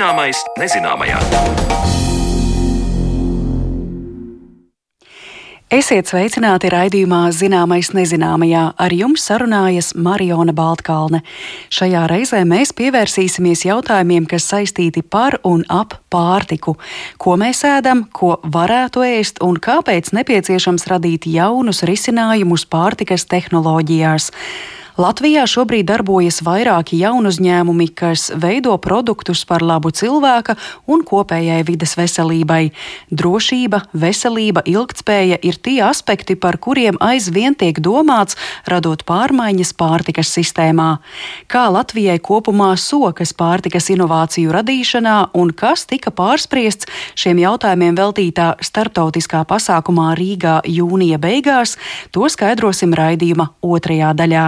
Zināmais 0.00 0.38
nezināmajā. 0.56 1.18
Esiet 5.76 6.08
sveicināti 6.08 6.70
raidījumā 6.72 7.18
Zināmais 7.36 7.90
nezināmajā. 7.92 8.62
Ar 8.80 8.94
jums 8.96 9.26
sarunājas 9.28 9.90
Mariona 9.92 10.56
Baltkalne. 10.56 11.20
Šajā 11.68 12.06
reizē 12.08 12.40
mēs 12.48 12.72
pievērsīsimies 12.80 13.66
jautājumiem, 13.68 14.24
kas 14.24 14.48
saistīti 14.48 15.04
par 15.04 15.36
un 15.44 15.68
ap 15.68 15.98
pārtiku. 16.08 16.78
Ko 17.20 17.36
mēs 17.36 17.60
ēdam, 17.68 18.06
ko 18.08 18.38
varētu 18.40 19.04
ēst 19.04 19.44
un 19.44 19.60
kāpēc 19.60 20.14
nepieciešams 20.16 20.88
radīt 20.88 21.28
jaunus 21.28 21.84
risinājumus 21.84 22.64
pārtikas 22.72 23.28
tehnoloģijās. 23.28 24.32
Latvijā 24.98 25.44
šobrīd 25.46 25.86
darbojas 25.86 26.40
vairāki 26.42 26.98
jaunu 26.98 27.30
uzņēmumi, 27.30 27.86
kas 27.94 28.30
veido 28.34 28.74
produktus 28.82 29.44
par 29.46 29.62
labu 29.62 29.92
cilvēka 29.94 30.56
un 30.90 31.04
kopējai 31.06 31.60
vides 31.68 31.94
veselībai. 31.98 32.72
Drošība, 33.14 33.84
veselība, 33.94 34.64
ilgtspēja 34.66 35.38
ir 35.46 35.58
tie 35.62 35.78
aspekti, 35.86 36.34
par 36.34 36.58
kuriem 36.58 36.98
aizvien 37.00 37.54
tiek 37.54 37.78
domāts, 37.78 38.38
radot 38.66 39.04
pārmaiņas 39.06 39.72
pārtikas 39.78 40.32
sistēmā. 40.34 40.88
Kā 41.46 41.68
Latvijai 41.70 42.18
kopumā 42.18 42.72
sokas 42.74 43.34
pārtikas 43.36 43.92
inovāciju 43.94 44.50
radīšanā 44.58 45.16
un 45.38 45.54
kas 45.54 45.86
tika 45.86 46.10
pārspriests 46.10 46.90
šiem 47.14 47.38
jautājumiem 47.44 47.94
veltītā 47.98 48.56
starptautiskā 48.58 49.44
pasākumā 49.46 50.10
Rīgā 50.18 50.58
jūnija 50.66 51.20
beigās, 51.22 51.76
to 52.10 52.26
skaidrosim 52.26 52.94
raidījuma 52.96 53.52
otrajā 53.62 54.10
daļā 54.18 54.46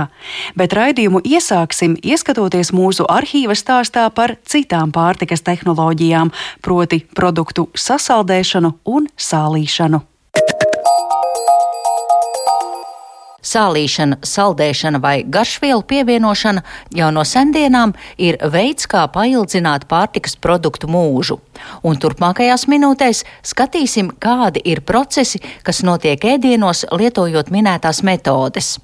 bet 0.58 0.77
raidījumu 0.77 1.22
iesāksim 1.25 1.97
ieskatoties 2.02 2.72
mūsu 2.77 3.08
arhīva 3.08 3.56
stāstā 3.58 4.08
par 4.14 4.36
citām 4.48 4.92
pārtikas 4.94 5.44
tehnoloģijām, 5.47 6.33
proti 6.62 7.02
produktu 7.16 7.69
sasaldēšanu 7.75 8.75
un 8.94 9.10
sālīšanu. 9.16 10.03
Sālīšana, 13.42 14.20
saldēšana 14.22 15.00
vai 15.03 15.25
garšvielu 15.27 15.83
pievienošana 15.91 16.62
jau 16.94 17.08
no 17.10 17.25
sendienām 17.27 17.91
ir 18.16 18.38
veids, 18.55 18.86
kā 18.86 19.03
paildzināt 19.10 19.88
pārtikas 19.91 20.38
produktu 20.38 20.86
mūžu. 20.86 21.41
Un 21.83 21.98
turpmākajās 21.98 22.69
minūtēs 22.70 23.25
skatīsim, 23.50 24.14
kādi 24.22 24.62
ir 24.62 24.84
procesi, 24.86 25.42
kas 25.66 25.83
notiek 25.83 26.22
ēdienos, 26.36 26.86
lietojot 26.94 27.50
minētās 27.50 28.05
metodes. 28.06 28.77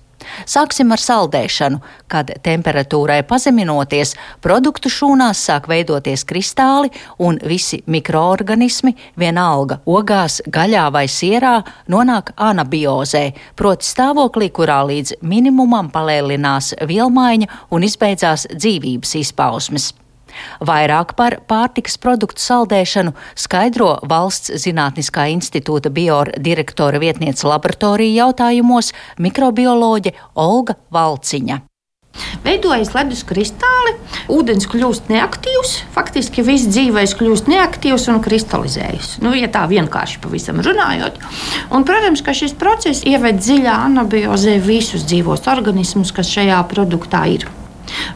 Sāksim 0.48 0.92
ar 0.94 1.02
saldēšanu, 1.02 1.80
kad 2.10 2.32
temperatūrai 2.44 3.20
pazeminoties, 3.28 4.14
produktu 4.44 4.92
šūnās 4.92 5.44
sāk 5.48 5.68
veidoties 5.70 6.24
kristāli 6.28 6.92
un 7.18 7.38
visi 7.44 7.82
mikroorganismi, 7.86 8.94
vienalga 9.18 9.80
ogās, 9.86 10.40
gaļā 10.46 10.88
vai 10.94 11.06
sierā, 11.10 11.58
nonāk 11.88 12.34
anabiozē, 12.36 13.24
proti 13.56 13.88
stāvoklī, 13.88 14.50
kurā 14.54 14.82
līdz 14.88 15.20
minimumam 15.22 15.92
palēlinās 15.94 16.74
vielmaiņa 16.88 17.54
un 17.70 17.88
izbeidzās 17.88 18.48
dzīvības 18.54 19.16
izpausmes. 19.22 19.92
Vairāk 20.64 21.14
par 21.18 21.38
pārtikas 21.48 21.98
produktu 22.02 22.42
saldēšanu 22.42 23.14
skaidro 23.38 23.94
Valsts 24.08 24.54
Zinātniskā 24.64 25.28
institūta 25.34 25.92
biodirektora 25.94 27.00
vietniece 27.02 27.48
laboratorija 27.48 28.24
jautājumos 28.24 28.92
mikrobioloģe 29.22 30.14
Olga 30.34 30.78
Valciņa. 30.94 31.62
Veidojas 32.42 32.90
ledus 32.94 33.20
kristāli, 33.26 33.92
ūdens 34.32 34.66
kļūst 34.70 35.10
neaktīvs, 35.12 35.74
faktiski 35.94 36.42
viss 36.46 36.68
dzīvais 36.70 37.14
kļūst 37.18 37.50
neaktīvs 37.50 38.08
un 38.12 38.22
kristalizējas. 38.24 39.18
Nu, 39.24 39.34
ja 39.38 39.50
tā 39.52 39.66
vienkārši 39.70 40.20
pavisam 40.24 40.62
runājot. 40.64 41.20
Un, 41.70 41.86
protams, 41.88 42.24
ka 42.24 42.34
šis 42.36 42.56
process 42.58 43.06
ieved 43.08 43.40
dziļā 43.42 43.78
anabiozē 43.90 44.58
visus 44.64 45.06
dzīvos 45.08 45.46
organismus, 45.52 46.14
kas 46.14 46.32
šajā 46.34 46.62
produktā 46.72 47.26
ir. 47.36 47.46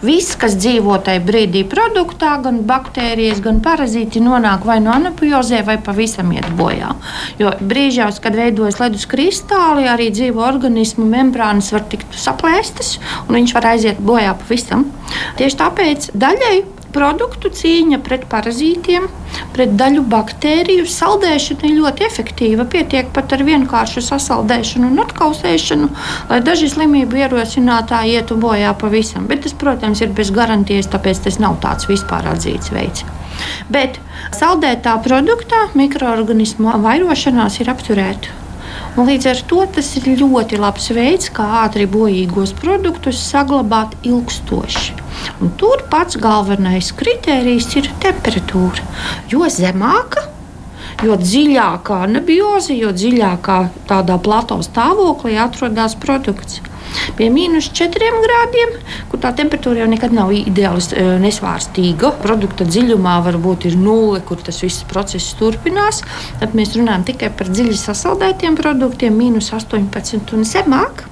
Viss, 0.02 0.36
kas 0.38 0.56
dzīvo 0.60 0.98
tajā 1.06 1.22
brīdī 1.26 1.62
produktā, 1.68 2.34
gan 2.44 2.62
baktērijas, 2.68 3.42
gan 3.44 3.60
parazīti, 3.64 4.22
nonāk 4.24 4.66
vai 4.68 4.78
no 4.84 4.92
anapiozē, 4.94 5.62
vai 5.66 5.78
pavisam 5.82 6.32
iet 6.34 6.48
bojā. 6.58 6.92
Jo 7.40 7.54
brīžos, 7.60 8.20
kad 8.22 8.36
veidojas 8.38 8.80
ledus 8.82 9.06
kristāli, 9.10 9.88
arī 9.90 10.10
dzīvo 10.14 10.44
organismu 10.44 11.06
membrānas 11.08 11.72
var 11.74 11.86
tikt 11.92 12.18
saplēstas, 12.18 12.96
un 13.26 13.40
viņš 13.40 13.56
var 13.56 13.72
aiziet 13.74 14.02
bojā 14.02 14.36
pavisam. 14.42 14.86
Tieši 15.40 15.60
tāpēc 15.64 16.12
daļai 16.16 16.56
produktu 16.94 17.50
cīņa 17.52 17.98
pret 18.04 18.26
parazītiem, 18.30 19.08
pret 19.54 19.72
daļu 19.80 20.04
baktēriju. 20.12 20.86
Saldēšana 20.88 21.68
ir 21.68 21.78
ļoti 21.78 22.06
efektīva. 22.06 22.66
Pietiek 22.72 23.10
pat 23.16 23.32
ar 23.36 23.44
vienkāršu 23.48 24.04
sasaldēšanu 24.08 24.90
un 24.92 25.02
atkausēšanu, 25.06 25.88
lai 26.30 26.40
daži 26.44 26.70
slimību 26.72 27.22
ierosinātāji 27.24 28.18
ietu 28.20 28.38
bojā 28.42 28.74
pavisam. 28.78 29.26
Bet 29.30 29.46
tas, 29.46 29.56
protams, 29.58 30.04
ir 30.04 30.14
bez 30.16 30.32
garantijas, 30.34 30.90
tāpēc 30.92 31.24
tas 31.26 31.40
nav 31.42 31.58
tāds 31.64 31.88
vispār 31.90 32.28
atzīts 32.34 32.72
veids. 32.74 33.06
Bet 33.72 33.98
saldētā 34.36 34.94
produktā 35.04 35.66
mikroorganismu 35.78 36.78
vairošanās 36.84 37.60
ir 37.64 37.72
apturēta. 37.72 38.38
Un 38.96 39.08
līdz 39.08 39.28
ar 39.30 39.38
to 39.48 39.62
tas 39.76 39.88
ir 39.96 40.10
ļoti 40.20 40.58
labs 40.60 40.90
veids, 40.92 41.30
kā 41.32 41.46
ātri 41.62 41.86
bojīgos 41.88 42.52
produktus 42.60 43.20
saglabāt 43.30 43.96
ilgstoši. 44.04 45.01
Un 45.42 45.50
tur 45.58 45.80
pats 45.90 46.14
galvenais 46.22 46.92
kriterijs 46.94 47.72
ir 47.74 47.88
temperatūra. 48.02 48.84
Jo 49.32 49.48
zemāka, 49.50 50.22
jo 51.02 51.16
dziļākā 51.18 52.02
anabioze, 52.06 52.76
jo 52.78 52.92
dziļākā 52.94 53.56
tādā 53.90 54.20
plato 54.22 54.60
stāvoklī 54.62 55.34
atrodas 55.42 55.96
produkts. 55.98 56.60
Pie 57.18 57.26
mīnus 57.32 57.70
4 57.74 58.12
grādiem, 58.22 58.76
kur 59.10 59.18
tā 59.24 59.32
temperatūra 59.34 59.82
jau 59.82 59.88
nekad 59.90 60.14
nav 60.14 60.30
ideāli 60.36 60.84
e, 60.94 61.04
nesvārstīga, 61.24 62.12
produkta 62.22 62.68
dziļumā 62.68 63.16
varbūt 63.26 63.66
ir 63.72 63.78
nulle, 63.80 64.20
kur 64.28 64.38
tas 64.46 64.62
viss 64.62 64.86
process 64.92 65.34
turpinās. 65.40 66.04
Tad 66.38 66.54
mēs 66.58 66.76
runājam 66.78 67.08
tikai 67.10 67.32
par 67.34 67.50
dziļi 67.50 67.80
sasaldētiem 67.82 68.60
produktiem, 68.60 69.18
mīnus 69.18 69.50
18 69.56 70.36
un 70.36 70.46
zemāk. 70.46 71.06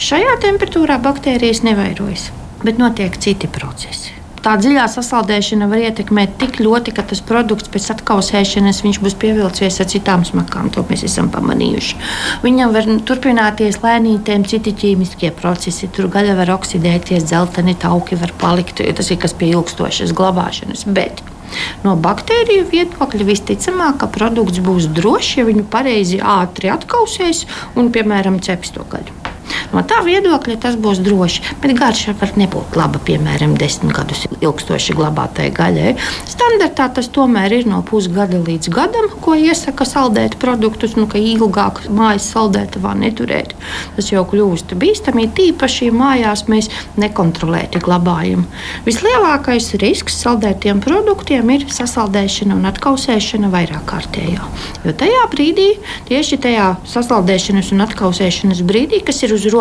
Šajā 0.00 0.38
temperatūrā 0.46 1.02
baktērijas 1.04 1.66
nevairojas 1.66 2.30
bet 2.64 2.80
notiek 2.80 3.18
citi 3.20 3.50
procesi. 3.50 4.18
Tā 4.38 4.52
dziļā 4.54 4.84
sasaldēšana 4.86 5.66
var 5.68 5.80
ietekmēt 5.82 6.36
tik 6.38 6.60
ļoti, 6.62 6.92
ka 6.94 7.02
tas 7.10 7.20
produkts 7.26 7.70
pēc 7.74 7.88
atkausēšanas 7.96 8.84
būs 9.02 9.16
pievilcies 9.18 9.80
ar 9.82 9.88
citām 9.90 10.22
smakām. 10.24 10.70
To 10.74 10.84
mēs 10.88 11.02
esam 11.08 11.30
pamanījuši. 11.34 11.98
Viņam 12.44 12.74
var 12.76 12.86
turpināties 13.10 13.80
lēnītēm 13.82 14.46
citi 14.48 14.72
ķīmiskie 14.78 15.32
procesi. 15.40 15.90
Tur 15.90 16.06
gaļa 16.14 16.36
var 16.38 16.54
oksidēties, 16.54 17.26
dzelteni 17.26 17.74
tauki 17.82 18.20
var 18.20 18.32
palikt. 18.38 18.84
Tas 19.00 19.10
ir 19.10 19.18
kas 19.18 19.34
pie 19.34 19.50
ilgstošas 19.56 20.14
glabāšanas. 20.14 20.86
Bet 20.86 21.24
No 21.80 21.94
baktēriju 21.96 22.66
viedokļa 22.68 23.24
visticamāk, 23.24 24.02
ka 24.02 24.10
produkts 24.12 24.60
būs 24.64 24.90
drošs, 24.98 25.38
ja 25.38 25.46
viņu 25.48 25.64
pareizi 25.72 26.20
ātri 26.20 26.68
atkausēs 26.74 27.46
un, 27.78 27.88
piemēram, 27.94 28.36
ceps 28.44 28.74
to 28.76 28.84
gaļu. 28.92 29.16
No 29.68 29.82
tā 29.84 30.00
viedokļa 30.04 30.56
tas 30.62 30.76
būs 30.80 31.02
droši, 31.04 31.42
bet 31.62 31.74
garša 31.76 32.14
var 32.20 32.32
nebūt 32.40 32.76
laba, 32.78 33.00
piemēram, 33.04 33.52
desmit 33.60 33.92
gadus 33.96 34.24
ilgstoši 34.40 34.96
glabātai 34.96 35.50
gaļai. 35.52 35.92
Standartā 36.28 36.88
tas 36.96 37.10
tomēr 37.12 37.58
ir 37.58 37.68
no 37.68 37.82
pusgada 37.86 38.40
līdz 38.40 38.70
gadam, 38.72 39.10
ko 39.24 39.36
iesaka 39.36 39.84
saldēt 39.88 40.38
produktus, 40.40 40.96
nu, 40.96 41.04
ka 41.10 41.20
ilgāk 41.20 41.82
mājas 41.92 42.30
saldētavā 42.32 42.94
neturēt. 43.02 43.52
Tas 43.98 44.08
jau 44.12 44.24
kļūst 44.28 44.72
bīstami, 44.78 45.26
tīpaši 45.36 45.90
mājās 45.92 46.46
mēs 46.48 46.70
nekontrolēti 47.00 47.82
glabājam. 47.84 48.46
Vislielākais 48.88 49.74
risks 49.82 50.16
saldētiem 50.22 50.80
produktiem 50.84 51.52
ir 51.58 51.68
sasaldēšana 51.72 52.56
un 52.56 52.70
atkausēšana 52.72 53.52
vairāk 53.52 53.84
kārtējā. 53.92 54.48
Jo 54.86 54.96
tajā 54.96 55.28
brīdī, 55.34 55.68
tieši 56.08 56.40
tajā 56.48 56.72
sasaldēšanas 56.88 57.72
un 57.76 57.84
atkausēšanas 57.84 58.64
brīdī, 58.64 59.04
kas 59.04 59.20
ir 59.26 59.36
uz 59.36 59.44
robežas, 59.44 59.57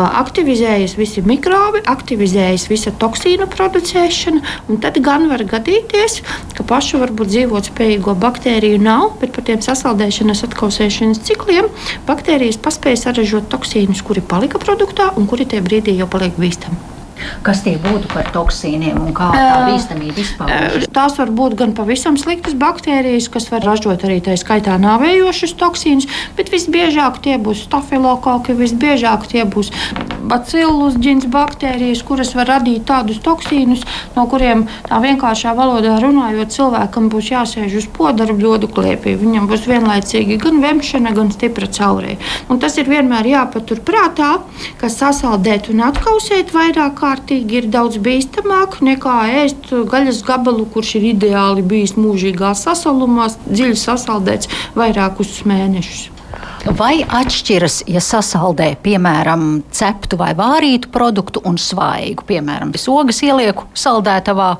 aktivizējas 0.00 0.96
visi 0.98 1.22
mikrobi, 1.26 1.82
aktivizējas 1.90 2.68
visa 2.70 2.92
toksīnu 3.00 3.48
producēšana, 3.52 4.42
tad 4.84 5.00
gan 5.04 5.28
var 5.30 5.44
gadīties, 5.48 6.20
ka 6.56 6.66
pašu 6.66 7.00
varbūt 7.02 7.32
dzīvot 7.32 7.72
spējīgo 7.72 8.16
baktēriju 8.20 8.80
nav, 8.82 9.16
bet 9.22 9.34
par 9.36 9.46
tiem 9.48 9.64
sasaldēšanas, 9.64 10.44
atkausēšanas 10.48 11.24
cikliem 11.28 11.68
baktērijas 12.08 12.60
paspēja 12.62 13.04
saražot 13.06 13.50
toksīnus, 13.52 14.04
kuri 14.06 14.24
palika 14.24 14.62
produktā 14.62 15.12
un 15.16 15.30
kuri 15.30 15.48
tajā 15.48 15.66
brīdī 15.66 15.98
jau 16.00 16.10
paliek 16.10 16.36
bīstami. 16.40 16.99
Kas 17.46 17.62
tie 17.64 17.76
būtu 17.80 18.10
par 18.12 18.30
toksīniem 18.34 19.00
un 19.00 19.14
kā 19.16 19.30
tā 19.34 19.58
bīstamība 19.68 20.22
izpaužas? 20.24 20.88
Tās 20.94 21.18
var 21.20 21.32
būt 21.34 21.56
gan 21.60 21.74
pavisam 21.76 22.18
sliktas 22.20 22.56
baktērijas, 22.60 23.30
kas 23.32 23.50
var 23.52 23.64
ražot 23.66 24.04
arī 24.06 24.20
tā 24.24 24.36
skaitā 24.40 24.76
nāvējošus 24.80 25.56
toksīnus, 25.60 26.08
bet 26.38 26.52
visbiežāk 26.52 27.20
tie 27.24 27.38
būs 27.40 27.66
stafilokoki, 27.68 28.56
visbiežāk 28.58 29.28
tie 29.30 29.46
būs 29.48 29.72
bacillus 30.30 30.96
ģins 31.00 31.26
baktērijas, 31.32 32.02
kuras 32.06 32.32
var 32.36 32.48
radīt 32.54 32.84
tādus 32.88 33.20
toksīnus, 33.24 33.82
no 34.16 34.26
kuriem 34.30 34.66
tā 34.86 35.00
vienkāršā 35.02 35.54
valodā 35.58 35.96
runājot, 36.02 36.52
cilvēkam 36.54 37.08
būs 37.12 37.32
jāsēž 37.32 37.76
uz 37.80 37.88
podara 37.96 38.36
bļodu 38.36 38.70
klēpī. 38.70 39.16
Viņam 39.20 39.48
būs 39.50 39.66
vienlaicīgi 39.70 40.38
gan 40.42 40.60
vemšana, 40.62 41.14
gan 41.16 41.32
stipra 41.34 41.68
caurē. 41.70 42.16
Un 42.50 42.60
tas 42.62 42.76
ir 42.80 42.90
vienmēr 42.90 43.30
jāpatur 43.32 43.82
prātā, 43.86 44.32
ka 44.80 44.92
sasaldēt 44.92 45.70
un 45.72 45.84
atkausēt 45.88 46.54
vairāk 46.54 46.96
kārtīgi 47.10 47.58
ir 47.58 47.68
daudz 47.74 47.98
bīstamāk 48.02 48.78
nekā 48.86 49.16
ēst 49.42 49.72
gaļas 49.90 50.22
gabalu, 50.26 50.66
kurš 50.70 50.96
ir 51.00 51.08
ideāli 51.14 51.64
bijis 51.66 51.96
mūžīgā 51.98 52.52
sasalumā, 52.58 53.26
dziļi 53.48 53.78
sasaldēts 53.80 54.50
vairākus 54.78 55.40
mēnešus. 55.50 56.09
Vai 56.60 57.00
atšķiras, 57.00 57.78
ja 57.88 58.02
sasaldē, 58.04 58.74
piemēram, 58.84 59.62
ceptu 59.72 60.18
vai 60.20 60.34
vārītu 60.36 60.90
produktu 60.92 61.40
un 61.48 61.56
svaigu? 61.56 62.26
Piemēram, 62.28 62.74
sogas 62.76 63.22
ielieku 63.24 63.64
saldētavā, 63.72 64.50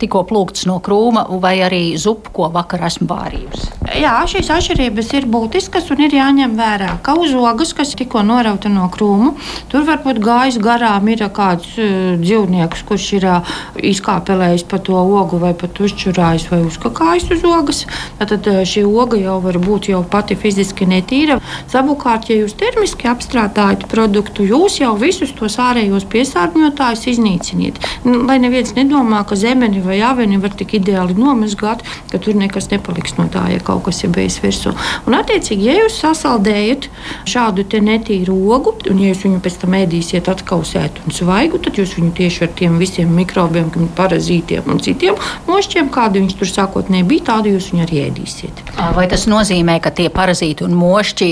tikko 0.00 0.22
plūkts 0.30 0.64
no 0.70 0.78
krūma, 0.80 1.26
vai 1.42 1.58
arī 1.66 1.82
zupu, 2.00 2.32
ko 2.32 2.48
vakar 2.54 2.86
esmu 2.88 3.10
vārījusi. 3.10 3.68
Jā, 4.00 4.14
šīs 4.30 4.48
atšķirības 4.54 5.12
ir 5.18 5.26
būtiskas 5.28 5.90
un 5.92 6.00
ir 6.06 6.16
jāņem 6.16 6.54
vērā. 6.56 6.94
Kā 7.04 7.16
uz 7.20 7.34
ogas, 7.36 7.74
kas 7.76 7.92
tikko 7.98 8.24
norauta 8.24 8.72
no 8.72 8.88
krūma, 8.92 9.34
tur 9.68 9.84
varbūt 9.88 10.22
gājis 10.24 10.56
garām 10.64 11.12
ir 11.12 11.26
kāds 11.36 11.76
uh, 11.76 12.16
dzīvnieks, 12.22 12.86
kurš 12.88 13.10
ir 13.18 13.28
uh, 13.28 13.54
izkāpelējis 13.76 14.64
pa 14.70 14.80
to 14.80 14.96
ogu 14.96 15.42
vai 15.42 15.52
pat 15.58 15.76
uzčurājis 15.76 16.48
vai 16.48 16.62
uzkakājis 16.64 17.28
uz 17.36 17.44
ogas. 17.44 17.84
Tad 18.16 18.48
uh, 18.48 18.62
šī 18.64 18.86
oga 18.88 19.20
jau 19.20 19.36
var 19.44 19.60
būt 19.60 19.92
jau 19.92 20.00
pati 20.08 20.38
fiziski 20.40 20.88
netīra. 20.88 21.40
Savukārt, 21.70 22.30
ja 22.30 22.38
jūs 22.40 22.56
termiski 22.58 23.08
apstrādājat 23.10 23.86
produktu, 23.90 24.44
jūs 24.46 24.80
jau 24.80 24.92
visus 25.00 25.32
tos 25.36 25.58
ārējos 25.62 26.06
piesārņotājus 26.10 27.06
iznīciniet. 27.14 27.80
Nu, 28.06 28.22
lai 28.28 28.38
neviens 28.42 28.74
nedomā, 28.76 29.22
ka 29.28 29.38
zemeni 29.38 29.82
vai 29.84 30.00
aveni 30.04 30.40
var 30.40 30.54
tik 30.56 30.76
ideāli 30.80 31.16
nomazgāt, 31.18 31.84
ka 32.10 32.20
tur 32.22 32.38
nekas 32.38 32.70
nepaliks 32.72 33.16
no 33.18 33.28
tā, 33.32 33.46
ja 33.54 33.60
kaut 33.64 33.84
kas 33.88 34.02
ir 34.04 34.14
bijis 34.14 34.40
virsū. 34.42 34.74
Un, 35.06 35.16
attiecīgi, 35.18 35.68
ja 35.70 35.78
jūs 35.82 36.00
sasaldējat 36.02 36.90
šādu 37.30 37.66
netīru 37.80 38.34
ogu, 38.52 38.74
un 38.90 39.00
ja 39.00 39.12
jūs 39.12 39.24
viņu 39.24 39.40
pēc 39.44 39.60
tam 39.62 39.76
ēdīsiet 39.78 40.28
atkausēt 40.30 41.00
un 41.04 41.14
svaigu, 41.14 41.60
tad 41.62 41.78
jūs 41.80 41.94
viņu 41.98 42.12
tieši 42.18 42.44
ar 42.46 42.52
tiem 42.58 42.78
visiem 42.80 43.12
mikrobiem, 43.14 43.70
parazītiem 43.96 44.68
un 44.70 44.80
citiem 44.82 45.18
mošķiem, 45.48 45.90
kādi 45.94 46.22
viņš 46.22 46.36
tur 46.40 46.50
sākotnēji 46.50 47.08
bija, 47.08 47.26
tādu 47.30 47.54
jūs 47.54 47.70
viņu 47.72 47.86
arī 47.86 48.02
ēdīsiet. 48.08 48.64
Vai 48.96 49.06
tas 49.10 49.26
nozīmē, 49.30 49.78
ka 49.82 49.92
tie 49.94 50.08
parazīti 50.12 50.66
un 50.66 50.76
mošķi 50.78 51.30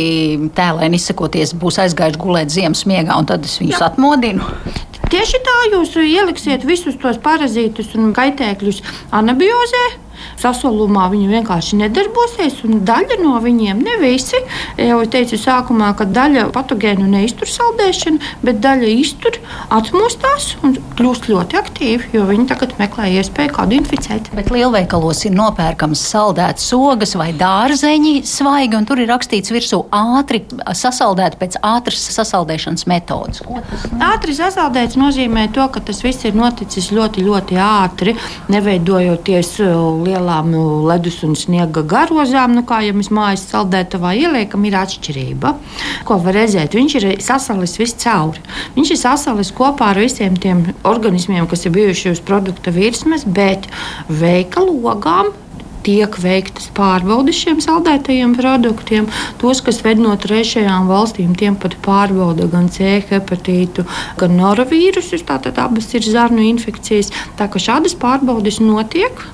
tēlēni 0.57 0.99
izsakoties, 1.01 1.55
būs 1.59 1.81
aizgājuši 1.85 2.21
gulēt 2.23 2.53
ziemas 2.55 2.85
miegā, 2.89 3.17
un 3.19 3.29
tad 3.29 3.47
es 3.49 3.59
viņus 3.61 3.79
Jā. 3.79 3.91
atmodinu. 3.93 4.47
Tieši 5.09 5.41
tā 5.45 5.57
jūs 5.73 5.95
ieliksiet 6.03 6.67
visus 6.69 6.99
tos 7.01 7.17
parazītus 7.25 7.95
un 7.97 8.13
kaitēkļus 8.17 8.83
anabiozē 9.17 9.85
sasolumā 10.41 11.09
viņi 11.13 11.31
vienkārši 11.33 11.79
nedarbosies. 11.83 12.61
Daļa 12.89 13.19
no 13.23 13.37
viņiem, 13.43 13.81
ne 13.85 13.97
visi, 14.03 14.41
jau 14.81 15.01
teicu 15.11 15.39
sākumā, 15.41 15.93
ka 15.99 16.07
daļa 16.09 16.49
patogēnu 16.55 17.07
neiztur 17.11 17.51
saldēšanu, 17.51 18.21
bet 18.45 18.61
daļa 18.65 18.91
iztur, 18.99 19.39
atmostās 19.75 20.51
un 20.67 20.77
kļūst 20.99 21.29
ļoti 21.31 21.59
aktīvi, 21.61 22.11
jo 22.17 22.27
viņi 22.29 22.49
tagad 22.51 22.75
meklē 22.81 23.09
iespēju 23.21 23.55
kādu 23.57 23.79
inficēt. 23.79 24.31
Bet 24.37 24.53
lielveikalos 24.55 25.25
ir 25.29 25.37
nopērkams 25.39 26.03
saldēts 26.13 26.69
sogas 26.71 27.15
vai 27.19 27.31
dārzeņi 27.39 28.23
svaigi, 28.29 28.79
un 28.79 28.89
tur 28.89 29.03
ir 29.03 29.11
rakstīts 29.13 29.53
virsū 29.55 29.85
ātri 29.95 30.43
sasaldēt 30.77 31.39
pēc 31.41 31.59
ātras 31.65 32.03
sasaldēšanas 32.17 32.87
metodas. 32.91 33.43
Ātri 34.05 34.37
sasaldēts 34.37 34.99
nozīmē 35.01 35.49
to, 35.55 35.67
ka 35.73 35.83
tas 35.85 36.03
viss 36.05 36.27
ir 36.29 36.37
noticis 36.39 36.91
ļoti, 36.95 37.25
ļoti 37.27 37.59
ātri, 37.63 38.17
neveidojoties 38.53 39.55
lielā 39.59 40.08
lielām 40.09 40.51
nu, 40.53 40.65
ledus 40.89 41.21
un 41.27 41.37
sniega 41.39 41.85
garozām, 41.87 42.57
nu, 42.57 42.65
kā 42.69 42.81
jau 42.87 42.97
mēs 42.99 43.13
mājas 43.15 43.47
saldētavā 43.53 44.15
ieliekam, 44.19 44.67
ir 44.69 44.79
atšķirība. 44.81 45.55
Ko 46.09 46.19
var 46.25 46.39
redzēt? 46.41 46.77
Viņš 46.79 46.99
ir 47.01 47.09
sasalis 47.25 47.79
viscauri. 47.81 48.43
Viņš 48.77 48.95
ir 48.95 49.01
sasalis 49.01 49.53
kopā 49.55 49.93
ar 49.93 50.03
visiem 50.03 50.37
tiem 50.41 50.65
organismiem, 50.89 51.47
kas 51.51 51.67
ir 51.67 51.77
bijuši 51.77 52.17
uz 52.17 52.25
produkta 52.25 52.75
virsmas, 52.75 53.27
bet 53.29 53.69
veikalogām 54.09 55.35
tiek 55.87 56.19
veiktas 56.21 56.69
pārbaudes 56.77 57.39
šiem 57.39 57.63
saldētajiem 57.65 58.35
produktiem. 58.39 59.09
Tos, 59.41 59.63
kas 59.65 59.81
ved 59.87 60.03
no 60.03 60.15
trešajām 60.21 60.91
valstīm, 60.91 61.33
tiem 61.39 61.57
pat 61.61 61.79
pārbauda 61.85 62.49
gan 62.53 62.69
C 62.73 62.99
hepatītu, 63.09 63.87
gan 64.21 64.37
noravīrusus. 64.39 65.25
Tātad 65.29 65.61
abas 65.63 65.91
ir 65.97 66.05
zarnu 66.05 66.45
infekcijas. 66.51 67.13
Tā 67.39 67.49
kā 67.49 67.63
šādas 67.63 67.97
pārbaudes 67.99 68.61
notiek. 68.65 69.25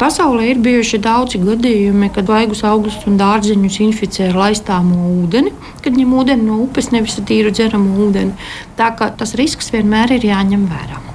Pasaulē 0.00 0.48
ir 0.50 0.62
bijuši 0.64 1.00
daudzi 1.04 1.40
gadījumi, 1.42 2.10
kad 2.14 2.28
vaigus 2.30 2.64
augļus 2.66 3.04
un 3.10 3.18
dārzeņus 3.20 3.80
inficē 3.86 4.30
ar 4.30 4.40
laistāmo 4.44 5.10
ūdeni, 5.24 5.52
kad 5.84 5.96
ņem 5.96 6.16
ūdeni 6.22 6.48
no 6.48 6.60
upes, 6.64 6.92
nevis 6.94 7.18
tīru 7.28 7.52
dzeramu 7.54 8.08
ūdeni. 8.08 8.50
Tā 8.80 8.92
kā 8.98 9.12
tas 9.16 9.36
risks 9.40 9.72
vienmēr 9.74 10.18
ir 10.18 10.30
jāņem 10.32 10.68
vērā. 10.70 11.09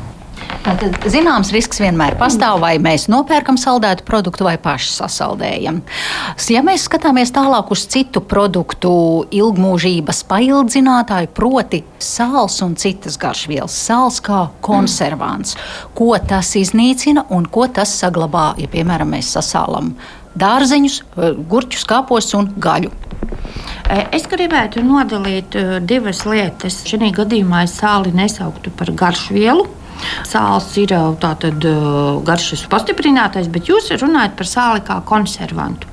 Tātad 0.66 0.96
zināms 1.14 1.52
risks 1.54 1.78
vienmēr 1.78 2.16
pastāv, 2.18 2.58
vai 2.64 2.80
mēs 2.82 3.04
nopērkam 3.06 3.54
saldētu 3.62 4.02
produktu 4.08 4.48
vai 4.48 4.56
paši 4.58 4.96
sasaldējam. 4.96 5.84
Ja 6.50 6.64
mēs 6.66 6.88
skatāmies 6.88 7.30
tālāk 7.36 7.70
uz 7.76 7.84
citu 7.94 8.24
produktu 8.26 8.90
ilgmūžības 9.30 10.24
paildzinātāju, 10.26 11.30
proti 11.38 11.84
sāls 12.02 12.58
un 12.66 12.74
citas 12.82 13.20
garšvielas, 13.22 13.78
sāls 13.78 14.18
kā 14.26 14.48
konservants, 14.66 15.54
ko 15.94 16.16
tas 16.18 16.56
iznīcina 16.58 17.28
un 17.30 17.46
ko 17.46 17.70
tas 17.70 17.94
saglabā, 18.02 18.56
ja 18.58 18.72
piemēram 18.72 19.14
mēs 19.14 19.36
sasālam 19.38 19.94
dārzeņus, 20.34 21.00
gurķus, 21.46 21.86
kāpos 21.94 22.34
un 22.42 22.50
gaļu. 22.58 22.90
Es 24.10 24.26
gribētu 24.26 24.82
nodalīt 24.82 25.56
eh, 25.62 25.78
divas 25.86 26.26
lietas. 26.26 26.82
Šajā 26.90 27.14
gadījumā 27.22 27.68
es 27.68 27.78
sāli 27.78 28.18
nesauktu 28.18 28.74
par 28.74 28.90
garšvielu. 28.98 29.70
Sāls 30.28 30.72
ir 30.82 30.94
tātad 31.22 31.66
garšas 32.26 32.66
pastiprinātais, 32.72 33.50
bet 33.52 33.70
jūs 33.70 33.92
runājat 34.02 34.36
par 34.40 34.50
sāli 34.50 34.84
kā 34.86 35.00
konservantu. 35.08 35.90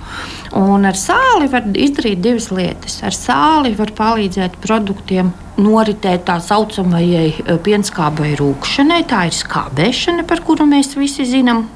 Un 0.59 0.85
ar 0.89 0.99
sāli 0.99 1.49
var 1.53 1.69
izdarīt 1.73 2.21
divas 2.25 2.51
lietas. 2.53 2.99
Ar 3.07 3.17
sāli 3.17 3.75
var 3.79 3.95
palīdzēt 3.97 4.59
produktiem 4.65 5.33
noritēt 5.63 6.27
tā 6.29 6.39
saucamajai 6.43 7.59
pienskābai 7.65 8.35
rūkšanai. 8.41 9.05
Tā 9.09 9.27
ir 9.29 9.37
skābēšana, 9.37 10.27
par 10.29 10.45
kuru 10.47 10.69
mēs 10.69 10.97
visi 10.99 11.29
zinām. 11.29 11.67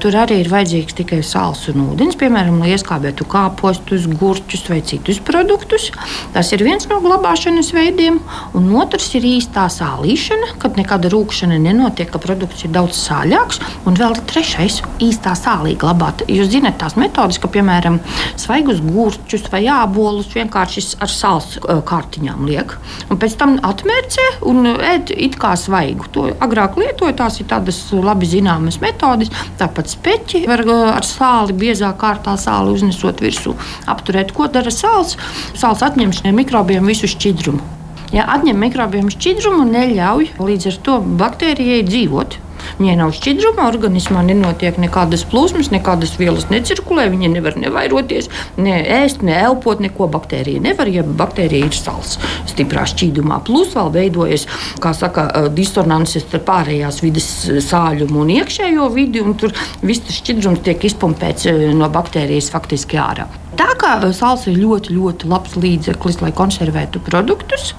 Tur 0.00 0.16
arī 0.20 0.40
ir 0.42 0.50
vajadzīgs 0.52 0.96
tikai 0.98 1.20
sāls 1.26 1.62
un 1.72 1.82
ūdens, 1.86 2.16
piemēram, 2.20 2.60
lai 2.62 2.74
ieskābētu 2.74 3.26
kāpostus, 3.30 4.06
gurķus 4.20 4.66
vai 4.70 4.80
citus 4.86 5.20
produktus. 5.24 5.88
Tas 6.34 6.52
ir 6.54 6.64
viens 6.66 6.86
no 6.90 7.00
glabāšanas 7.02 7.72
veidiem. 7.74 8.20
Un 8.56 8.68
otrs 8.80 9.08
ir 9.18 9.26
īstā 9.26 9.66
sālīšana, 9.72 10.54
kad 10.62 10.78
nekāda 10.78 11.10
rūkšana 11.12 11.58
nenotiek, 11.62 12.10
ka 12.12 12.20
produkts 12.22 12.66
ir 12.66 12.74
daudz 12.74 12.98
sāļāks. 13.00 13.60
Un 13.88 13.96
vēl 13.98 14.18
trešais- 14.30 14.80
īstā 15.08 15.34
sālī 15.38 15.76
glabāt. 15.80 16.26
Jūs 16.28 16.52
zināt 16.52 16.78
tās 16.78 16.96
metodas, 16.96 17.40
ka, 17.40 17.48
piemēram, 17.48 18.00
svaigus 18.36 18.80
gurķus 18.80 19.50
vai 19.50 19.64
ābolus 19.64 20.28
vienkārši 20.34 20.96
ar 21.00 21.08
sāls 21.08 21.58
kārtiņām 21.60 22.46
liek. 22.46 22.76
Un 23.10 23.18
pēc 23.18 23.36
tam 23.36 23.58
atmērcē 23.58 24.26
un 24.42 24.64
ēd 24.76 25.10
it 25.16 25.36
kā 25.40 25.56
svaigu. 25.56 26.06
To 26.12 26.28
agrāk 26.40 26.76
lietoja, 26.76 27.16
tās 27.16 27.40
ir 27.40 27.46
tādas 27.46 27.80
labi 27.92 28.26
zināmas 28.26 28.80
metodas. 28.80 29.30
Tāpat 29.60 29.92
speķi 29.92 30.44
var 30.50 30.64
uh, 30.66 30.86
ar 30.94 31.06
sāli, 31.06 31.56
biezā 31.64 31.90
kārtā 32.00 32.36
sāli 32.40 32.76
uznesot 32.76 33.22
virsū, 33.24 33.56
apturēt. 33.90 34.34
Ko 34.36 34.48
dara 34.52 34.72
sāls? 34.74 35.16
Sāls 35.58 35.84
atņem 35.86 36.14
šiem 36.20 36.40
mikrobiem 36.42 36.88
visu 36.90 37.10
šķidrumu. 37.10 37.79
Ja 38.10 38.24
atņem 38.34 38.58
mikrobiem 38.58 39.10
šķidrumu 39.12 39.68
neļauj 39.70 40.32
līdz 40.42 40.70
ar 40.72 40.78
to 40.86 41.00
baktērijai 41.20 41.82
dzīvot. 41.86 42.40
Viņai 42.78 42.96
nav 42.98 43.12
šķidruma, 43.16 43.66
organismā 43.70 44.22
nenotiek 44.26 44.76
nekādas 44.82 45.22
plūsmas, 45.30 45.70
nekādas 45.72 46.16
vielas 46.20 46.48
necirkulē, 46.52 47.06
viņa 47.12 47.30
nevar 47.32 47.56
nevairoties, 47.60 48.30
ne 48.60 48.76
ēst, 49.00 49.24
ne 49.26 49.36
elpot, 49.40 49.80
neko 49.80 50.10
baktērija 50.12 50.62
nevar, 50.64 50.90
ja 50.92 51.04
baktērija 51.04 51.70
ir 51.70 51.76
sals 51.76 52.18
stiprā 52.50 52.84
šķīdumā. 52.90 53.40
Plus 53.46 53.74
vēl 53.76 53.92
veidojas, 53.96 54.46
kā 54.82 54.92
saka, 54.96 55.28
disonances 55.56 56.26
starp 56.26 56.48
pārējās 56.50 57.02
vidas 57.04 57.30
sāļumu 57.70 58.24
un 58.24 58.34
iekšējo 58.40 58.90
vidi, 58.96 59.24
un 59.24 59.38
tur 59.40 59.54
viss 59.80 60.20
šķidrums 60.20 60.64
tiek 60.66 60.90
izpumpēts 60.90 61.48
no 61.76 61.88
baktērijas 61.92 62.52
faktiski 62.52 63.00
ārā. 63.00 63.30
Tā 63.60 63.74
kā 63.76 63.92
sāls 64.16 64.46
ir 64.48 64.56
ļoti, 64.56 64.94
ļoti 64.96 65.28
labs 65.28 65.56
līdzeklis, 65.60 66.22
lai 66.22 66.30
konservētu 66.32 67.02
produktus. 67.04 67.74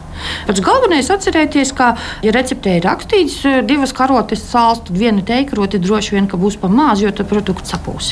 Pats 0.46 0.62
galvenais 0.62 1.08
ir 1.10 1.16
atcerēties, 1.16 1.72
ka, 1.74 1.96
ja 2.22 2.34
receptē 2.36 2.76
ir 2.78 2.86
rakstīts 2.86 3.40
eh, 3.50 3.62
divas 3.66 3.94
karotes 3.98 4.44
sāls, 4.46 4.84
tad 4.86 5.00
viena 5.02 5.26
teikarote 5.26 5.82
droši 5.82 6.14
vien 6.14 6.30
būs 6.30 6.60
pa 6.62 6.70
maz, 6.70 7.02
jo 7.02 7.10
tad 7.10 7.32
produkts 7.32 7.74
sapūs. 7.74 8.12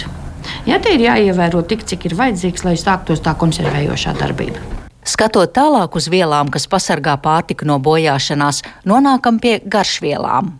Ja 0.65 0.79
te 0.81 0.95
ir 0.95 1.03
jāievēro 1.05 1.61
tik, 1.69 1.85
cik 1.85 2.09
ir 2.09 2.17
vajadzīgs, 2.17 2.65
lai 2.65 2.73
sāktos 2.79 3.21
tā 3.21 3.35
konservējošā 3.37 4.15
darbība. 4.17 4.65
Skatot 5.05 5.53
tālāk 5.53 5.93
uz 5.93 6.09
vielām, 6.09 6.49
kas 6.49 6.65
pasargā 6.69 7.19
pārtiku 7.21 7.69
no 7.69 7.77
bojāšanās, 7.77 8.63
nonākam 8.89 9.37
pie 9.41 9.59
garšvielām. 9.61 10.55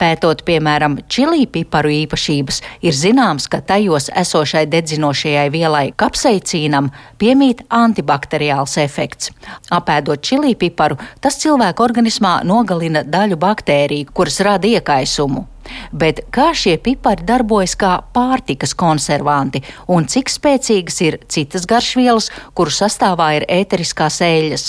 Pētot, 0.00 0.42
piemēram, 0.46 0.98
čili 1.08 1.46
piparu 1.50 1.92
īpašības, 1.94 2.60
ir 2.86 2.96
zināms, 2.96 3.48
ka 3.50 3.60
tajos 3.64 4.10
esošai 4.14 4.64
dedzinošajai 4.72 5.48
vielai 5.54 5.86
kapseicīnam 5.96 6.90
piemīt 7.20 7.64
antibakteriāls 7.68 8.76
efekts. 8.82 9.32
Apēdot 9.74 10.22
čili 10.24 10.54
piparu, 10.58 10.98
tas 11.20 11.40
cilvēku 11.42 11.84
organismā 11.84 12.40
nogalina 12.46 13.04
daļu 13.04 13.40
baktēriju, 13.40 14.12
kuras 14.14 14.40
rada 14.44 14.70
iekaisumu. 14.70 15.48
Bet 15.92 16.26
kā 16.34 16.50
šie 16.56 16.76
pipari 16.84 17.24
darbojas 17.24 17.74
kā 17.80 17.96
pārtikas 18.14 18.74
konservanti 18.76 19.62
un 19.88 20.08
cik 20.10 20.32
spēcīgas 20.32 21.00
ir 21.06 21.18
citas 21.32 21.64
garšvielas, 21.70 22.30
kuru 22.54 22.74
sastāvā 22.74 23.30
ir 23.38 23.48
ēteriskās 23.48 24.20
eļļas? 24.24 24.66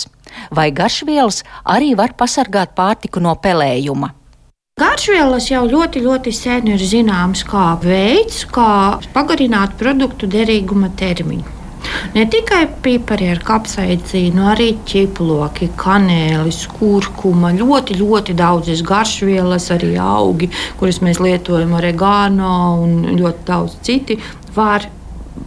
Vai 0.55 0.69
garšvielas 0.75 1.43
arī 1.63 1.93
var 1.99 2.15
pasargāt 2.17 2.75
pārtiku 2.77 3.23
no 3.23 3.35
pelējuma? 3.39 4.13
Garšvielas 4.75 5.45
jau 5.47 5.61
ļoti, 5.71 6.01
ļoti 6.03 6.31
sen 6.35 6.65
ir 6.67 6.81
zināms 6.83 7.45
kā 7.47 7.77
veids, 7.79 8.41
kā 8.51 8.97
pagarināt 9.13 9.77
produktu 9.79 10.27
derīguma 10.27 10.89
termiņu. 10.99 11.53
Ne 12.11 12.25
tikai 12.27 12.65
pipari 12.83 13.29
ar 13.31 13.39
kapsaicīnu, 13.47 14.43
arī 14.51 14.67
ķiploki, 14.91 15.69
kanēlis, 15.79 16.65
kurkuma, 16.73 17.53
ļoti, 17.55 17.95
ļoti 18.01 18.35
daudzas 18.35 18.83
garšvielas, 18.83 19.69
arī 19.77 19.93
augi, 20.09 20.51
kuras 20.75 20.99
mēs 21.07 21.23
lietojam, 21.23 21.71
oregano 21.79 22.51
un 22.83 23.15
ļoti 23.15 23.47
daudz 23.47 23.79
citi, 23.87 24.19
var 24.59 24.89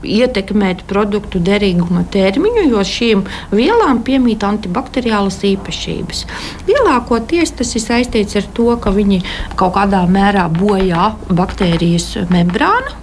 ietekmēt 0.02 0.84
produktu 0.90 1.40
derīguma 1.42 2.04
termiņu, 2.12 2.68
jo 2.72 2.84
šīm 2.84 3.24
vielām 3.54 4.02
piemīt 4.06 4.44
antibakteriālas 4.46 5.40
īpašības. 5.48 6.24
Lielākoties 6.68 7.56
tas 7.58 7.74
ir 7.74 7.84
saistīts 7.84 8.38
ar 8.38 8.48
to, 8.54 8.70
ka 8.82 8.94
viņi 8.94 9.22
kaut 9.58 9.76
kādā 9.78 10.04
mērā 10.10 10.46
bojā 10.52 11.12
baktērijas 11.28 12.14
membrānu 12.32 12.98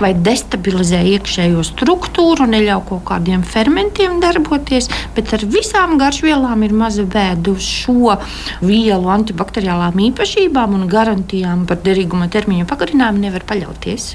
vai 0.00 0.12
destabilizē 0.12 1.00
iekšējo 1.14 1.62
struktūru, 1.66 2.46
neļauj 2.50 2.82
kaut 2.90 3.04
kādiem 3.08 3.44
fermentiem 3.46 4.18
darboties, 4.22 4.90
bet 5.16 5.32
ar 5.36 5.46
visām 5.48 5.96
garšvielām 6.00 6.64
ir 6.66 6.74
maza 6.76 7.06
vēda 7.08 7.54
uz 7.54 7.64
šo 7.64 8.16
vielu 8.60 9.12
antibakteriālām 9.16 10.02
īpašībām 10.10 10.76
un 10.78 10.88
garantijām 10.92 11.66
par 11.68 11.80
derīguma 11.84 12.28
termiņu 12.32 12.68
pagarinājumu 12.68 13.26
nevar 13.26 13.46
paļauties. 13.48 14.12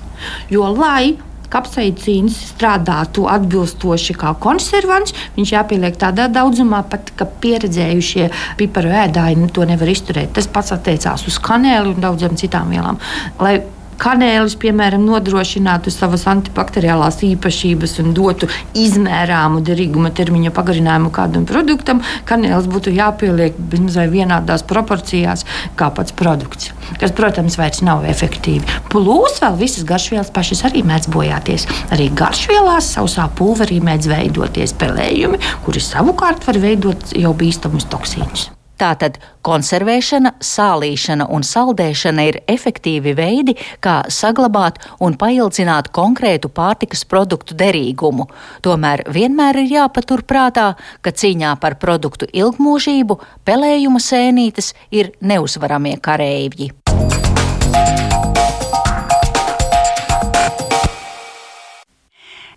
Jo, 0.53 0.69
lai 0.77 1.17
kapsaicīns 1.53 2.37
strādātu 2.53 3.27
atbilstoši 3.31 4.17
kā 4.19 4.33
konservants, 4.43 5.15
viņš 5.37 5.53
jāpieliek 5.55 5.97
tādā 5.99 6.27
daudzumā, 6.31 6.83
pat 6.91 7.13
ka 7.17 7.29
pieredzējušie 7.43 8.29
piparu 8.59 8.93
ēdāji 9.05 9.39
nu, 9.41 9.49
to 9.53 9.65
nevar 9.67 9.91
izturēt. 9.91 10.33
Tas 10.37 10.49
pats 10.51 10.75
attiecās 10.75 11.27
uz 11.29 11.39
kanēli 11.43 11.95
un 11.95 12.03
daudzām 12.03 12.37
citām 12.39 12.73
vielām. 12.73 13.01
Lai 13.41 13.59
kanēlis, 14.01 14.55
piemēram, 14.61 15.05
nodrošinātu 15.07 15.91
savas 15.93 16.25
antibakteriālās 16.29 17.21
īpašības 17.27 17.97
un 18.03 18.13
dotu 18.17 18.49
izmērāmu 18.77 19.61
derīguma 19.67 20.11
termiņa 20.17 20.53
pagarinājumu 20.55 21.11
kādam 21.13 21.45
produktam, 21.49 22.01
kanēlis 22.29 22.69
būtu 22.71 22.93
jāpieliek 22.95 23.57
bezmazliet 23.57 24.13
vienādās 24.13 24.65
proporcijās 24.67 25.45
kā 25.79 25.89
pats 25.93 26.15
produkts, 26.17 26.71
kas, 27.01 27.13
protams, 27.17 27.57
vairs 27.59 27.83
nav 27.85 28.05
efektīvi. 28.09 28.65
Plus 28.91 29.39
vēl 29.43 29.57
visas 29.61 29.87
garšvielas 29.87 30.33
pašas 30.35 30.65
arī 30.69 30.83
mēdz 30.87 31.11
bojāties. 31.13 31.67
Arī 31.93 32.09
garšvielās 32.17 32.93
sausā 32.97 33.29
pulverī 33.37 33.79
mēdz 33.83 34.11
veidoties 34.11 34.75
pelējumi, 34.81 35.41
kuri 35.65 35.83
savukārt 35.83 36.47
var 36.47 36.61
veidot 36.63 37.11
jau 37.17 37.33
bīstamus 37.37 37.89
toksīnus. 37.91 38.51
Tātad 38.77 39.17
konservēšana, 39.47 40.35
sālīšana 40.43 41.25
un 41.33 41.45
saldēšana 41.45 42.25
ir 42.29 42.39
efektīvi 42.51 43.15
veidi, 43.17 43.55
kā 43.81 44.03
saglabāt 44.13 44.77
un 45.01 45.17
paildzināt 45.17 45.89
konkrētu 45.95 46.51
pārtikas 46.53 47.01
produktu 47.09 47.57
derīgumu. 47.57 48.27
Tomēr 48.61 49.07
vienmēr 49.13 49.63
ir 49.63 49.73
jāpatur 49.79 50.21
prātā, 50.29 50.69
ka 51.01 51.09
cīņā 51.09 51.55
par 51.61 51.79
produktu 51.81 52.29
ilgmūžību 52.29 53.17
pelējuma 53.47 54.03
sēnītes 54.03 54.73
ir 54.91 55.15
neuzvaramie 55.21 55.97
kareivji. 55.97 56.73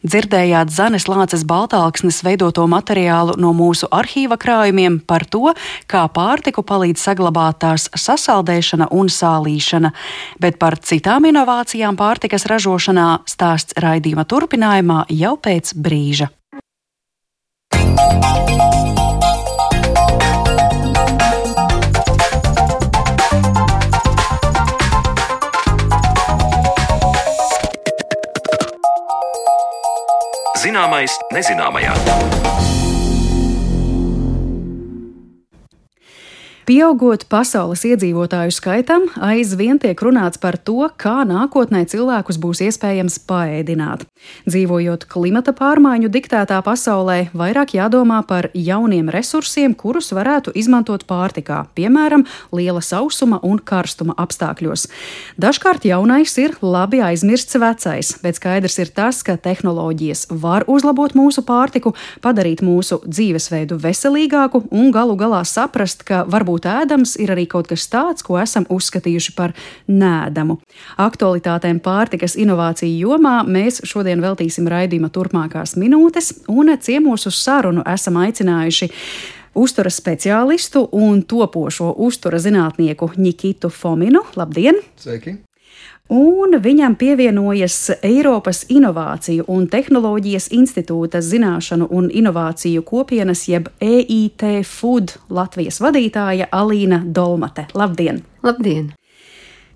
Dzirdējāt 0.01 0.71
Zanes 0.73 1.05
Lāces 1.11 1.43
Baltāksnes 1.45 2.23
veidoto 2.25 2.65
materiālu 2.71 3.35
no 3.37 3.51
mūsu 3.57 3.89
arhīva 3.93 4.39
krājumiem 4.41 4.97
par 5.05 5.27
to, 5.29 5.53
kā 5.91 6.07
pārtiku 6.09 6.65
palīdz 6.65 7.05
saglabāt 7.05 7.61
tās 7.61 7.91
sasaldēšana 7.93 8.89
un 8.97 9.13
sālīšana, 9.13 9.93
bet 10.41 10.57
par 10.63 10.79
citām 10.81 11.29
inovācijām 11.29 12.01
pārtikas 12.01 12.49
ražošanā 12.49 13.09
stāsts 13.29 13.77
raidījuma 13.77 14.25
turpinājumā 14.25 15.05
jau 15.13 15.37
pēc 15.37 15.75
brīža. 15.77 16.31
Zināmais 30.71 31.17
nezināmajā. 31.35 32.40
Pieaugot 36.69 37.23
pasaules 37.31 37.81
iedzīvotāju 37.89 38.53
skaitam, 38.53 39.07
aizvien 39.25 39.79
tiek 39.81 39.97
runāts 40.05 40.37
par 40.41 40.59
to, 40.61 40.85
kā 41.01 41.23
nākotnē 41.25 41.87
cilvēkus 41.89 42.37
būs 42.41 42.61
iespējams 42.67 43.17
paēdināt. 43.25 44.05
Dzīvojot 44.45 45.07
klimata 45.09 45.55
pārmaiņu 45.57 46.11
diktētā 46.13 46.59
pasaulē, 46.67 47.31
vairāk 47.33 47.73
jādomā 47.79 48.21
par 48.29 48.51
jauniem 48.53 49.09
resursiem, 49.09 49.73
kurus 49.73 50.13
varētu 50.13 50.53
izmantot 50.61 51.07
pārtikā, 51.09 51.63
piemēram, 51.79 52.27
liela 52.53 52.83
sausuma 52.85 53.41
un 53.47 53.57
karstuma 53.57 54.19
apstākļos. 54.21 54.85
Dažkārt 55.41 55.89
jaunais 55.89 56.37
ir 56.45 56.59
labi 56.61 57.01
aizmirsts 57.01 57.57
vecais, 57.57 58.13
bet 58.21 58.37
skaidrs 58.37 58.79
ir 58.85 58.93
tas, 58.93 59.23
ka 59.25 59.39
tehnoloģijas 59.41 60.27
var 60.45 60.69
uzlabot 60.69 61.17
mūsu 61.17 61.47
pārtiku, 61.49 61.97
padarīt 62.21 62.61
mūsu 62.61 63.01
dzīvesveidu 63.09 63.81
veselīgāku 63.81 64.67
un 64.69 64.93
galu 64.93 65.17
galā 65.17 65.41
saprast, 65.49 66.05
ka 66.05 66.23
varbūt 66.29 66.50
būt 66.51 66.69
ēdams, 66.69 67.17
ir 67.23 67.33
arī 67.33 67.47
kaut 67.51 67.71
kas 67.71 67.87
tāds, 67.91 68.27
ko 68.27 68.39
esam 68.43 68.67
uzskatījuši 68.71 69.35
par 69.39 69.55
nēdamu. 69.89 70.59
Aktualitātēm 71.01 71.81
pārtikas 71.85 72.37
inovāciju 72.41 73.09
jomā 73.09 73.41
mēs 73.47 73.81
šodien 73.89 74.23
veltīsim 74.25 74.69
raidījuma 74.71 75.13
turpmākās 75.15 75.77
minūtes, 75.81 76.35
un 76.51 76.75
ciemos 76.83 77.29
uz 77.31 77.39
sarunu 77.41 77.87
esam 77.89 78.19
aicinājuši 78.21 78.91
uzturas 79.55 79.99
speciālistu 79.99 80.87
un 80.93 81.23
topošo 81.23 81.95
uztura 81.99 82.39
zinātnieku 82.39 83.13
Nikitu 83.17 83.71
Fominu. 83.71 84.25
Labdien! 84.37 84.83
Sveiki! 85.01 85.39
Un 86.11 86.59
viņam 86.59 86.97
pievienojas 86.99 87.77
Eiropas 88.03 88.65
Innovāciju 88.69 89.47
un 89.49 89.69
Tehnoloģijas 89.71 90.51
institūta 90.57 91.23
zināšanu 91.23 91.87
un 91.91 92.11
inovāciju 92.11 92.83
kopienas, 92.87 93.47
jeb 93.49 93.71
EIT 93.81 94.45
Food 94.67 95.17
Latvijas 95.31 95.81
vadītāja 95.81 96.51
Alīna 96.51 97.05
Dolmate. 97.07 97.69
Labdien! 97.75 98.25
Labdien! 98.43 98.91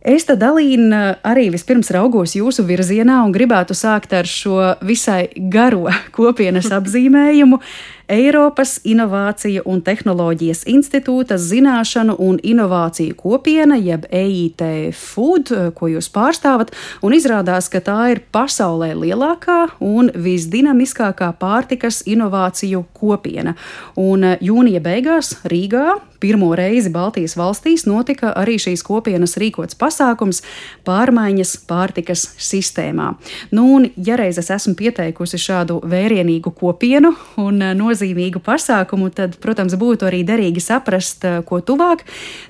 Es 0.05 0.26
tad, 0.29 0.43
Alīna, 0.45 1.14
arī 1.25 1.47
vispirms 1.55 1.88
raugos 1.95 2.35
jūsu 2.37 2.67
virzienā 2.69 3.23
un 3.25 3.31
gribētu 3.33 3.73
sākt 3.73 4.12
ar 4.12 4.29
šo 4.29 4.59
visai 4.85 5.31
garo 5.49 5.87
kopienas 6.17 6.69
apzīmējumu 6.76 7.62
Eiropas 8.09 8.77
Inovāciju 8.85 9.63
un 9.65 9.81
Tehnoloģijas 9.85 10.65
institūta 10.69 11.39
zināšanu 11.41 12.17
un 12.21 12.37
inovāciju 12.45 13.17
kopiena, 13.17 13.79
jeb 13.81 14.05
EIT 14.13 14.65
Food, 14.93 15.53
ko 15.79 15.89
jūs 15.89 16.11
pārstāvat, 16.13 16.75
un 17.01 17.17
izrādās, 17.17 17.71
ka 17.73 17.81
tā 17.85 17.99
ir 18.13 18.21
pasaulē 18.35 18.93
lielākā 18.99 19.59
un 19.81 20.13
visdinamiskākā 20.13 21.31
pārtikas 21.41 22.03
inovāciju 22.05 22.85
kopiena. 22.93 23.57
Un 23.97 24.35
jūnija 24.45 24.85
beigās 24.85 25.39
Rīgā 25.49 25.95
pirmo 26.25 26.55
reizi 26.57 26.89
Baltijas 26.93 27.35
valstīs 27.37 27.85
notika 27.85 28.31
arī 28.41 28.55
šīs 28.61 28.85
kopienas 28.87 29.37
rīkots 29.41 29.77
pasākums 29.77 30.41
pārmaiņas 30.87 31.57
pārtikas 31.69 32.23
sistēmā. 32.41 33.11
Nu, 33.53 33.67
un, 33.77 33.89
ja 33.97 34.17
reiz 34.17 34.39
es 34.41 34.49
esmu 34.55 34.73
pieteikusi 34.79 35.41
šādu 35.41 35.83
vērienīgu 35.85 36.55
kopienu 36.57 37.13
un 37.41 37.61
no 37.77 37.93
nozīmīgu 37.95 38.43
pasākumu, 38.45 39.13
tad, 39.15 39.39
protams, 39.43 39.77
būtu 39.79 40.09
arī 40.09 40.25
derīgi 40.27 40.63
saprast, 40.63 41.25
eh, 41.25 41.43
ko 41.47 41.61
tuvāk. 41.61 42.05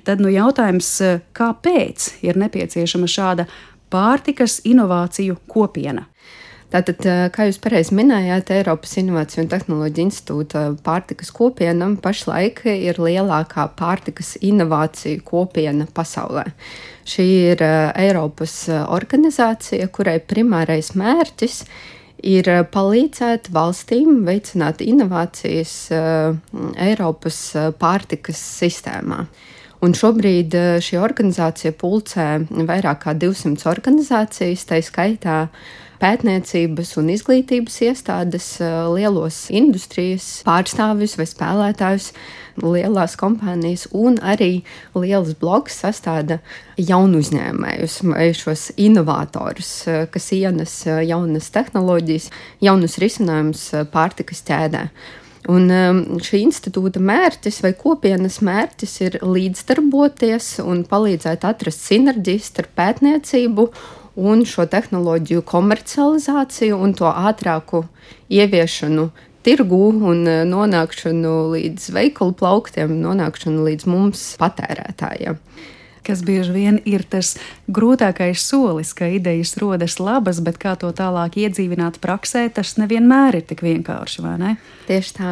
Tad 0.04 0.20
nu, 0.20 0.28
jautājums, 0.28 1.00
eh, 1.00 1.20
kāpēc 1.34 2.22
ir 2.22 2.34
nepieciešama 2.34 3.06
šāda 3.06 3.46
pārtikas 3.90 4.60
inovāciju 4.64 5.36
kopiena? 5.48 6.06
Tātad, 6.72 7.06
eh, 7.06 7.30
kā 7.30 7.46
jūs 7.46 7.60
pareizi 7.60 7.92
minējāt, 7.94 8.50
Eiropas 8.50 8.96
Innovāciju 8.98 9.38
un 9.42 9.48
Tehnoloģiju 9.48 10.10
institūta 10.10 10.76
pārtikas 10.82 11.30
kopiena 11.30 11.96
pašlaik 11.96 12.64
ir 12.66 12.94
lielākā 12.94 13.70
pārtikas 13.76 14.36
inovāciju 14.40 15.22
kopiena 15.22 15.86
pasaulē. 15.86 16.52
Šī 17.06 17.52
ir 17.52 17.58
Eiropas 17.94 18.66
organizācija, 18.68 19.88
kurai 19.88 20.18
primārais 20.18 20.96
mērķis 20.96 21.62
ir 21.62 21.94
ir 22.24 22.48
eh, 22.48 22.62
palīdzēt 22.64 23.50
valstīm 23.54 24.24
veicināt 24.26 24.82
inovācijas 24.84 25.74
uh, 25.94 26.36
Eiropas 26.80 27.40
eh, 27.58 27.70
pārtikas 27.78 28.40
sistēmā. 28.60 29.24
Un 29.84 29.92
šobrīd 29.92 30.54
šī 30.80 30.96
organizācija 30.96 31.74
pulcē 31.76 32.28
vairāk 32.48 33.02
kā 33.02 33.12
200 33.20 33.66
organizācijas, 33.68 34.62
tā 34.70 34.78
skaitā 34.80 35.38
pētniecības 36.02 36.94
un 37.00 37.10
izglītības 37.14 37.80
iestādes, 37.88 38.48
lielos 38.94 39.44
industrijas 39.54 40.28
pārstāvjus 40.46 41.16
vai 41.20 41.26
spēlētājus, 41.30 42.10
lielās 42.62 43.16
kompānijas 43.18 43.88
un 43.94 44.20
arī 44.22 44.62
lielas 44.94 45.34
bloks 45.40 45.80
sastāda 45.82 46.38
jaunu 46.78 47.22
uzņēmējus 47.22 47.98
šos 48.38 48.68
inovatorus, 48.76 49.72
kas 50.14 50.30
ienes 50.36 50.78
jaunas 50.86 51.50
tehnoloģijas, 51.54 52.30
jaunus 52.64 52.98
risinājumus 53.02 53.68
pārtikas 53.94 54.44
ķēdē. 54.46 54.88
Un 55.52 55.68
šī 56.24 56.40
institūta 56.46 57.02
mērķis 57.04 57.58
vai 57.66 57.74
kopienas 57.76 58.38
mērķis 58.44 58.94
ir 59.04 59.18
līdzdarboties 59.20 60.54
un 60.64 60.86
palīdzēt 60.88 61.44
atrast 61.44 61.84
sinerģijas 61.84 62.48
starp 62.48 62.72
pētniecību 62.78 63.66
un 64.16 64.44
šo 64.46 64.66
tehnoloģiju 64.70 65.42
komercializāciju 65.46 66.78
un 66.78 66.94
to 66.94 67.10
ātrāku 67.10 67.84
ieviešanu 68.32 69.08
tirgu 69.44 69.80
un 69.92 70.24
e, 70.28 70.36
nonākšanu 70.48 71.34
līdz 71.52 71.90
veikalu 71.94 72.34
plauktiem, 72.38 72.94
nonākšanu 73.02 73.66
līdz 73.68 73.88
mums 73.90 74.26
patērētājiem 74.40 75.40
kas 76.04 76.20
bieži 76.20 76.52
vien 76.52 76.78
ir 76.84 77.00
tas 77.08 77.30
grūtākais 77.72 78.42
solis, 78.44 78.90
ka 78.92 79.06
idejas 79.08 79.54
rodas 79.56 79.94
labas, 79.96 80.42
bet 80.44 80.58
kā 80.60 80.74
to 80.76 80.90
tālāk 80.92 81.38
iedzīvināt 81.40 81.96
praksē, 82.04 82.42
tas 82.52 82.74
nevienmēr 82.76 83.38
ir 83.38 83.46
tik 83.48 83.62
vienkārši, 83.64 84.20
vai 84.20 84.34
ne? 84.42 84.50
Tieši 84.84 85.14
tā. 85.16 85.30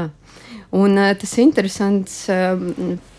Un 0.73 0.97
uh, 0.97 1.11
tas 1.13 1.35
interesants 1.45 2.23
uh, 2.33 2.57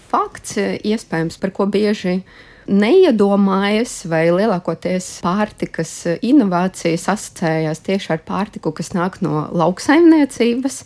fakts, 0.10 0.58
iespējams, 0.82 1.38
par 1.38 1.54
ko 1.54 1.70
bieži 1.70 2.24
uh, 2.24 2.34
neiedomājas, 2.68 4.04
vai 4.10 4.28
lielākoties 4.32 5.20
pārtikas 5.24 5.92
inovācijas 6.24 7.08
asociējās 7.14 7.84
tieši 7.86 8.14
ar 8.16 8.24
pārtiku, 8.26 8.74
kas 8.76 8.94
nāk 8.96 9.20
no 9.26 9.48
lauksaimniecības. 9.52 10.84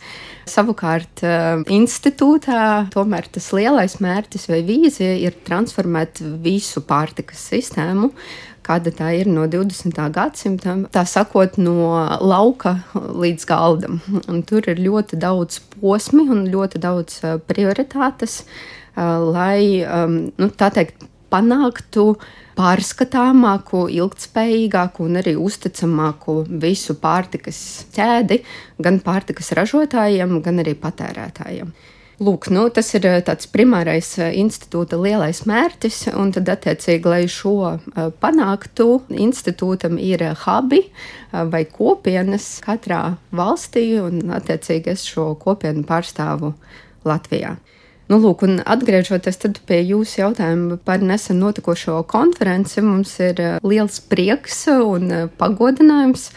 Savukārt, 0.47 1.23
eh, 1.23 1.63
institūtā 1.75 2.87
tomēr 2.93 3.27
tas 3.31 3.51
lielais 3.55 3.97
mērķis 4.03 4.47
vai 4.51 4.61
vīzija 4.63 5.17
ir 5.19 5.35
transformēt 5.47 6.21
visu 6.43 6.81
pārtikas 6.87 7.41
sistēmu, 7.51 8.11
kāda 8.63 8.91
tā 8.91 9.11
ir 9.19 9.27
no 9.27 9.47
20. 9.47 10.09
gadsimta, 10.11 10.75
tā 10.91 11.03
sakot, 11.07 11.57
no 11.57 11.91
lauka 12.21 12.77
līdz 12.95 13.45
galdam. 13.47 14.01
Un 14.27 14.41
tur 14.43 14.67
ir 14.67 14.79
ļoti 14.79 15.19
daudz 15.19 15.59
posmi 15.79 16.27
un 16.29 16.47
ļoti 16.47 16.79
daudz 16.79 17.21
eh, 17.23 17.37
prioritātes, 17.37 18.43
eh, 18.95 19.03
lai, 19.03 19.83
nu, 20.37 20.49
tā 20.55 20.71
teikt, 20.71 21.07
panāktu 21.31 22.07
pārskatāmāku, 22.57 23.83
ilgspējīgāku 23.93 25.05
un 25.05 25.19
arī 25.21 25.35
uzticamāku 25.37 26.39
visu 26.63 26.97
pārtikas 27.01 27.59
ķēdi, 27.95 28.41
gan 28.81 29.01
pārtikas 29.05 29.53
ražotājiem, 29.57 30.39
gan 30.45 30.63
arī 30.65 30.73
patērētājiem. 30.81 31.75
Lūk, 32.17 32.47
nu, 32.49 32.63
tas 32.73 32.87
ir 32.97 33.03
eh, 33.05 33.19
tāds 33.21 33.45
primārais 33.53 34.07
eh, 34.17 34.31
institūta 34.41 34.97
lielais 34.97 35.43
mērķis, 35.45 36.07
un 36.17 36.31
tad, 36.33 36.49
attiecīgi, 36.49 37.05
lai 37.05 37.27
šo 37.29 37.53
eh, 37.69 38.07
panāktu, 38.23 38.87
institūtam 39.13 39.99
ir 40.01 40.23
hubi 40.47 40.81
vai 41.29 41.61
kopienas 41.69 42.55
katrā 42.65 43.19
valstī, 43.37 43.85
un, 44.01 44.31
attiecīgi, 44.33 44.95
es 44.95 45.05
šo 45.05 45.35
kopienu 45.37 45.85
pārstāvu 45.85 46.55
Latvijā. 47.05 47.53
Nu, 48.07 48.21
lūk, 48.23 48.45
un 48.47 48.61
atgriežoties 48.63 49.41
pie 49.67 49.81
jūsu 49.83 50.21
jautājuma 50.21 50.77
par 50.87 51.01
nesen 51.03 51.41
notikušo 51.43 51.97
konferenci, 52.07 52.79
mums 52.79 53.17
ir 53.19 53.41
eh, 53.43 53.57
liels 53.67 53.99
prieks 53.99 54.61
un 54.71 55.11
eh, 55.11 55.25
pagodinājums, 55.27 56.29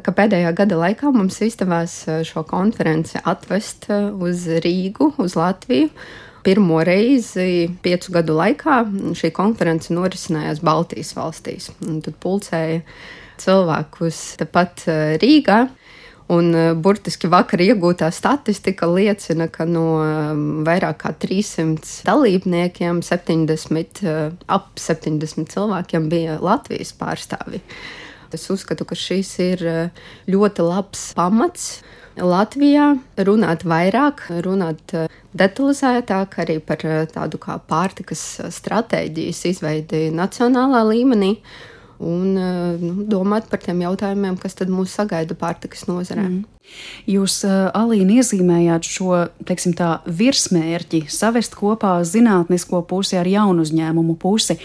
ka 0.00 0.14
pēdējā 0.16 0.54
gada 0.56 0.78
laikā 0.80 1.12
mums 1.12 1.42
izdevās 1.44 1.98
eh, 2.08 2.22
šo 2.24 2.40
konferenci 2.48 3.20
atvest 3.20 3.90
uz 3.92 4.46
Rīgu, 4.64 5.10
uz 5.20 5.36
Latviju. 5.36 5.92
Pirmo 6.40 6.80
reizi 6.88 7.68
piecu 7.84 8.16
gadu 8.16 8.38
laikā 8.38 8.80
šī 9.20 9.28
konference 9.36 9.92
norisinājās 9.92 10.64
Baltijas 10.64 11.12
valstīs. 11.18 11.68
Tad 11.84 12.16
pulcēja 12.22 12.80
cilvēkus 13.44 14.22
tepat 14.40 14.86
Rīgā. 15.20 15.66
Un 16.30 16.52
uh, 16.54 16.72
burtiski 16.78 17.26
vakar 17.30 17.62
iegūtā 17.64 18.10
statistika 18.14 18.86
liecina, 18.86 19.48
ka 19.50 19.64
no 19.66 19.86
um, 19.98 20.42
vairāk 20.66 21.00
kā 21.02 21.10
300 21.24 22.04
dalībniekiem 22.06 23.00
70, 23.02 24.02
uh, 24.04 24.20
ap 24.46 24.68
70 24.78 25.50
cilvēkiem 25.50 26.06
bija 26.12 26.38
Latvijas 26.38 26.94
pārstāvi. 26.94 27.62
Es 28.30 28.46
uzskatu, 28.52 28.86
ka 28.86 28.94
šis 28.94 29.32
ir 29.42 29.64
ļoti 30.30 30.62
labs 30.62 31.08
pamats. 31.18 31.80
Latvijā 32.14 32.92
runāt 33.26 33.64
vairāk, 33.66 34.22
runāt 34.46 34.94
detalizētāk 35.34 36.36
arī 36.44 36.60
par 36.62 36.84
tādu 37.10 37.40
kā 37.42 37.56
pārtikas 37.66 38.22
stratēģijas 38.54 39.42
izveidi 39.50 40.04
nacionālā 40.14 40.84
līmenī 40.92 41.32
un 42.00 42.36
eh, 42.40 42.80
nu, 42.80 43.04
domāt 43.08 43.48
par 43.50 43.60
tiem 43.62 43.82
jautājumiem, 43.84 44.38
kas 44.40 44.56
tad 44.58 44.72
mūs 44.72 44.94
sagaida 44.96 45.36
pārtikas 45.38 45.84
nozarē. 45.88 46.24
Mm. 46.24 46.70
Jūs, 47.10 47.40
eh, 47.48 47.66
Alīna, 47.76 48.20
iezīmējāt 48.20 48.88
šo 48.88 49.10
teiksim, 49.48 49.74
tā, 49.78 49.98
virsmērķi 50.06 51.04
savest 51.12 51.56
kopā 51.58 51.98
zinātnisko 52.06 52.82
pusi 52.88 53.20
ar 53.20 53.28
jaunu 53.28 53.66
uzņēmumu 53.66 54.16
pusi. 54.20 54.56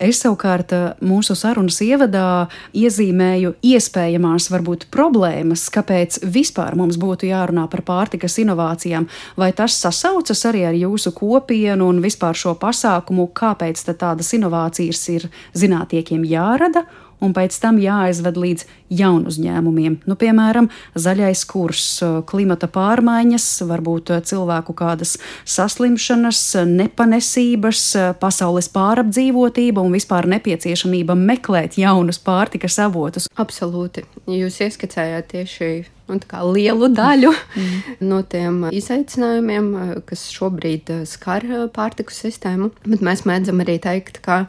Es 0.00 0.22
savukārt 0.22 0.72
eh, 0.72 0.84
mūsu 1.04 1.34
sarunas 1.36 1.76
ievadā 1.84 2.48
iezīmēju 2.72 3.52
iespējamās 3.68 4.46
varbūt 4.48 4.86
problēmas, 4.94 5.66
kāpēc 5.74 6.22
vispār 6.24 6.72
mums 6.80 6.96
būtu 7.00 7.28
jārunā 7.28 7.66
par 7.68 7.84
pārtikas 7.84 8.38
inovācijām. 8.40 9.10
Vai 9.36 9.50
tas 9.52 9.76
sasaucas 9.76 10.46
arī 10.48 10.64
ar 10.70 10.78
jūsu 10.78 11.12
kopienu 11.18 11.90
un 11.92 12.00
vispār 12.00 12.38
šo 12.38 12.56
pasākumu, 12.62 13.28
kāpēc 13.36 13.84
tādas 13.92 14.32
inovācijas 14.38 15.04
ir 15.12 15.28
zinātniekiem 15.52 16.24
jārada? 16.24 16.86
Un 17.20 17.34
pēc 17.36 17.56
tam 17.62 17.78
jāaizved 17.80 18.38
līdz 18.40 18.66
jaunu 19.00 19.30
uzņēmumiem. 19.30 20.00
Nu, 20.10 20.16
piemēram, 20.18 20.70
zaļais 20.98 21.44
kurs, 21.50 21.84
klimata 22.30 22.68
pārmaiņas, 22.72 23.46
varbūt 23.70 24.12
cilvēku 24.30 24.74
kādas 24.78 25.16
saslimšanas, 25.48 26.42
nepanesības, 26.70 27.84
pasaules 28.22 28.70
pārapdzīvotība 28.74 29.84
un 29.84 29.94
vispār 29.94 30.28
nepieciešamība 30.34 31.16
meklēt 31.18 31.78
jaunus 31.80 32.20
pārtikas 32.24 32.80
avotus. 32.82 33.30
Absolūti. 33.40 34.04
Jūs 34.30 34.60
ieskicējāt 34.66 35.30
tieši 35.34 35.70
nu, 36.10 36.18
lielu 36.54 36.90
daļu 36.94 37.30
mm. 37.30 37.96
no 38.06 38.20
tiem 38.26 38.66
izaicinājumiem, 38.74 39.70
kas 40.08 40.26
šobrīd 40.34 40.92
skar 41.08 41.46
pārtiku 41.74 42.14
sistēmu. 42.14 42.72
Bet 42.86 43.04
mēs 43.04 43.26
mēdzam 43.28 43.62
arī 43.64 43.78
teikt, 43.82 44.22
ka 44.24 44.44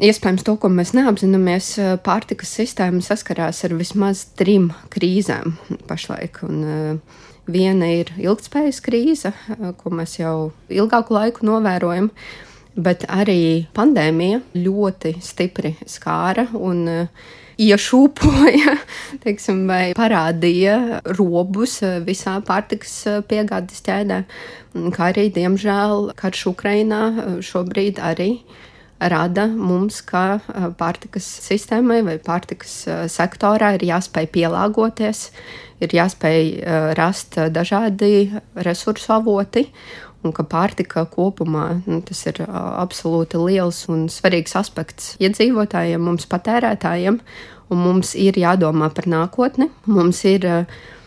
Iespējams, 0.00 0.44
to, 0.46 0.54
ko 0.56 0.70
mēs 0.72 0.94
neapzināmies, 0.96 1.74
eh, 1.78 1.96
pārtikas 2.00 2.54
sistēma 2.56 3.02
saskarās 3.04 3.64
ar 3.68 3.74
vismaz 3.76 4.24
trim 4.38 4.70
krīzēm 4.88 5.58
pašlaik. 5.90 6.40
Un, 6.46 6.62
uh, 6.64 7.18
Viena 7.50 7.88
ir 7.88 8.10
ilgspējas 8.20 8.78
krīze, 8.84 9.32
ko 9.80 9.90
mēs 9.94 10.18
jau 10.20 10.52
ilgāku 10.70 11.16
laiku 11.16 11.46
novērojam, 11.48 12.10
bet 12.76 13.06
arī 13.10 13.66
pandēmija 13.74 14.42
ļoti 14.54 15.16
stipri 15.24 15.72
skāra 15.88 16.44
un 16.54 16.84
iešūpoja, 17.60 18.76
teiksim, 19.24 19.64
vai 19.70 19.82
parādīja 19.98 21.00
robus 21.18 21.80
visā 22.06 22.36
pārtikas 22.46 22.94
piegādes 23.30 23.82
ķēdē, 23.88 24.22
kā 24.94 25.10
arī, 25.10 25.26
diemžēl, 25.34 26.12
karš 26.20 26.46
Ukrainā 26.52 27.02
šobrīd 27.42 27.98
arī 28.04 28.34
rada 29.00 29.46
mums, 29.48 30.00
ka 30.04 30.40
pārtikas 30.78 31.26
sistēmai 31.46 32.00
vai 32.06 32.18
pārtikas 32.22 32.74
sektorā 33.12 33.74
ir 33.76 33.86
jāspēj 33.88 34.28
pielāgoties, 34.34 35.30
ir 35.80 35.96
jāspēj 35.96 36.52
rast 36.98 37.40
dažādi 37.54 38.30
resursu 38.54 39.16
avoti. 39.16 39.66
Un 40.20 40.34
ka 40.36 40.44
pārtika 40.44 41.06
kopumā 41.08 41.80
nu, 41.86 42.02
tas 42.04 42.18
ir 42.28 42.42
absolūti 42.44 43.40
liels 43.40 43.86
un 43.88 44.04
svarīgs 44.12 44.52
aspekts 44.60 45.14
iedzīvotājiem, 45.16 46.02
mums 46.04 46.28
patērētājiem, 46.28 47.16
un 47.72 47.80
mums 47.80 48.12
ir 48.20 48.36
jādomā 48.36 48.90
par 48.92 49.08
nākotni. 49.08 49.70
Mums 49.88 50.20
ir 50.28 50.44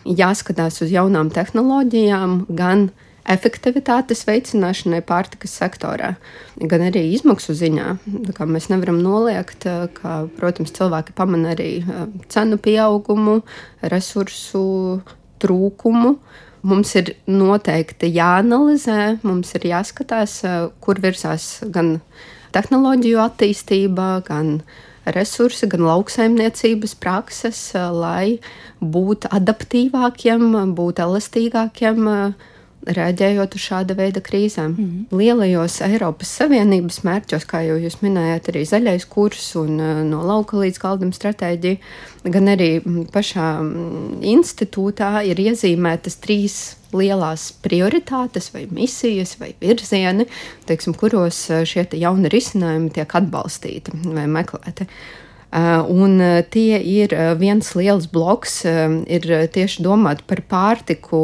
jāskatās 0.02 0.82
uz 0.82 0.90
jaunām 0.90 1.30
tehnoloģijām, 1.30 2.40
gan 2.58 2.88
uh, 2.88 3.03
efektivitātes 3.30 4.24
veicināšanai 4.28 5.00
pārtikas 5.06 5.54
sektorā, 5.56 6.14
gan 6.60 6.84
arī 6.88 7.06
izmaksu 7.14 7.56
ziņā. 7.56 7.96
Mēs 8.44 8.68
nevaram 8.72 9.00
noliegt, 9.02 9.66
eh, 9.66 9.88
ka, 9.96 10.28
protams, 10.38 10.74
cilvēki 10.76 11.16
pamana 11.16 11.54
arī 11.54 11.70
eh, 11.80 12.06
cenu 12.28 12.58
pieaugumu, 12.58 13.42
resursu 13.82 15.02
trūkumu. 15.40 16.16
Mums 16.64 16.94
ir 16.96 17.14
noteikti 17.28 18.12
jāanalizē, 18.12 19.20
mums 19.22 19.54
ir 19.54 19.68
jāskatās, 19.72 20.44
eh, 20.44 20.70
kur 20.80 21.00
virzās 21.00 21.64
gan 21.70 22.00
tehnoloģiju 22.52 23.20
attīstība, 23.24 24.24
gan 24.24 24.62
resursi, 25.04 25.68
gan 25.68 25.80
lauksaimniecības 25.84 26.94
prakses, 26.96 27.58
lai 27.74 28.38
būtu 28.80 29.28
adaptīvākiem, 29.28 30.74
būtu 30.76 31.04
elastīgākiem 31.04 32.08
reaģējot 32.84 33.56
uz 33.56 33.64
šāda 33.64 33.96
veida 33.98 34.20
krīzēm. 34.24 34.74
Mm. 34.76 35.00
Lielajos 35.14 35.78
Eiropas 35.86 36.32
Savienības 36.38 37.00
mērķos, 37.06 37.46
kā 37.48 37.62
jau 37.64 37.78
jūs 37.80 38.00
minējāt, 38.04 38.50
arī 38.52 38.64
zaļais 38.68 39.06
kurs 39.10 39.50
un 39.60 39.80
uh, 39.80 40.02
no 40.06 40.22
lauka 40.26 40.58
līdz 40.60 40.80
galdam 40.82 41.12
stratēģija, 41.16 41.80
gan 42.34 42.52
arī 42.52 42.70
pašā 43.14 43.48
institūtā 44.34 45.24
ir 45.28 45.40
iezīmētas 45.40 46.20
trīs 46.24 46.58
lielās 46.94 47.48
prioritātes, 47.64 48.52
vai 48.54 48.68
misijas, 48.70 49.34
vai 49.40 49.52
virzieni, 49.60 50.28
teiksim, 50.68 50.94
kuros 50.98 51.46
šie 51.66 51.88
jauni 51.98 52.30
risinājumi 52.32 52.92
tiek 52.94 53.18
atbalstīti 53.20 53.96
vai 54.04 54.28
meklēti. 54.30 54.86
Uh, 54.86 55.24
un 55.86 56.18
tie 56.50 56.80
ir 56.82 57.14
viens 57.38 57.68
liels 57.78 58.08
bloks, 58.10 58.64
ir 58.66 59.28
tieši 59.54 59.84
domāt 59.86 60.24
par 60.26 60.42
pārtiku 60.50 61.20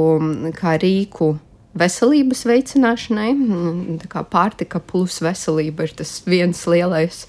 kā 0.54 0.76
rīku 0.78 1.34
veselības 1.78 2.44
veicināšanai. 2.48 3.30
Tā 4.02 4.10
kā 4.10 4.24
pārtika 4.26 4.80
plus 4.82 5.20
veselība 5.22 5.86
ir 5.86 5.94
tas 6.00 6.20
viens 6.26 6.62
lielais. 6.70 7.24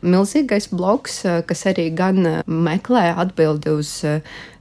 Milzīgais 0.00 0.70
bloks, 0.72 1.18
kas 1.48 1.66
arī 1.68 1.90
gan 1.92 2.22
meklē 2.48 3.10
atbildi 3.20 3.74
uz 3.76 3.90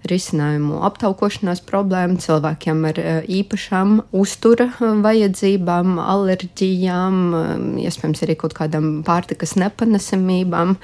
risinājumu 0.09 0.81
aptaukošanās 0.87 1.61
problēmu 1.67 2.19
cilvēkiem 2.23 2.83
ar 2.89 2.99
īpašām 3.23 4.01
uztura 4.15 4.67
vajadzībām, 4.79 5.95
alerģijām, 6.03 7.21
iespējams, 7.85 8.25
arī 8.25 8.35
kaut 8.39 8.57
kādām 8.59 8.99
pārtikas 9.07 9.55
nepanesamībām 9.59 10.75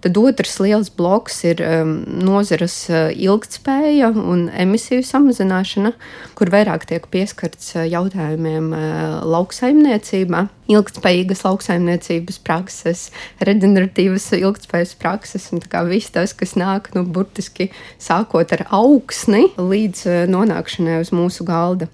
Tad 0.00 0.16
otrs 0.16 0.54
liels 0.64 0.88
bloks 0.96 1.42
ir 1.44 1.60
um, 1.60 1.90
nozares 2.24 2.76
uh, 2.88 3.10
ilgspēja 3.12 4.08
un 4.16 4.46
emisiju 4.48 5.04
samazināšana, 5.04 5.92
kur 6.38 6.48
vairāk 6.54 6.86
tiek 6.88 7.04
pieskarts 7.12 7.74
uh, 7.76 7.84
jautājumiem 7.84 8.70
uh, 8.72 9.18
lauksaimniecībā, 9.28 10.46
ilgspējīgas 10.72 11.44
lauksaimniecības 11.44 12.40
prakses, 12.46 13.10
reģeneratīvas 13.44 14.30
ilgspējas 14.40 14.96
prakses 15.00 15.50
un 15.52 15.60
viss 15.90 16.14
tas, 16.14 16.32
kas 16.32 16.56
nāk 16.56 16.94
nu, 16.96 17.04
burtiski 17.04 17.68
sākot 18.00 18.56
ar 18.56 18.64
augsni 18.72 19.50
līdz 19.58 20.30
nonākšanai 20.32 21.02
uz 21.04 21.12
mūsu 21.12 21.44
galda. 21.44 21.90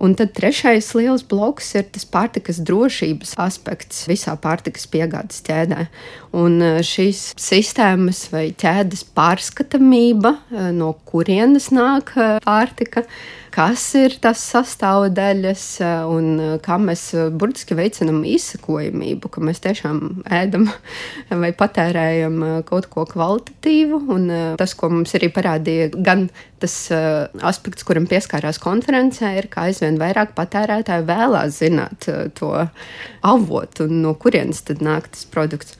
Un 0.00 0.14
tad 0.16 0.30
trešais 0.32 0.86
liels 0.96 1.20
bloks 1.28 1.66
ir 1.76 1.84
tas 1.92 2.06
pārtikas 2.08 2.62
drošības 2.64 3.34
aspekts 3.44 4.06
visā 4.08 4.32
pārtikas 4.40 4.86
piegādes 4.88 5.42
ķēdē. 5.44 5.84
Un 6.36 6.60
e, 6.62 6.70
šīs 6.86 7.32
sistēmas 7.40 8.28
vai 8.30 8.50
ķēdes 8.54 9.02
pārskatāmība, 9.16 10.36
e, 10.54 10.68
no 10.76 10.92
kurienes 11.08 11.72
nāk 11.74 12.12
e, 12.14 12.26
pārtika, 12.44 13.02
kas 13.50 13.82
ir 13.98 14.14
tas 14.22 14.38
sastāvdaļas 14.52 15.64
un 16.06 16.28
kā 16.62 16.76
mēs 16.78 17.08
burtiski 17.34 17.74
veicinām 17.74 18.20
izsakojamību, 18.30 19.26
ka 19.26 19.42
mēs 19.42 19.58
tiešām 19.64 20.22
ēdam 20.38 20.68
vai 21.42 21.50
patērējam 21.58 22.38
kaut 22.68 22.86
ko 22.94 23.08
kvalitatīvu. 23.10 24.00
Un 24.14 24.30
tas, 24.60 24.76
ko 24.78 24.92
mums 24.94 25.16
arī 25.18 25.32
parādīja 25.34 25.90
gan 25.98 26.28
tas 26.62 26.76
aspekts, 26.94 27.82
kuram 27.88 28.06
pieskārās 28.06 28.62
konferencē, 28.62 29.34
ir, 29.42 29.50
ka 29.50 29.66
aizvien 29.66 29.98
vairāk 29.98 30.36
patērētāji 30.38 31.08
vēlās 31.10 31.58
zināt 31.58 32.06
to 32.38 32.54
avotu 33.26 33.90
un 33.90 34.02
no 34.06 34.14
kurienes 34.14 34.62
tad 34.70 34.86
nāk 34.86 35.10
tas 35.10 35.26
produkts. 35.26 35.79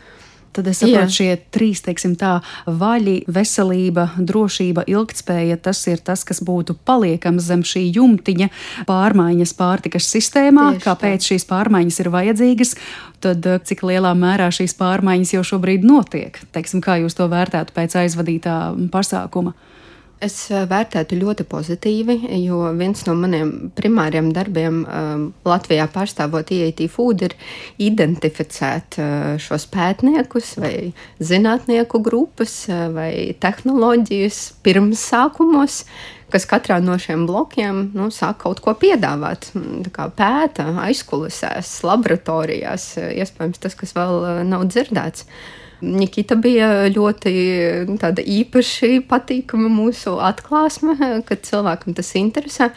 Tad 0.52 0.66
es 0.66 0.80
saprotu, 0.82 1.14
šie 1.14 1.28
trīs, 1.54 1.82
teiksim, 1.86 2.16
tā 2.18 2.40
vaļi, 2.66 3.20
veselība, 3.30 4.08
drošība, 4.18 4.82
ilgtspēja, 4.90 5.60
tas 5.62 5.82
ir 5.86 6.02
tas, 6.02 6.24
kas 6.26 6.42
būtu 6.42 6.74
paliekams 6.88 7.46
zem 7.46 7.62
šī 7.66 7.84
jumtiņa 7.94 8.50
pārmaiņas 8.88 9.54
pārtikas 9.58 10.10
sistēmā, 10.10 10.72
Tieši 10.74 10.86
kāpēc 10.88 11.22
tā. 11.22 11.28
šīs 11.30 11.46
pārmaiņas 11.50 12.00
ir 12.02 12.10
vajadzīgas, 12.16 12.74
tad 13.22 13.46
eh, 13.46 13.60
cik 13.62 13.84
lielā 13.86 14.10
mērā 14.18 14.50
šīs 14.54 14.74
pārmaiņas 14.80 15.36
jau 15.36 15.46
šobrīd 15.54 15.86
notiek. 15.86 16.42
Teiksim, 16.50 16.82
kā 16.82 16.98
jūs 17.04 17.14
to 17.18 17.30
vērtētu 17.30 17.76
pēc 17.76 18.00
aizvadītā 18.02 18.56
pasākuma? 18.90 19.54
Es 20.20 20.34
eh, 20.52 20.66
vērtētu 20.68 21.16
ļoti 21.16 21.46
pozitīvi, 21.48 22.16
jo 22.42 22.60
viens 22.76 23.06
no 23.06 23.14
maniem 23.16 23.70
primāriem 23.76 24.28
darbiem 24.36 24.82
um, 24.84 25.22
Latvijā 25.48 25.86
pārstāvot 25.88 26.50
IIT 26.52 26.82
Food 26.92 27.24
ir 27.24 27.34
identificēt 27.80 28.98
uh, 29.00 29.38
šos 29.40 29.64
pētniekus 29.72 30.52
vai 30.60 30.74
zinātnieku 31.24 32.02
grupas 32.04 32.66
uh, 32.68 32.90
vai 32.92 33.12
tehnoloģijas 33.40 34.42
pirmsākumos, 34.66 35.78
kas 36.30 36.46
katrā 36.50 36.76
no 36.84 36.98
šiem 37.00 37.24
blokiem 37.28 37.86
nu, 37.96 38.10
sāk 38.12 38.42
kaut 38.44 38.60
ko 38.60 38.76
piedāvāt. 38.76 39.48
Kā 39.94 40.10
pēta 40.12 40.68
aizkulisēs, 40.84 41.78
laboratorijās, 41.88 42.92
iespējams 43.00 43.64
tas, 43.64 43.78
kas 43.78 43.96
vēl 43.96 44.44
nav 44.52 44.68
dzirdēts. 44.68 45.24
Uh, 45.24 45.56
Nikita 45.80 46.36
bija 46.36 46.88
ļoti 46.92 47.32
nu, 47.88 47.96
īpaši 47.96 49.00
patīkama 49.08 49.70
mūsu 49.72 50.18
atklāsme, 50.20 50.96
kad 51.28 51.46
cilvēkam 51.46 51.96
tas 51.96 52.12
interesē. 52.20 52.70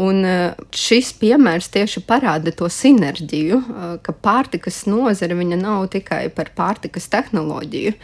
Un 0.00 0.24
eh, 0.24 0.58
šis 0.76 1.12
piemērs 1.20 1.70
tieši 1.72 2.04
parāda 2.08 2.52
to 2.56 2.68
sinerģiju, 2.72 3.60
eh, 3.60 3.94
ka 4.04 4.12
pārtikas 4.12 4.84
nozare 4.88 5.36
nav 5.56 5.88
tikai 5.92 6.28
par 6.34 6.52
pārtikas 6.56 7.08
tehnoloģiju 7.08 7.96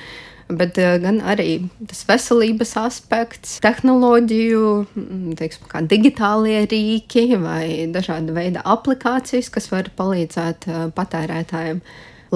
bet 0.48 0.78
eh, 0.78 0.96
gan 1.02 1.20
arī 1.26 1.68
tas 1.90 2.04
veselības 2.08 2.76
aspekts, 2.78 3.56
tehnoloģiju, 3.64 4.66
mm, 4.94 5.36
teiksim, 5.40 5.68
kā 5.70 5.82
digitālie 5.84 6.64
rīki 6.70 7.28
vai 7.40 7.86
dažāda 7.92 8.32
veida 8.32 8.62
aplikācijas, 8.64 9.50
kas 9.50 9.70
var 9.72 9.90
palīdzēt 9.98 10.68
patērētājiem 10.94 11.82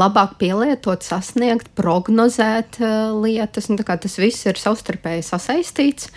labāk 0.01 0.37
pielietot, 0.41 1.05
sasniegt, 1.05 1.71
prognozēt 1.79 2.81
uh, 2.83 3.11
lietas. 3.21 3.71
Tas 3.71 4.19
viss 4.21 4.47
ir 4.49 4.61
savstarpēji 4.61 5.27
sasaistīts. 5.27 6.11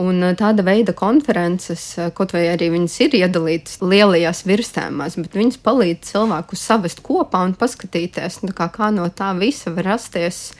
Un 0.00 0.20
uh, 0.20 0.34
tāda 0.36 0.64
veida 0.66 0.94
konferences, 0.96 1.88
uh, 1.98 2.10
kaut 2.14 2.34
vai 2.36 2.46
arī 2.52 2.70
viņas 2.74 2.98
ir 3.06 3.16
iedalītas 3.22 3.80
lielajās 3.82 4.44
virsēmās, 4.48 5.18
bet 5.22 5.38
viņas 5.38 5.62
palīdz 5.64 6.12
cilvēku 6.12 6.58
savest 6.60 7.02
kopā 7.06 7.42
un 7.48 7.56
paskatīties, 7.58 8.42
nu, 8.44 8.52
kā, 8.56 8.68
kā 8.72 8.92
no 8.94 9.08
tā 9.08 9.32
visa 9.38 9.72
var 9.74 9.92
rasties 9.96 10.50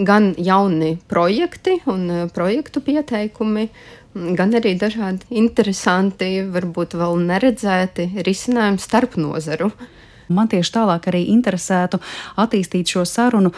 gan 0.00 0.32
jauni 0.38 0.94
projekti 1.10 1.76
un 1.90 2.30
projektu 2.32 2.80
pieteikumi, 2.80 3.66
gan 4.38 4.54
arī 4.56 4.74
dažādi 4.80 5.28
interesanti, 5.42 6.40
varbūt 6.50 6.96
vēl 6.98 7.20
neredzēti 7.28 8.08
risinājumi 8.24 8.80
starp 8.80 9.18
nozaru 9.20 9.70
Man 10.30 10.48
tieši 10.50 10.70
tālāk 10.76 11.08
arī 11.10 11.24
interesētu 11.32 11.98
attīstīt 12.38 12.92
šo 12.94 13.02
sarunu, 13.08 13.50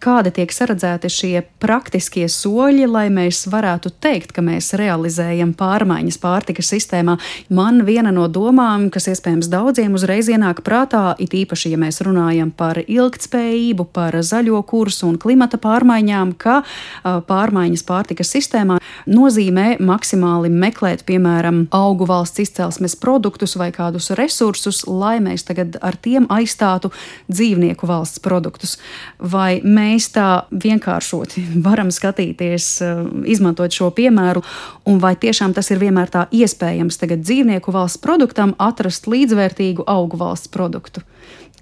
kādi 0.00 0.32
tiek 0.38 0.52
saredzēti 0.54 1.10
šie 1.12 1.32
praktiskie 1.60 2.24
soļi, 2.32 2.86
lai 2.88 3.06
mēs 3.12 3.44
varētu 3.52 3.92
teikt, 4.00 4.32
ka 4.32 4.44
mēs 4.44 4.72
realizējam 4.80 5.52
pārmaiņas 5.58 6.18
pārtikas 6.22 6.72
sistēmā. 6.72 7.18
Man 7.52 7.82
viena 7.84 8.12
no 8.14 8.24
domām, 8.32 8.88
kas 8.94 9.10
iespējams 9.12 9.50
daudziem 9.52 9.94
uzreiz 9.98 10.30
ienāk 10.32 10.64
prātā, 10.64 11.12
it 11.20 11.36
īpaši, 11.36 11.74
ja 11.74 11.80
mēs 11.80 12.00
runājam 12.06 12.54
par 12.56 12.80
ilgtspējību, 12.80 13.88
par 13.92 14.16
zaļo 14.24 14.62
kursu 14.68 15.10
un 15.10 15.20
klimata 15.20 15.60
pārmaiņām, 15.60 16.34
ka 16.40 16.62
pārmaiņas 17.04 17.84
pārtikas 17.84 18.32
sistēmā 18.32 18.80
nozīmē 19.10 19.76
maksimāli 19.84 20.48
meklēt, 20.48 21.04
piemēram, 21.04 21.66
augu 21.74 22.08
valsts 22.08 22.46
izcelsmes 22.46 22.96
produktus 22.96 23.58
vai 23.60 23.68
kādus 23.76 24.08
resursus, 24.16 24.86
lai 24.88 25.18
mēs 25.20 25.44
tagad 25.48 25.76
ar 25.84 26.00
tiem 26.00 26.13
aizstātu 26.32 26.90
dzīvnieku 27.28 27.86
valsts 27.88 28.22
produktus. 28.24 28.76
Vai 29.18 29.60
mēs 29.64 30.10
tā 30.14 30.44
vienkāršoti 30.50 31.44
varam 31.66 31.92
skatīties, 31.94 32.68
eh, 32.82 33.04
izmantot 33.34 33.74
šo 33.74 33.90
piemēru, 33.94 34.44
un 34.86 35.00
vai 35.02 35.14
tiešām 35.16 35.54
tas 35.54 35.70
ir 35.70 35.82
vienmēr 35.82 36.12
tā 36.12 36.26
iespējams 36.32 37.00
tagad 37.00 37.24
dzīvnieku 37.24 37.74
valsts 37.74 38.02
produktam 38.02 38.54
atrast 38.58 39.08
līdzvērtīgu 39.10 39.86
augu 39.86 40.20
valsts 40.20 40.52
produktu? 40.52 41.04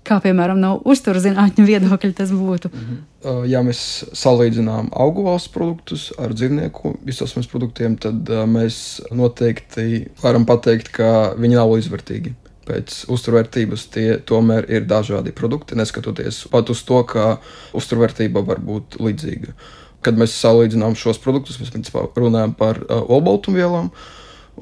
Kā 0.03 0.17
piemēram 0.19 0.59
no 0.59 0.73
uzturzinātņu 0.83 1.63
viedokļa 1.63 2.13
tas 2.19 2.31
būtu? 2.35 2.73
Mm 2.73 2.87
-hmm. 2.87 3.45
Ja 3.47 3.61
mēs 3.63 4.05
salīdzinām 4.19 4.89
augu 4.91 5.23
valsts 5.23 5.49
produktus 5.55 6.13
ar 6.19 6.35
dzīvnieku 6.35 6.97
izcelsmes 7.07 7.47
produktiem, 7.47 7.97
tad 7.97 8.27
mēs 8.51 9.01
noteikti 9.15 10.09
varam 10.23 10.47
pateikt, 10.47 10.89
ka 10.89 11.35
viņi 11.39 11.55
nav 11.55 11.71
līdzvērtīgi 11.71 12.35
pēc 12.67 13.05
uzturvērtības 13.13 13.87
tie 13.95 14.09
tomēr 14.29 14.69
ir 14.71 14.87
dažādi 14.89 15.35
produkti, 15.37 15.77
neskatoties 15.79 16.45
pat 16.53 16.71
uz 16.73 16.83
to, 16.89 17.03
ka 17.09 17.37
uzturvērtība 17.77 18.43
var 18.47 18.63
būt 18.63 18.99
līdzīga. 19.03 19.55
Kad 20.03 20.19
mēs 20.19 20.35
salīdzinām 20.43 20.97
šos 20.99 21.21
produktus, 21.23 21.61
mēs 21.63 21.71
principā 21.75 22.05
runājam 22.17 22.57
par 22.59 22.81
uh, 22.83 23.03
olbaltumvielām. 23.07 23.93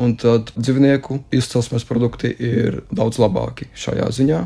Un 0.00 0.12
tad 0.14 0.52
dzīvnieku 0.54 1.16
izcelsmes 1.34 1.82
produkti 1.88 2.30
ir 2.30 2.84
daudz 2.94 3.18
labāki 3.18 3.66
šajā 3.74 4.06
ziņā, 4.14 4.44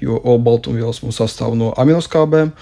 jo 0.00 0.16
olbaltumvielas 0.16 1.02
mums 1.02 1.18
sastāv 1.20 1.52
no 1.60 1.74
aminoskābēm, 1.76 2.54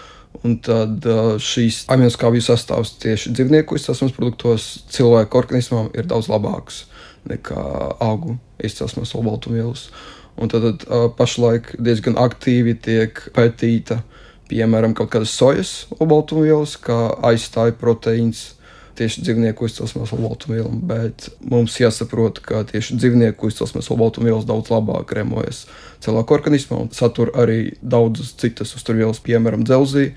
un 0.42 0.56
tad 0.64 1.06
uh, 1.06 1.36
šīs 1.38 1.84
aminoskābju 1.92 2.42
sastāvs 2.44 2.96
tieši 3.04 3.30
dzīvnieku 3.36 3.78
izcelsmes 3.78 4.16
produktos 4.16 4.66
cilvēku 4.92 5.38
organismam 5.38 5.92
ir 5.94 6.08
daudz 6.10 6.28
labāks 6.32 6.84
nekā 7.30 7.62
augu 8.02 8.36
izcelsmes 8.62 9.14
olbaltumvielas. 9.18 9.88
Un 10.36 10.50
tad, 10.52 10.66
tad 10.84 11.14
pašlaik 11.16 11.72
diezgan 11.80 12.18
aktīvi 12.20 12.76
tiek 12.84 13.22
pētīta, 13.36 14.02
piemēram, 14.50 14.92
kaut 14.96 15.10
kādas 15.14 15.32
sojas 15.32 15.72
olbaltumvielas, 15.96 16.76
kā 16.82 16.98
aizstāja 17.24 17.74
proteīns 17.80 18.50
tieši 18.96 19.24
dzīvnieku 19.26 19.68
izcelsmes 19.68 20.12
olbaltumvielām, 20.16 20.78
bet 20.88 21.28
mums 21.44 21.76
jāsaprot, 21.80 22.40
ka 22.44 22.62
tieši 22.68 22.96
dzīvnieku 23.00 23.50
izcelsmes 23.50 23.90
olbaltumvielas 23.92 24.46
daudz 24.48 24.72
labāk 24.72 25.12
remojas 25.18 25.64
cilvēku 26.04 26.36
organismā 26.36 26.80
un 26.84 26.92
satur 26.96 27.32
arī 27.36 27.74
daudzas 27.82 28.32
citas 28.40 28.72
uzturvielas, 28.76 29.20
piemēram, 29.24 29.66
dzelzī, 29.68 30.10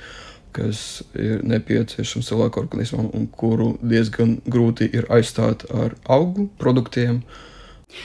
kas 0.55 1.03
ir 1.15 1.43
nepieciešams 1.47 2.31
cilvēku 2.31 2.63
organismam 2.63 3.11
un 3.15 3.27
kuru 3.27 3.73
diezgan 3.83 4.39
grūti 4.47 4.87
ir 4.95 5.07
aizstāt 5.13 5.67
ar 5.75 5.95
augu 6.09 6.47
produktiem. 6.59 7.19
Uh, 7.19 7.45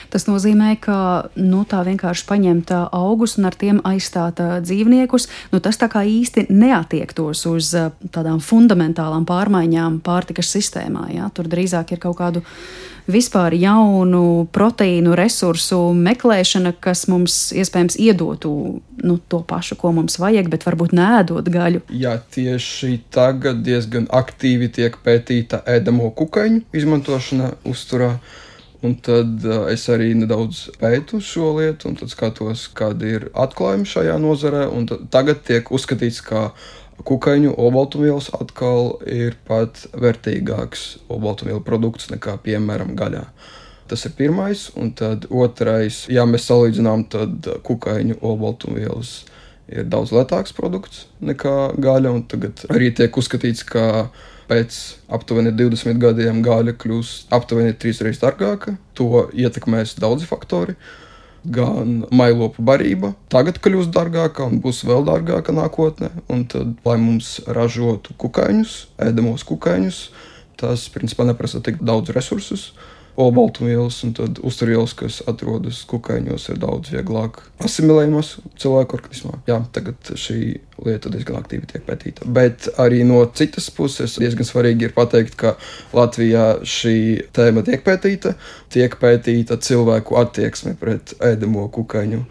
Tas 0.09 0.25
nozīmē, 0.25 0.75
ka 0.81 0.97
nu, 1.37 1.61
tā 1.69 1.83
vienkārši 1.85 2.25
paņemt 2.29 2.73
augus 2.95 3.37
un 3.39 3.49
ar 3.49 3.57
tiem 3.59 3.81
aizstāt 3.85 4.41
dzīvniekus, 4.65 5.29
nu, 5.53 5.61
tas 5.63 5.77
tā 5.81 5.89
kā 5.91 6.01
īsti 6.09 6.47
neatiektos 6.49 7.45
uz 7.51 7.71
tādām 8.15 8.41
fundamentālām 8.41 9.27
pārmaiņām 9.29 10.01
pārtikas 10.05 10.49
sistēmā. 10.55 11.09
Ja? 11.13 11.29
Tur 11.33 11.49
drīzāk 11.51 11.95
ir 11.95 12.01
kaut 12.01 12.17
kādu 12.21 12.43
vispār 13.11 13.53
jaunu 13.57 14.47
proteīnu 14.53 15.13
resursu 15.17 15.79
meklēšana, 15.97 16.73
kas 16.81 17.05
mums 17.11 17.37
iespējams 17.55 17.99
iedotu 18.01 18.53
nu, 19.05 19.17
to 19.29 19.41
pašu, 19.45 19.77
ko 19.79 19.91
mums 19.95 20.17
vajag, 20.21 20.49
bet 20.49 20.65
varbūt 20.65 20.95
nēdot 20.97 21.49
gaļu. 21.53 21.83
Jā, 21.93 22.17
tieši 22.33 22.97
tagad 23.13 23.61
diezgan 23.65 24.09
aktīvi 24.09 24.71
tiek 24.79 24.97
pētīta 25.05 25.61
ēdamo 25.69 26.09
kukaiņu 26.17 26.65
izmantošana 26.73 27.53
uzturā. 27.69 28.15
Un 28.85 28.95
tad 29.01 29.41
uh, 29.47 29.65
es 29.71 29.87
arī 29.89 30.11
nedaudz 30.17 30.67
pētu 30.81 31.19
šo 31.23 31.55
lietu, 31.57 31.89
un 31.89 32.11
skatos, 32.11 32.67
kāda 32.77 33.11
ir 33.17 33.27
atklājuma 33.33 33.87
šajā 33.89 34.17
nozarē. 34.21 34.67
Tagad 35.13 35.41
tiek 35.47 35.71
uzskatīts, 35.73 36.21
ka 36.25 36.51
kukaiņu 37.05 37.55
olbaltumvielas 37.59 38.29
atkal 38.37 38.95
ir 39.09 39.37
pat 39.47 39.87
vērtīgāks 39.97 40.85
olbaltumvielu 41.11 41.63
produkts 41.65 42.11
nekā, 42.13 42.37
piemēram, 42.45 42.93
gaļā. 42.99 43.25
Tas 43.89 44.05
ir 44.07 44.15
pirmais, 44.17 44.69
un 44.81 44.91
tad 44.97 45.27
otrais, 45.29 46.05
ja 46.09 46.23
mēs 46.29 46.47
salīdzinām, 46.49 47.05
tad 47.13 47.49
kukaiņu 47.67 48.17
olbaltumvielas 48.25 49.19
ir 49.71 49.87
daudz 49.89 50.13
lētāks 50.15 50.53
produkts 50.55 51.05
nekā 51.25 51.75
gaļa, 51.81 52.13
tagad 52.29 52.65
arī 52.73 52.91
tiek 52.95 53.17
uzskatīts, 53.17 53.65
ka 53.67 54.09
pēc 54.49 54.77
aptuveni 55.15 55.53
20 55.55 55.97
gadiem 56.01 56.43
gāļa 56.45 56.75
kļūs 56.81 57.15
aptuveni 57.33 57.73
trīs 57.73 58.01
reizes 58.05 58.21
dārgāka. 58.21 58.75
To 58.97 59.25
ietekmēs 59.33 59.97
daudzi 60.01 60.29
faktori. 60.29 60.77
Gan 61.45 61.99
mailopu 62.13 62.63
barība 62.65 63.11
tagad 63.29 63.59
kļūs 63.61 63.91
dārgāka 63.93 64.45
un 64.49 64.61
būs 64.61 64.83
vēl 64.85 65.05
dārgāka 65.05 65.53
nākotnē. 65.53 66.11
Un 66.33 66.45
tad, 66.49 66.73
lai 66.85 66.97
mums 67.01 67.37
ražotu 67.45 68.15
kukaiņus, 68.21 68.77
ēdamos 69.05 69.45
kukaiņus, 69.49 69.99
tas 70.61 70.87
principā 70.93 71.25
neprasa 71.27 71.61
tik 71.65 71.81
daudz 71.85 72.13
resursus 72.15 72.71
olbaltumvielas 73.17 74.01
un 74.03 74.13
uzturvielas, 74.43 74.93
kas 74.97 75.21
atrodas 75.29 75.81
kukaiņos, 75.89 76.49
ir 76.51 76.59
daudz 76.59 76.91
vieglāk 76.93 77.39
asimilējamas 77.63 78.31
cilvēku 78.59 78.97
organismā. 78.99 79.39
Jā, 79.47 79.61
tagad 79.75 80.11
šī 80.19 80.39
lieta 80.85 81.11
diezgan 81.13 81.39
aktīvi 81.39 81.69
tiek 81.71 81.85
pētīta. 81.87 82.27
Bet 82.27 82.67
arī 82.81 83.03
no 83.07 83.21
citas 83.37 83.69
puses 83.73 84.17
diezgan 84.19 84.47
svarīgi 84.47 84.89
ir 84.89 84.95
pateikt, 84.97 85.37
ka 85.39 85.55
Latvijā 85.95 86.65
šī 86.67 86.97
tēma 87.35 87.63
tiek 87.67 87.85
pētīta, 87.85 88.35
tiek 88.73 88.99
pētīta 88.99 89.59
cilvēku 89.63 90.19
attieksme 90.19 90.75
pret 90.79 91.15
ēdamo 91.23 91.69
kukaiņu 91.75 92.25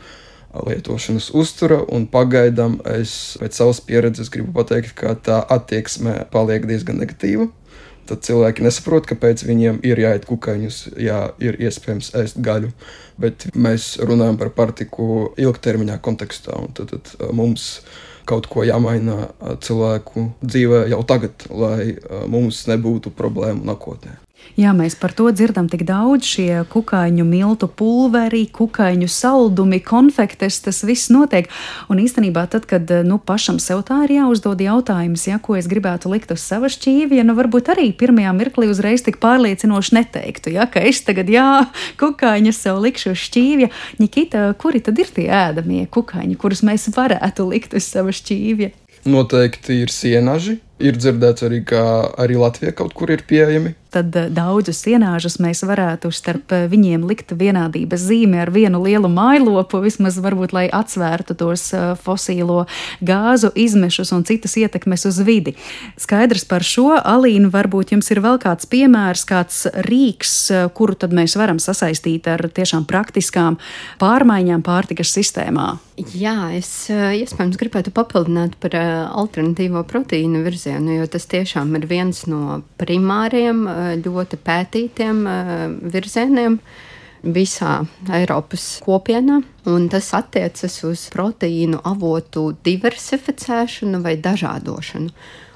lietošanas 0.55 1.33
uztura, 1.35 1.81
un 1.90 2.05
pagaidām 2.07 2.77
es 2.92 3.35
pēc 3.40 3.57
savas 3.59 3.81
pieredzes 3.83 4.31
gribu 4.31 4.53
pateikt, 4.55 4.92
ka 5.01 5.16
tā 5.18 5.40
attieksme 5.51 6.20
paliek 6.31 6.68
diezgan 6.68 7.01
negatīva 7.03 7.49
tad 8.09 8.25
cilvēki 8.27 8.64
nesaprot, 8.67 9.07
kāpēc 9.11 9.45
viņiem 9.49 9.81
ir 9.87 10.01
jāiet 10.03 10.27
kukaiņus, 10.29 10.81
ja 11.01 11.29
ir 11.43 11.59
iespējams 11.62 12.12
ēst 12.21 12.40
gaļu. 12.45 12.73
Bet 13.21 13.47
mēs 13.55 13.95
runājam 14.03 14.38
par 14.40 14.51
pārtiku 14.57 15.31
ilgtermiņā 15.38 16.01
kontekstā, 16.03 16.57
un 16.59 16.75
tad, 16.75 16.95
tad 16.95 17.31
mums 17.37 17.85
kaut 18.29 18.49
ko 18.51 18.64
jāmaina 18.67 19.29
cilvēku 19.62 20.31
dzīvē 20.43 20.85
jau 20.90 21.03
tagad, 21.07 21.47
lai 21.53 21.95
mums 22.31 22.64
nebūtu 22.71 23.12
problēmu 23.14 23.67
nākotnē. 23.69 24.19
Jā, 24.55 24.71
mēs 24.71 24.95
par 24.95 25.11
to 25.11 25.27
dzirdam 25.35 25.67
tik 25.67 25.83
daudz. 25.89 26.29
Šie 26.31 26.61
kukaiņu 26.71 27.25
miltu 27.27 27.67
pulveri, 27.67 28.45
kukaiņu 28.55 29.09
saldumi, 29.11 29.81
konfektes, 29.83 30.61
tas 30.63 30.79
viss 30.87 31.11
notiek. 31.11 31.49
Un 31.91 31.99
īstenībā, 31.99 32.45
tad, 32.53 32.69
kad 32.71 32.91
nu, 33.03 33.19
pašam 33.19 33.59
sev 33.63 33.83
tā 33.89 34.05
ir 34.07 34.15
jāuzdod 34.21 34.63
jautājums, 34.63 35.27
ja, 35.27 35.41
ko 35.43 35.59
es 35.59 35.67
gribētu 35.71 36.13
likt 36.13 36.31
uz 36.31 36.45
sava 36.47 36.71
šķīvja, 36.71 37.27
nu 37.27 37.35
varbūt 37.35 37.73
arī 37.75 37.89
pirmajā 37.99 38.37
mirklī 38.39 38.71
uzreiz 38.71 39.03
tik 39.03 39.19
pārliecinoši 39.25 39.99
neteiktu, 39.99 40.55
ja, 40.55 40.69
ka 40.71 40.85
es 40.87 41.03
tagad, 41.03 41.33
jā, 41.35 41.67
kukaiņus 41.99 42.63
sev 42.69 42.79
likšu 42.85 43.17
uz 43.17 43.27
šķīvja. 43.27 43.73
Nikita, 43.99 44.47
kuri 44.61 44.85
tad 44.87 45.03
ir 45.03 45.11
tie 45.19 45.27
ēdamie 45.35 45.89
kukaiņi, 45.91 46.39
kurus 46.39 46.63
mēs 46.63 46.87
varētu 46.95 47.51
likt 47.51 47.75
uz 47.75 47.91
sava 47.91 48.15
šķīvja? 48.15 48.71
Noteikti 49.05 49.83
ir 49.83 49.91
sienaži. 49.93 50.61
Ir 50.83 50.97
dzirdēts 50.99 51.47
arī, 51.47 51.63
ka 51.63 51.81
arī 52.19 52.39
Latvijā 52.41 52.75
kaut 52.75 52.97
kur 52.99 53.13
ir 53.15 53.23
pieejami 53.29 53.75
tad 53.95 54.17
eh, 54.19 54.29
daudzus 54.33 54.83
sienāžus 54.85 55.39
mēs 55.43 55.63
varētu 55.67 56.11
starp 56.15 56.55
eh, 56.55 56.67
viņiem 56.71 57.07
likt 57.09 57.35
vienādības 57.39 58.07
zīmi 58.09 58.41
ar 58.43 58.53
vienu 58.55 58.83
lielu 58.85 59.11
mailopu, 59.11 59.83
vismaz 59.85 60.19
varbūt, 60.23 60.55
lai 60.57 60.67
atsvērtu 60.73 61.37
tos 61.39 61.69
eh, 61.77 61.93
fosīlo 62.01 62.65
gāzu 63.05 63.53
izmešus 63.55 64.13
un 64.17 64.27
citas 64.27 64.57
ietekmes 64.61 65.07
uz 65.11 65.21
vidi. 65.27 65.55
Skaidrs 66.01 66.47
par 66.51 66.67
šo, 66.67 66.91
Alīna, 66.99 67.51
varbūt 67.55 67.95
jums 67.95 68.11
ir 68.13 68.23
vēl 68.25 68.41
kāds 68.43 68.69
piemērs, 68.71 69.25
kāds 69.29 69.65
rīks, 69.87 70.35
kuru 70.77 70.97
tad 70.99 71.15
mēs 71.17 71.37
varam 71.39 71.61
sasaistīt 71.63 72.29
ar 72.31 72.47
tiešām 72.55 72.87
praktiskām 72.89 73.59
pārmaiņām 74.03 74.65
pārtikas 74.67 75.15
sistēmā. 75.15 75.75
Jā, 76.19 76.51
es 76.57 76.89
iespējams 76.91 77.59
gribētu 77.61 77.93
papildināt 77.95 78.57
par 78.63 78.75
alternatīvo 78.75 79.85
proteīnu 79.87 80.43
virzienu, 80.64 80.98
jo 81.00 81.07
tas 81.07 81.27
tiešām 81.27 81.74
ir 81.77 81.87
viens 81.87 82.24
no 82.27 82.62
primāriem 82.79 83.66
ļoti 84.05 84.40
pētītiem 84.40 85.24
virzieniem. 85.92 86.61
visā 87.24 87.87
Eiropas 88.12 88.81
kopienā. 88.85 89.42
Un 89.64 89.88
tas 89.88 90.12
attiecas 90.12 90.85
uz 90.85 91.09
proteīnu 91.09 91.81
avotu 91.83 92.55
diversificēšanu 92.64 94.03
vai 94.05 94.16
dažādošanu. 94.20 95.09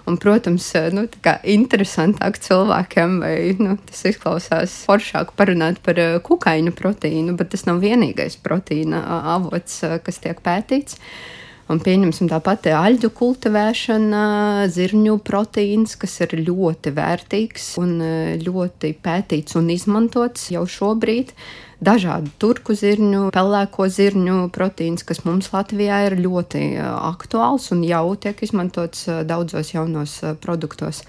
Un, 0.09 0.17
protams, 0.17 0.71
nu, 0.97 1.03
interesantāk 1.45 2.39
cilvēkiem, 2.41 3.19
vai 3.21 3.35
nu, 3.61 3.75
tas 3.91 4.07
izklausās 4.09 4.79
foršāk 4.89 5.35
parunāt 5.37 5.83
par 5.85 6.01
eh, 6.01 6.17
kukaiņu 6.25 6.73
proteīnu, 6.73 7.35
bet 7.37 7.53
tas 7.53 7.67
nav 7.69 7.83
vienīgais 7.85 8.39
proteīna 8.41 9.03
avots, 9.35 9.83
eh, 9.85 9.99
kas 10.01 10.23
tiek 10.25 10.41
pētīts. 10.41 10.97
Un 11.69 11.83
pieņemsim 11.85 12.31
tāpat 12.31 12.71
aļģu 12.73 13.11
kultivēšana, 13.13 14.25
zirņu 14.73 15.19
proteīns, 15.21 15.99
kas 16.01 16.15
ir 16.25 16.39
ļoti 16.47 16.95
vērtīgs 16.97 17.75
un 17.83 17.97
eh, 18.01 18.37
ļoti 18.41 18.95
pētīts 19.05 19.59
un 19.61 19.69
izmantots 19.75 20.49
jau 20.55 20.65
šobrīd 20.65 21.35
dažādu 21.85 22.33
turku 22.41 22.75
zirņu, 22.75 23.29
pelēko 23.35 23.87
zirņu 23.93 24.39
proteīns, 24.55 25.05
kas 25.07 25.23
mums 25.27 25.51
Latvijā 25.53 26.01
ir 26.09 26.17
ļoti 26.19 26.63
aktuāls 26.81 27.69
un 27.75 27.85
jau 27.87 28.07
tiek 28.19 28.41
izmantots 28.43 29.05
daudzos 29.29 29.75
jaunos 29.75 30.19
produktos. 30.43 31.05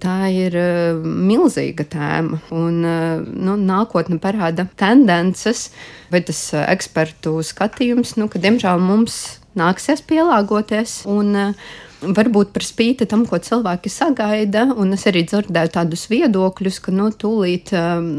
Tā 0.00 0.28
ir 0.28 0.54
milzīga 1.02 1.86
tēma, 1.88 2.38
un 2.52 2.82
nu, 2.84 3.54
nākotne 3.56 4.18
parāda 4.20 4.66
tendences, 4.76 5.70
vai 6.12 6.20
tas 6.24 6.50
ekspertu 6.60 7.38
skatījums, 7.44 8.14
nu, 8.20 8.28
ka 8.32 8.40
diemžēl 8.42 8.82
mums 8.84 9.38
nāksies 9.58 10.04
pielāgoties. 10.06 11.02
Un, 11.10 11.34
uh, 11.34 11.74
varbūt 12.02 12.52
par 12.54 12.64
spīti 12.64 13.06
tam, 13.08 13.24
ko 13.28 13.38
cilvēki 13.42 13.90
sagaida, 13.92 14.66
un 14.76 14.92
es 14.96 15.06
arī 15.08 15.22
dzirdēju 15.28 15.72
tādus 15.74 16.06
viedokļus, 16.10 16.80
ka 16.84 16.94
nu, 16.94 17.08
tūlīt 17.10 17.72
um, 17.76 18.10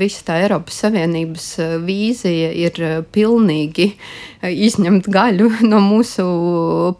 visa 0.00 0.24
tā 0.30 0.38
Eiropas 0.44 0.80
Savienības 0.84 1.48
uh, 1.60 1.76
vīzija 1.84 2.50
ir 2.56 2.80
uh, 2.84 2.94
pilnīgi 3.12 3.90
uh, 3.92 4.37
izņemt 4.42 5.08
gaļu 5.10 5.50
no 5.70 5.80
mūsu 5.82 6.24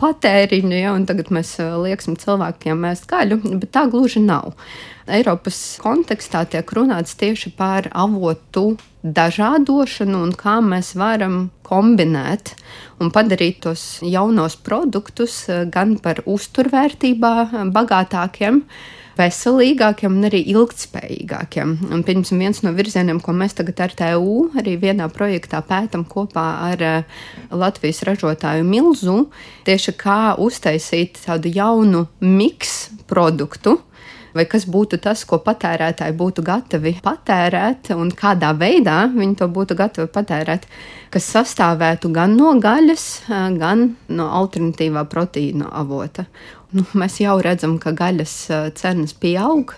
patēriņa, 0.01 0.77
ja, 0.83 0.93
un 0.97 1.07
tagad 1.09 1.33
mēs 1.35 1.57
lieksim 1.59 2.19
cilvēkiem 2.19 2.87
ēst 2.91 3.09
gaļu, 3.11 3.43
bet 3.59 3.73
tā 3.77 3.87
gluži 3.91 4.23
nav. 4.25 4.55
Eiropas 5.09 5.79
kontekstā 5.81 6.45
tiek 6.53 6.69
runāts 6.77 7.17
tieši 7.17 7.55
par 7.57 7.89
avotu 7.97 8.75
dažādošanu 9.03 10.21
un 10.27 10.35
kā 10.37 10.59
mēs 10.65 10.93
varam 10.99 11.49
kombinēt 11.65 12.55
un 13.01 13.13
padarīt 13.15 13.63
tos 13.65 13.85
jaunos 14.03 14.59
produktus 14.65 15.41
eh, 15.49 15.65
gan 15.71 15.97
par 16.03 16.23
uzturvērtībā 16.27 17.35
bagātākiem, 17.75 18.63
veselīgākiem 19.19 20.15
un 20.21 20.29
arī 20.29 20.41
ilgspējīgākiem. 20.53 21.75
Un, 21.91 22.05
piemēram, 22.07 22.41
viens 22.41 22.63
no 22.65 22.73
virzieniem, 22.77 23.21
ko 23.25 23.35
mēs 23.37 23.57
tagad 23.59 23.83
ar 23.85 23.97
TU 23.99 24.37
arī 24.59 24.77
vienā 24.81 25.09
projektā 25.13 25.61
pētām 25.67 26.07
kopā 26.09 26.47
ar 26.71 26.87
eh, 26.87 27.19
Latvijas 27.51 28.05
ražotāju 28.09 28.67
Milzu, 28.69 29.19
tieši 29.67 29.97
kā 29.99 30.21
uztaisīt 30.39 31.21
tādu 31.27 31.53
jaunu 31.55 32.07
miksu 32.23 33.03
produktu, 33.09 33.79
vai 34.37 34.45
kas 34.51 34.67
būtu 34.69 35.01
tas, 35.03 35.25
ko 35.27 35.41
patērētāji 35.43 36.15
būtu 36.19 36.45
gatavi 36.47 36.95
patērēt, 37.03 37.93
un 37.97 38.13
kādā 38.15 38.53
veidā 38.59 39.01
viņi 39.15 39.39
to 39.41 39.49
būtu 39.51 39.77
gatavi 39.79 40.11
patērēt, 40.15 40.69
kas 41.13 41.31
sastāvētu 41.35 42.13
gan 42.15 42.37
no 42.39 42.55
gaļas, 42.61 43.07
gan 43.59 43.89
no 44.13 44.29
alternatīvā 44.43 45.05
proteīna 45.11 45.73
avota. 45.81 46.29
Nu, 46.77 46.85
mēs 47.01 47.21
jau 47.23 47.39
redzam, 47.41 47.79
ka 47.81 47.95
gaļas 47.97 48.37
cenas 48.77 49.15
pieaug. 49.17 49.77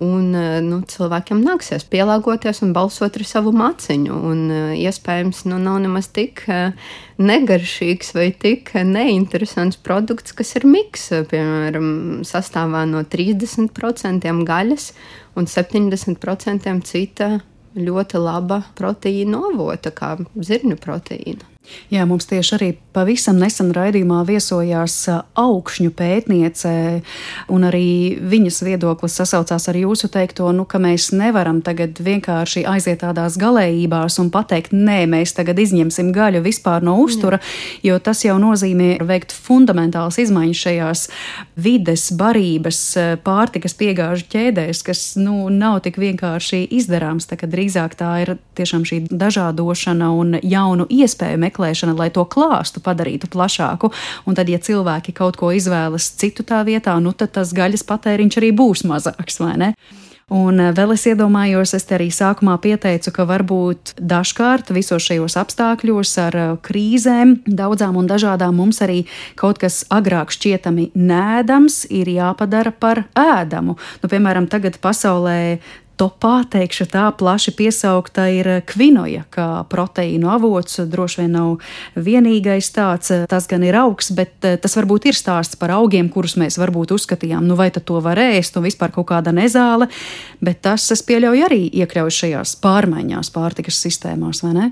Un, 0.00 0.32
eh, 0.32 0.62
nu, 0.64 0.78
cilvēkiem 0.88 1.42
nāksies 1.44 1.82
pielāgoties 1.92 2.62
un 2.64 2.70
balsot 2.72 3.18
ar 3.18 3.24
savu 3.28 3.52
maciņu. 3.52 4.14
Un, 4.30 4.38
eh, 4.50 4.78
iespējams, 4.88 5.42
nu, 5.44 5.58
nav 5.60 5.76
nemaz 5.84 6.08
tik 6.08 6.40
eh, 6.48 6.72
negaršīgs 7.18 8.14
vai 8.16 8.30
tik 8.32 8.72
neinteresants 8.72 9.76
produkts, 9.76 10.32
kas 10.32 10.56
ir 10.56 10.64
miks. 10.64 11.10
Piemēram, 11.28 12.24
sastāvā 12.24 12.86
no 12.88 13.04
30% 13.04 14.40
gaļas 14.48 14.92
un 15.36 15.44
70% 15.44 16.80
cita 16.80 17.42
ļoti 17.76 18.24
laba 18.24 18.64
proteīna 18.74 19.44
avota, 19.52 19.92
kā 19.92 20.16
zirņu 20.16 20.80
proteīna. 20.80 21.49
Jā, 21.90 22.04
mums 22.06 22.26
tieši 22.30 22.54
arī 22.56 22.68
pavisam 22.94 23.38
nesen 23.38 23.70
raidījumā 23.74 24.20
viesojās 24.26 24.94
augšņu 25.38 25.90
pētniece, 25.98 26.72
un 27.50 27.66
arī 27.66 28.16
viņas 28.30 28.60
viedoklis 28.66 29.16
sasaucās 29.18 29.66
ar 29.70 29.78
jūsu 29.78 30.10
teikto, 30.12 30.48
nu, 30.54 30.64
ka 30.70 30.80
mēs 30.82 31.10
nevaram 31.14 31.60
tagad 31.66 31.98
vienkārši 32.02 32.62
aiziet 32.70 33.02
tādās 33.02 33.38
galējībās 33.40 34.18
un 34.22 34.30
pateikt, 34.34 34.74
nē, 34.74 35.02
mēs 35.10 35.34
tagad 35.36 35.58
izņemsim 35.62 36.12
gaļu 36.14 36.42
vispār 36.46 36.86
no 36.86 36.96
uztura, 37.02 37.40
Jā. 37.42 37.90
jo 37.90 37.98
tas 38.06 38.22
jau 38.26 38.38
nozīmē 38.42 39.00
veikt 39.06 39.34
fundamentāls 39.34 40.18
izmaiņas 40.22 40.64
šajās 40.64 41.04
vides, 41.60 42.06
barības, 42.18 42.80
pārtikas 43.26 43.76
piegāžu 43.78 44.26
ķēdēs, 44.32 44.84
kas, 44.86 45.04
nu, 45.20 45.48
nav 45.52 45.82
tik 45.86 46.00
vienkārši 46.02 46.64
izdarāms, 46.80 47.28
tā 47.30 47.38
ka 47.40 47.50
drīzāk 47.50 47.98
tā 47.98 48.14
ir 48.24 48.36
tiešām 48.58 48.86
šī 48.88 49.02
dažādošana 49.10 50.10
un 50.14 50.38
jaunu 50.42 50.86
iespēju 50.90 51.36
meklēšana 51.38 51.49
meklēšana, 51.50 51.98
lai 51.98 52.08
to 52.14 52.24
klāstu 52.24 52.80
padarītu 52.80 53.28
plašāku. 53.30 53.92
Un 54.24 54.38
tad, 54.38 54.48
ja 54.48 54.62
cilvēki 54.62 55.12
kaut 55.16 55.36
ko 55.40 55.52
izvēlas 55.52 56.12
citu 56.16 56.46
tā 56.46 56.62
vietā, 56.64 56.96
nu 57.02 57.12
tad 57.12 57.34
tas 57.36 57.52
gaļas 57.56 57.84
patēriņš 57.84 58.40
arī 58.40 58.54
būs 58.56 58.86
mazāks, 58.88 59.42
vai 59.42 59.56
ne? 59.60 59.74
Un 60.30 60.60
eh, 60.62 60.70
vēl 60.74 60.94
es 60.94 61.04
iedomājos, 61.10 61.74
es 61.74 61.86
te 61.88 61.96
arī 61.96 62.06
sākumā 62.14 62.54
pieteicu, 62.62 63.10
ka 63.14 63.26
varbūt 63.26 63.96
dažkārt 63.98 64.70
visos 64.74 65.02
šajos 65.08 65.34
apstākļos 65.42 66.12
ar 66.22 66.38
eh, 66.38 66.52
krīzēm, 66.66 67.40
daudzām 67.46 67.98
un 67.98 68.10
dažādām 68.10 68.54
mums 68.62 68.78
arī 68.86 69.02
kaut 69.40 69.58
kas 69.62 69.82
agrāk 69.90 70.30
šķietami 70.34 70.92
nēdams 70.94 71.82
ir 71.90 72.12
jāpadara 72.14 72.70
par 72.70 73.04
ēdamu. 73.18 73.74
Nu, 74.02 74.12
piemēram, 74.12 74.46
tagad 74.50 74.78
pasaulē 74.82 75.58
topā, 76.00 76.40
teikšu 76.48 76.86
tā, 76.90 77.04
plaši 77.16 77.52
piesaukta 77.56 78.26
ir 78.32 78.48
kvinoja, 78.68 79.26
kā 79.32 79.48
proteīnu 79.70 80.30
avots. 80.32 80.80
Droši 80.90 81.22
vien 81.22 81.34
nav 81.36 81.70
vienīgais 81.96 82.70
tāds, 82.74 83.12
tas 83.30 83.48
gan 83.50 83.64
ir 83.66 83.76
augs, 83.82 84.12
bet 84.16 84.48
eh, 84.48 84.56
tas 84.60 84.76
varbūt 84.78 85.10
ir 85.10 85.18
stāsts 85.18 85.58
par 85.60 85.74
augiem, 85.76 86.08
kurus 86.12 86.38
mēs 86.40 86.58
varbūt 86.60 86.94
uzskatījām, 86.96 87.44
nu 87.46 87.58
vai 87.58 87.70
tad 87.74 87.86
to 87.88 88.00
var 88.04 88.20
ēst, 88.20 88.56
un 88.56 88.68
vispār 88.68 88.94
kaut 88.94 89.10
kāda 89.12 89.34
nezāle, 89.36 89.90
bet 90.40 90.62
tas, 90.66 90.88
es 90.94 91.04
pieļauju, 91.06 91.48
arī 91.48 91.62
iekļaujas 91.82 92.22
šajās 92.24 92.56
pārmaiņās 92.64 93.34
pārtikas 93.34 93.82
sistēmās, 93.84 94.44
vai 94.46 94.54
ne? 94.56 94.70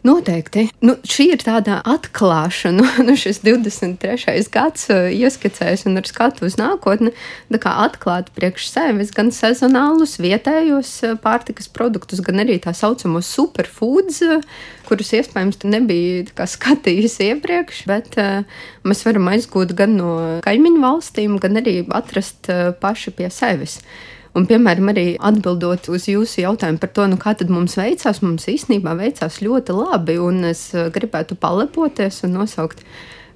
Noteikti. 0.00 0.62
Nu, 0.80 0.94
šī 1.04 1.26
ir 1.34 1.42
tāda 1.44 1.82
atklāšana, 1.84 2.86
nu, 3.06 3.14
šis 3.20 3.42
23. 3.44 4.46
gads 4.52 4.86
uh, 4.88 5.10
ieskicējis 5.12 5.84
un 5.90 6.00
ar 6.00 6.08
skatu 6.08 6.46
uz 6.48 6.56
nākotni, 6.56 7.12
kā 7.60 7.74
atklāt 7.84 8.30
priekš 8.36 8.70
sevis 8.72 9.12
gan 9.12 9.28
sezonālus, 9.34 10.16
vietējos 10.22 10.92
uh, 11.04 11.16
pārtikas 11.20 11.68
produktus, 11.68 12.22
gan 12.24 12.40
arī 12.40 12.56
tā 12.64 12.72
saucamos 12.76 13.28
superfoods, 13.28 14.22
uh, 14.24 14.46
kurus 14.88 15.12
iespējams 15.20 15.60
nebija 15.68 16.46
skatījis 16.54 17.18
iepriekš, 17.26 17.82
bet 17.90 18.16
uh, 18.16 18.62
mēs 18.88 19.04
varam 19.04 19.28
aizgūt 19.34 19.76
gan 19.76 19.98
no 20.00 20.14
kaimiņu 20.46 20.80
valstīm, 20.80 21.36
gan 21.44 21.60
arī 21.60 21.82
atrast 21.92 22.48
uh, 22.48 22.70
paši 22.80 23.12
pie 23.20 23.28
sevis. 23.34 23.82
Un, 24.38 24.44
piemēram, 24.46 24.92
arī 24.92 25.04
atbildot 25.26 25.88
uz 25.90 26.04
jūsu 26.06 26.44
jautājumu 26.44 26.78
par 26.78 26.92
to, 26.94 27.06
nu, 27.10 27.16
kā 27.18 27.34
mums 27.50 27.74
veicās, 27.78 28.20
mums 28.22 28.46
īstenībā 28.46 28.94
veicās 28.94 29.40
ļoti 29.42 29.74
labi, 29.74 30.18
un 30.22 30.44
es 30.52 30.68
eh, 30.74 30.86
gribētu 30.94 31.34
palepoties 31.34 32.22
un 32.28 32.38
nosaukt 32.38 32.84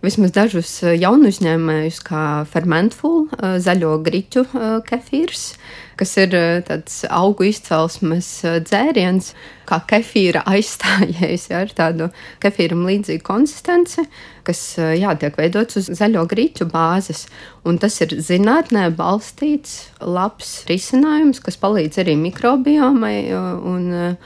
vismaz 0.04 0.32
dažus 0.34 0.70
eh, 0.84 0.94
jaunu 1.00 1.30
uzņēmējus, 1.32 2.00
kā 2.06 2.24
Fermentful, 2.50 3.24
eh, 3.34 3.56
zaļo 3.62 3.96
griķu 4.04 4.44
kefīrs, 4.86 5.54
kas 5.98 6.14
ir 6.18 6.34
tāds 6.66 7.02
augu 7.08 7.46
izcelsmes 7.48 8.28
dzēriens, 8.66 9.32
kā 9.68 9.78
kefīra 9.88 10.42
aizstājējs 10.50 11.48
ja, 11.50 11.62
ar 11.64 11.74
tādu 11.74 12.08
kefīram 12.42 12.82
līdzīgu 12.88 13.24
konsistenci, 13.24 14.06
kas 14.44 14.62
jā, 14.76 15.14
tiek 15.20 15.38
veidots 15.38 15.78
uz 15.80 15.92
zaļo 15.94 16.26
grīķu 16.30 16.66
bāzes. 16.72 17.26
Un 17.64 17.78
tas 17.80 18.00
ir 18.04 18.16
zinātnē 18.18 18.88
balstīts, 18.98 19.94
labs 20.02 20.64
risinājums, 20.68 21.40
kas 21.44 21.60
palīdz 21.62 22.02
arī 22.02 22.18
mikrobiomai. 22.26 23.16
Un, 23.34 24.18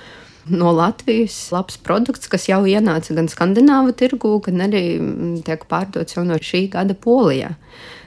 no 0.50 0.72
Latvijas 0.74 1.36
labs 1.54 1.78
produkts, 1.84 2.30
kas 2.30 2.48
jau 2.48 2.62
ienāca 2.68 3.14
gan 3.16 3.30
skandināvu 3.30 3.94
tirgū, 3.98 4.34
gan 4.46 4.66
arī 4.68 4.82
tiek 5.46 5.64
pārdots 5.70 6.16
jau 6.16 6.24
no 6.26 6.38
šī 6.40 6.66
gada 6.72 6.96
Polijā. 6.98 7.54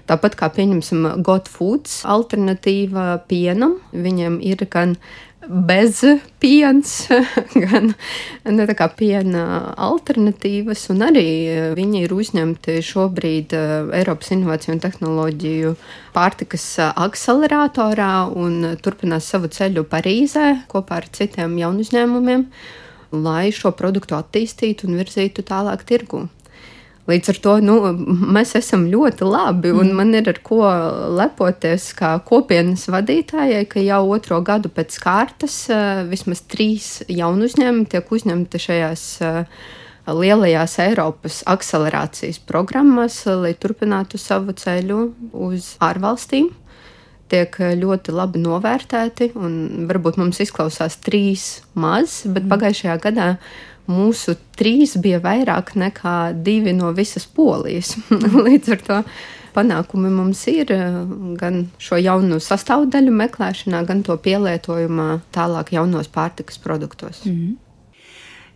Tāpat 0.09 0.35
kā 0.39 0.49
pieņemsim 0.51 1.05
Got 1.23 1.47
Foods 1.51 2.01
alternatīva 2.09 3.21
pienam, 3.29 3.77
viņiem 3.93 4.39
ir 4.43 4.65
gan 4.71 4.97
bez 5.47 6.01
piens, 6.39 7.07
gan 7.63 7.91
nu, 8.45 8.65
piena 8.97 9.45
alternatīvas. 9.77 10.87
Arī 11.01 11.27
viņi 11.77 12.03
ir 12.05 12.13
uzņemti 12.13 12.77
šobrīd 12.85 13.55
Eiropas 13.97 14.33
Innovāciju 14.35 14.75
un 14.75 14.83
Tehnoloģiju 14.83 15.73
pārtikas 16.15 16.65
akceleratorā 16.91 18.27
un 18.37 18.75
turpinās 18.83 19.31
savu 19.33 19.49
ceļu 19.51 19.85
Parīzē 19.89 20.67
kopā 20.71 21.01
ar 21.01 21.09
citiem 21.11 21.57
jaunu 21.61 21.85
uzņēmumiem, 21.85 22.45
lai 23.11 23.49
šo 23.55 23.73
produktu 23.75 24.15
attīstītu 24.19 24.87
un 24.87 25.01
virzītu 25.01 25.45
tālāk 25.47 25.87
tirgu. 25.87 26.27
Līdz 27.11 27.31
ar 27.33 27.39
to 27.43 27.53
nu, 27.65 27.75
mēs 28.35 28.53
esam 28.59 28.85
ļoti 28.91 29.27
labi, 29.27 29.71
un 29.73 29.89
mm. 29.89 29.97
man 29.97 30.15
ir 30.15 30.29
ar 30.31 30.39
ko 30.45 30.61
lepoties 31.17 31.89
kā 31.97 32.13
kopienas 32.27 32.85
vadītājai, 32.93 33.65
ka 33.69 33.83
jau 33.83 34.03
otro 34.15 34.39
gadu 34.45 34.71
pēc 34.71 34.95
kārtas 35.01 35.57
eh, 35.73 36.03
vismaz 36.07 36.43
trīs 36.51 36.89
jaunu 37.11 37.49
uzņēmumi 37.49 37.89
tiek 37.91 38.11
uzņemti 38.15 38.61
šajās 38.67 39.05
eh, 39.27 39.43
lielajās 40.07 40.77
Eiropas 40.85 41.41
akcelerācijas 41.49 42.39
programmās, 42.47 43.21
lai 43.25 43.53
turpinātu 43.59 44.19
savu 44.21 44.55
ceļu 44.57 45.03
uz 45.47 45.75
ārvalstīm. 45.83 46.49
Tiek 47.31 47.53
ļoti 47.79 48.11
labi 48.11 48.41
novērtēti, 48.43 49.31
un 49.39 49.85
varbūt 49.87 50.17
mums 50.19 50.41
izklausās 50.43 50.97
trīs 51.03 51.61
maz, 51.79 52.21
bet 52.25 52.43
mm. 52.43 52.51
pagājušajā 52.51 52.97
gadā 53.05 53.27
mūsu 53.89 54.35
trīs 54.57 54.97
bija 55.01 55.21
vairāk 55.23 55.75
nekā 55.79 56.33
divi 56.43 56.73
no 56.73 56.91
visas 56.97 57.25
polijas. 57.25 57.95
Līdz 58.47 58.75
ar 58.75 58.83
to 58.87 58.99
panākumi 59.55 60.11
mums 60.13 60.43
ir 60.51 60.71
gan 61.39 61.65
šo 61.81 61.99
jaunu 61.99 62.39
sastāvdaļu 62.43 63.11
meklēšanā, 63.23 63.83
gan 63.87 64.03
to 64.07 64.15
pielietojumā 64.17 65.09
tālāk 65.35 65.73
jaunos 65.75 66.11
pārtikas 66.11 66.61
produktos. 66.61 67.25
Mm 67.25 67.31
-hmm. 67.35 67.57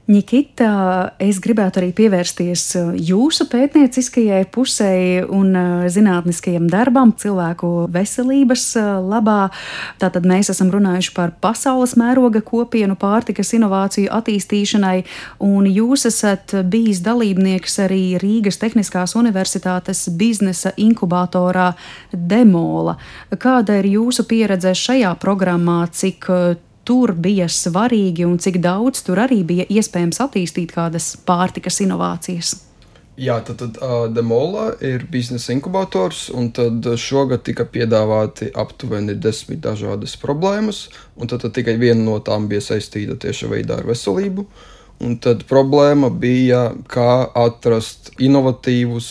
Nikita, 0.05 1.15
es 1.17 1.39
gribētu 1.41 1.79
arī 1.81 1.87
pievērsties 1.97 2.63
uh, 2.77 2.89
jūsu 2.93 3.47
pētnieciskajai 3.49 4.43
pusē 4.53 4.89
un 5.33 5.47
uh, 5.57 5.85
zinātniskajam 5.89 6.67
darbam 6.69 7.09
cilvēku 7.17 7.87
veselības 7.89 8.65
uh, 8.77 8.89
labā. 9.01 9.47
Tātad 9.97 10.27
mēs 10.29 10.51
esam 10.53 10.69
runājuši 10.69 11.09
par 11.15 11.33
pasaules 11.41 11.95
mēroga 11.97 12.43
kopienu 12.45 12.93
pārtikas 13.01 13.55
inovāciju 13.57 14.11
attīstīšanai, 14.13 14.99
un 15.41 15.65
jūs 15.71 16.05
esat 16.11 16.53
bijis 16.69 17.01
dalībnieks 17.01 17.81
arī 17.87 18.03
Rīgas 18.21 18.61
Tehniskās 18.61 19.17
Universitātes 19.17 20.05
biznesa 20.13 20.75
inkubatorā 20.77 21.71
Demola. 22.13 22.99
Kāda 23.33 23.81
ir 23.81 23.89
jūsu 23.95 24.29
pieredze 24.29 24.77
šajā 24.77 25.17
programmā, 25.17 25.81
cik 25.89 26.29
tur 26.85 27.15
bija 27.17 27.47
svarīgi 27.51 28.25
un 28.27 28.37
cik 28.41 28.61
daudz 28.63 29.03
tur 29.05 29.19
arī 29.25 29.41
bija 29.47 29.65
iespējams 29.69 30.21
attīstīt 30.23 30.73
kādas 30.75 31.15
pārtikas 31.27 31.81
inovācijas? 31.85 32.55
Jā, 33.15 33.37
tad, 33.47 33.61
tad 33.61 33.77
uh, 33.79 34.09
Demola 34.11 34.73
ir 34.83 35.05
biznesa 35.11 35.53
inkubators, 35.55 36.25
un 36.35 36.49
tad 36.55 36.83
šogad 36.99 37.45
tika 37.47 37.63
piedāvāti 37.63 38.49
aptuveni 38.51 39.15
desmit 39.15 39.61
dažādas 39.63 40.17
problēmas, 40.19 40.89
un 41.15 41.31
tad, 41.31 41.45
tad 41.45 41.55
tikai 41.55 41.77
viena 41.79 42.03
no 42.03 42.17
tām 42.19 42.49
bija 42.51 42.65
saistīta 42.65 43.15
tieši 43.23 43.51
veidā 43.53 43.79
ar 43.79 43.87
veselību. 43.87 44.45
Un 45.05 45.15
tad 45.23 45.43
problēma 45.47 46.09
bija, 46.11 46.69
kā 46.91 47.25
atrast 47.39 48.13
inovatīvus 48.19 49.09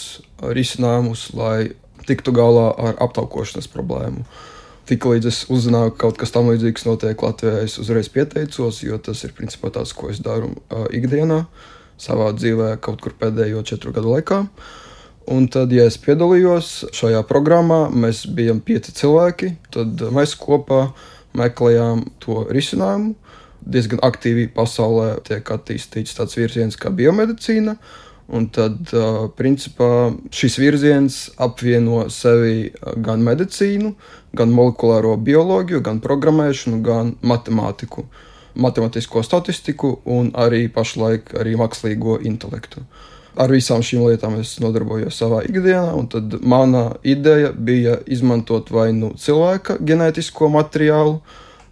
risinājumus, 0.52 1.30
lai 1.36 1.72
tiktu 2.04 2.32
galā 2.36 2.70
ar 2.76 3.00
aptaukošanas 3.04 3.68
problēmu. 3.72 4.24
Uh, 4.24 4.53
Tiklīdz 4.84 5.28
es 5.30 5.38
uzzināju, 5.48 5.94
ka 5.94 6.02
kaut 6.04 6.18
kas 6.20 6.34
tamlīdzīgs 6.34 6.84
notiek 6.84 7.22
Latvijā, 7.24 7.62
es 7.64 7.78
uzreiz 7.80 8.10
pieteicos, 8.12 8.82
jo 8.84 8.98
tas 9.00 9.22
ir 9.24 9.32
principā 9.36 9.70
tas, 9.72 9.94
ko 9.96 10.10
es 10.12 10.20
daru 10.20 10.50
uh, 10.52 10.84
ikdienā, 10.92 11.46
savā 11.96 12.28
dzīvē, 12.36 12.74
kaut 12.84 13.00
kur 13.00 13.14
pēdējo 13.16 13.62
četru 13.64 13.94
gadu 13.96 14.12
laikā. 14.12 14.42
Un 15.32 15.46
tad, 15.48 15.72
ja 15.72 15.86
es 15.88 15.96
piedalījos 15.96 16.90
šajā 16.92 17.22
programmā, 17.24 17.86
mēs 17.88 18.26
bijām 18.28 18.60
pieci 18.60 18.92
cilvēki, 18.92 19.54
tad 19.72 20.04
mēs 20.12 20.36
kopā 20.36 20.90
meklējām 21.38 22.04
to 22.20 22.44
risinājumu. 22.52 23.14
Diezgan 23.64 24.02
aktīvi 24.04 24.50
pasaulē 24.52 25.14
tiek 25.24 25.48
attīstīts 25.48 26.18
tāds 26.18 26.36
virziens 26.36 26.76
kā 26.76 26.92
biomedicīna. 26.92 27.78
Un 28.32 28.46
tad, 28.48 28.88
principā, 29.36 30.14
šis 30.32 30.54
virziens 30.56 31.16
apvieno 31.36 32.06
sevi 32.08 32.70
gan 33.04 33.20
medicīnu, 33.20 33.90
gan 34.32 34.54
molekulāro 34.54 35.12
bioloģiju, 35.20 35.82
gan 35.84 36.00
programmēšanu, 36.04 36.80
gan 36.86 37.12
matemātiku, 37.20 38.06
matemātisko 38.56 39.20
statistiku 39.26 39.98
un 40.08 40.32
arī 40.40 40.70
pašlaik 40.72 41.34
arī 41.36 41.52
mākslīgo 41.60 42.16
intelektu. 42.24 42.86
Ar 43.36 43.50
visām 43.50 43.82
šīm 43.82 44.06
lietām 44.06 44.38
es 44.38 44.54
nodarbojos 44.62 45.16
savā 45.18 45.42
ikdienā, 45.44 45.92
un 45.98 46.06
tad 46.08 46.36
mana 46.40 46.94
ideja 47.02 47.50
bija 47.52 47.98
izmantot 48.06 48.70
vai 48.70 48.92
nu 48.94 49.10
cilvēka 49.18 49.80
ģenētisko 49.82 50.48
materiālu, 50.54 51.18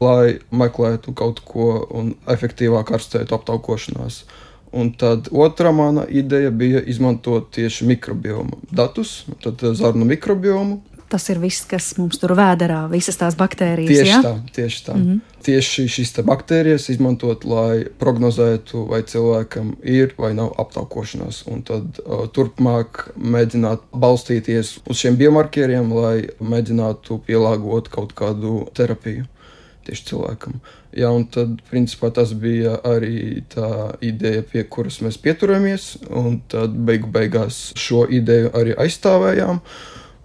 lai 0.03 0.41
meklētu 0.51 1.15
kaut 1.15 1.41
ko 1.47 1.87
un 1.95 2.17
efektīvāk 2.27 2.91
ārstētu 2.99 3.39
aptaukošanās. 3.39 4.25
Un 4.73 4.93
tad 4.97 5.29
otrā 5.33 5.73
mana 5.77 6.07
ideja 6.09 6.51
bija 6.51 6.81
izmantot 6.89 7.51
tieši 7.53 7.87
mikrobiomu 7.91 8.63
datus, 8.71 9.27
tad 9.45 9.61
zarnu 9.77 10.09
mikrobiomu. 10.09 10.81
Tas 11.13 11.29
ir 11.29 11.37
viss, 11.43 11.67
kas 11.69 11.91
mums 11.99 12.17
tur 12.17 12.33
vēderā, 12.39 12.87
visas 12.89 13.19
tās 13.21 13.35
baktērijas. 13.37 13.91
Tieši 13.91 14.13
ja? 14.15 14.21
tā, 14.25 14.33
tieši 14.57 14.79
tā. 14.87 14.95
Mm 14.97 15.03
-hmm. 15.03 15.19
Tieši 15.45 15.85
šīs 15.89 16.13
baktērijas 16.25 16.89
izmantot, 16.89 17.45
lai 17.45 17.85
prognozētu, 17.99 18.87
vai 18.89 19.03
cilvēkam 19.03 19.75
ir 19.83 20.15
vai 20.19 20.33
nav 20.35 20.55
aptaukošanās. 20.57 21.43
Un 21.53 21.63
tad 21.63 22.01
uh, 22.01 22.25
turpmāk 22.33 23.13
mēģināt 23.17 23.79
balstīties 23.93 24.79
uz 24.89 24.97
šiem 24.97 25.17
biomarkeriem, 25.17 25.93
lai 25.93 26.29
mēģinātu 26.41 27.21
pielāgot 27.27 27.89
kaut 27.89 28.15
kādu 28.15 28.69
terapiju 28.73 29.27
tieši 29.85 30.05
cilvēkam. 30.05 30.61
Jā, 30.93 31.09
un 31.09 31.25
tad, 31.33 31.57
principā, 31.71 32.11
tas 32.13 32.35
bija 32.37 32.75
arī 32.85 33.41
tā 33.53 33.95
ideja, 34.05 34.43
pie 34.45 34.67
kuras 34.69 34.99
mēs 35.01 35.17
pieturamies, 35.23 35.95
un 36.13 36.43
tad 36.53 36.75
beigu 36.77 37.09
beigās 37.13 37.71
šo 37.81 38.05
ideju 38.13 38.51
arī 38.59 38.77
aizstāvējām. 38.85 39.63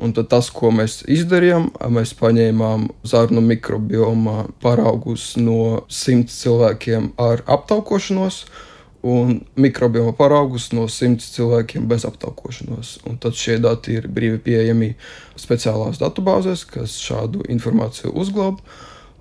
Un 0.04 0.12
tad 0.14 0.28
tas, 0.30 0.52
ko 0.54 0.70
mēs 0.76 1.00
izdarījām, 1.10 1.72
mēs 1.90 2.12
paņēmām 2.20 2.84
zarnu 3.08 3.42
mikrobioma 3.42 4.44
paraugus 4.62 5.32
no 5.40 5.88
simts 5.90 6.36
cilvēkiem 6.44 7.14
ar 7.18 7.42
aptaukošanos, 7.48 8.44
un 9.08 9.40
mikrobioma 9.56 10.12
paraugus 10.20 10.68
no 10.76 10.86
simts 10.92 11.32
cilvēkiem 11.38 11.88
bez 11.90 12.06
aptaukošanos. 12.06 12.98
Un 13.08 13.18
tad 13.24 13.40
šie 13.40 13.58
dati 13.64 13.96
ir 13.98 14.12
brīvi 14.12 14.44
pieejami 14.50 14.92
speciālās 15.40 16.04
datubāzēs, 16.04 16.68
kas 16.76 17.00
šādu 17.02 17.48
informāciju 17.56 18.14
uzglabā. 18.14 18.60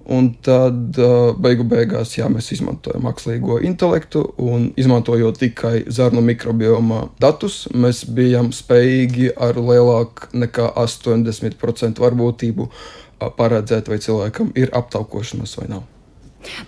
Un 0.07 0.29
tad 0.47 0.99
beigu 1.43 1.65
beigās 1.67 2.13
jā, 2.15 2.29
mēs 2.31 2.53
izmantojam 2.55 3.03
mākslīgo 3.09 3.59
intelektu, 3.67 4.23
un 4.39 4.69
izmantojot 4.79 5.41
tikai 5.43 5.81
zarnu 5.91 6.23
mikrobioma 6.23 7.09
datus, 7.23 7.65
mēs 7.75 8.05
bijām 8.15 8.53
spējīgi 8.55 9.33
ar 9.35 9.59
lielāku 9.59 10.31
nekā 10.45 10.71
80% 10.85 11.99
varbūtību 12.05 12.71
paredzēt, 13.41 13.91
vai 13.91 13.99
cilvēkam 14.07 14.55
ir 14.55 14.71
aptaukošanās 14.79 15.59
vai 15.59 15.71
nav. 15.75 15.85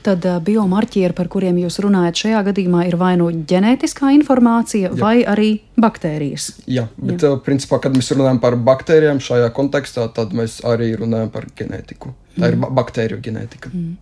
Tad 0.07 0.27
uh, 0.29 0.39
biomarķieri, 0.45 1.17
par 1.17 1.31
kuriem 1.33 1.61
jūs 1.63 1.81
runājat, 1.85 2.23
šajā 2.25 2.43
gadījumā 2.51 2.87
ir 2.89 2.99
vai 3.01 3.15
nu 3.21 3.31
ģenētiskā 3.31 4.13
informācija, 4.17 4.93
Jā. 4.93 4.99
vai 5.01 5.15
arī 5.29 5.51
baktērijas. 5.81 6.51
Jā, 6.67 6.89
bet 6.99 7.25
Jā. 7.25 7.35
Uh, 7.35 7.43
principā, 7.45 7.81
kad 7.85 7.97
mēs 7.97 8.13
runājam 8.15 8.43
par 8.43 8.59
baktērijām 8.69 9.23
šajā 9.25 9.53
kontekstā, 9.57 10.09
tad 10.15 10.37
mēs 10.37 10.61
arī 10.69 10.93
runājam 10.99 11.33
par 11.35 11.49
ģenētiku. 11.59 12.15
Tā 12.39 12.53
ir 12.53 12.61
baktēriju 12.61 13.23
ģenētika. 13.25 13.73
Mm. 13.75 13.97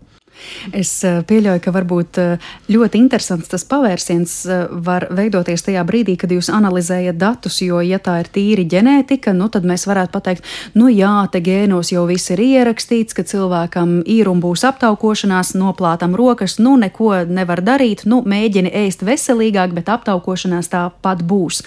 Es 0.76 0.90
eh, 1.04 1.20
pieļauju, 1.26 1.60
ka 1.62 1.72
varbūt 1.74 2.18
eh, 2.20 2.46
ļoti 2.72 3.00
interesants 3.00 3.50
tas 3.50 3.64
pavērsiens 3.68 4.34
eh, 4.50 4.64
var 4.86 5.08
veidoties 5.14 5.64
tajā 5.66 5.82
brīdī, 5.86 6.16
kad 6.20 6.32
jūs 6.32 6.50
analizējat 6.52 7.18
datus, 7.20 7.60
jo, 7.64 7.80
ja 7.84 7.98
tā 8.02 8.18
ir 8.22 8.30
tīri 8.32 8.66
ģenētika, 8.70 9.34
nu, 9.36 9.48
tad 9.52 9.66
mēs 9.68 9.86
varētu 9.88 10.12
pateikt, 10.14 10.46
nu 10.78 10.90
jā, 10.92 11.12
te 11.32 11.40
gēnos 11.44 11.92
jau 11.94 12.06
viss 12.08 12.32
ir 12.34 12.42
ierakstīts, 12.42 13.16
ka 13.16 13.24
cilvēkam 13.26 14.00
ir 14.10 14.30
un 14.30 14.42
būs 14.42 14.66
aptaukošanās, 14.68 15.54
noplātam 15.58 16.16
rokas, 16.18 16.58
nu 16.62 16.76
neko 16.80 17.12
nevar 17.30 17.62
darīt, 17.64 18.04
nu 18.10 18.22
mēģini 18.26 18.72
ēst 18.84 19.06
veselīgāk, 19.06 19.74
bet 19.76 19.90
aptaukošanās 19.92 20.70
tāpat 20.72 21.24
būs. 21.26 21.62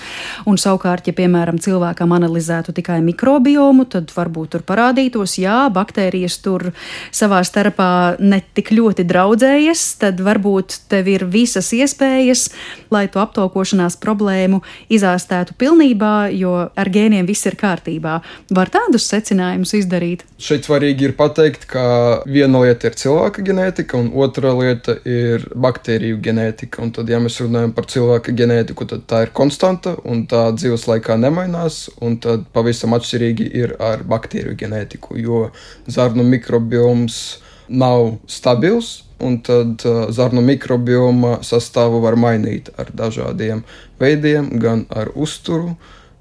Un 0.50 0.60
savukārt, 0.62 1.10
ja, 1.10 1.16
piemēram, 1.18 1.60
cilvēkam 1.62 2.14
analizētu 2.20 2.76
tikai 2.78 3.00
mikrobiomu, 3.06 3.88
tad 3.90 4.14
varbūt 4.16 4.56
tur 4.56 4.68
parādītos, 4.68 5.40
jā, 5.42 5.66
baktērijas 5.74 6.40
tur 6.44 6.70
savā 7.16 7.42
starpā 7.48 7.90
ne 8.20 8.42
tik 8.60 8.74
ļoti 8.76 9.05
draudzējies, 9.07 9.86
tad 10.01 10.20
varbūt 10.24 10.82
tev 10.91 11.07
ir 11.07 11.24
visas 11.32 11.72
iespējas, 11.76 12.49
lai 12.91 13.05
to 13.12 13.22
aptaukošanās 13.24 13.95
problēmu 14.03 14.60
izārstētu 14.91 15.55
pilnībā, 15.60 16.30
jo 16.36 16.53
ar 16.68 16.91
gēniem 16.91 17.28
viss 17.30 17.47
ir 17.47 17.55
kārtībā. 17.60 18.20
Var 18.51 18.74
tādus 18.74 19.07
secinājumus 19.07 19.76
izdarīt? 19.80 20.26
Šeit 20.39 20.68
svarīgi 20.68 21.07
ir 21.07 21.16
pateikt, 21.20 21.66
ka 21.72 21.86
viena 22.28 22.64
lieta 22.66 22.89
ir 22.89 22.99
cilvēka 22.99 23.45
ģenētika, 23.47 23.99
un 23.99 24.12
otra 24.20 24.53
lieta 24.57 24.97
ir 25.07 25.47
baktēriju 25.55 26.20
ģenētika. 26.26 26.84
Un 26.84 26.93
tad, 26.95 27.12
ja 27.12 27.22
mēs 27.24 27.39
runājam 27.43 27.76
par 27.76 27.88
cilvēka 27.91 28.36
ģenētiku, 28.36 28.88
tad 28.91 29.05
tā 29.10 29.24
ir 29.26 29.36
konstanta 29.36 29.95
un 30.03 30.26
tā 30.30 30.49
dzīves 30.57 30.88
laikā 30.89 31.20
nemainās. 31.22 31.86
Un 32.03 32.20
tad 32.24 32.47
pavisam 32.55 32.95
atšķirīgi 32.97 33.51
ir 33.62 33.78
ar 33.84 34.03
baktēriju 34.10 34.57
ģenētiku, 34.60 35.20
jo 35.20 35.45
zarnu 35.88 36.26
mikrobioms 36.28 37.22
nav 37.70 38.18
stabils. 38.28 39.04
Un 39.20 39.42
tad 39.44 39.84
uh, 39.84 40.06
zarnu 40.16 40.40
mikrobioma 40.48 41.42
sastāvu 41.44 42.00
var 42.06 42.16
mainīt 42.16 42.70
ar 42.80 42.88
dažādiem 42.96 43.66
veidiem, 44.00 44.54
gan 44.64 44.86
ar 44.96 45.12
uzturu, 45.12 45.74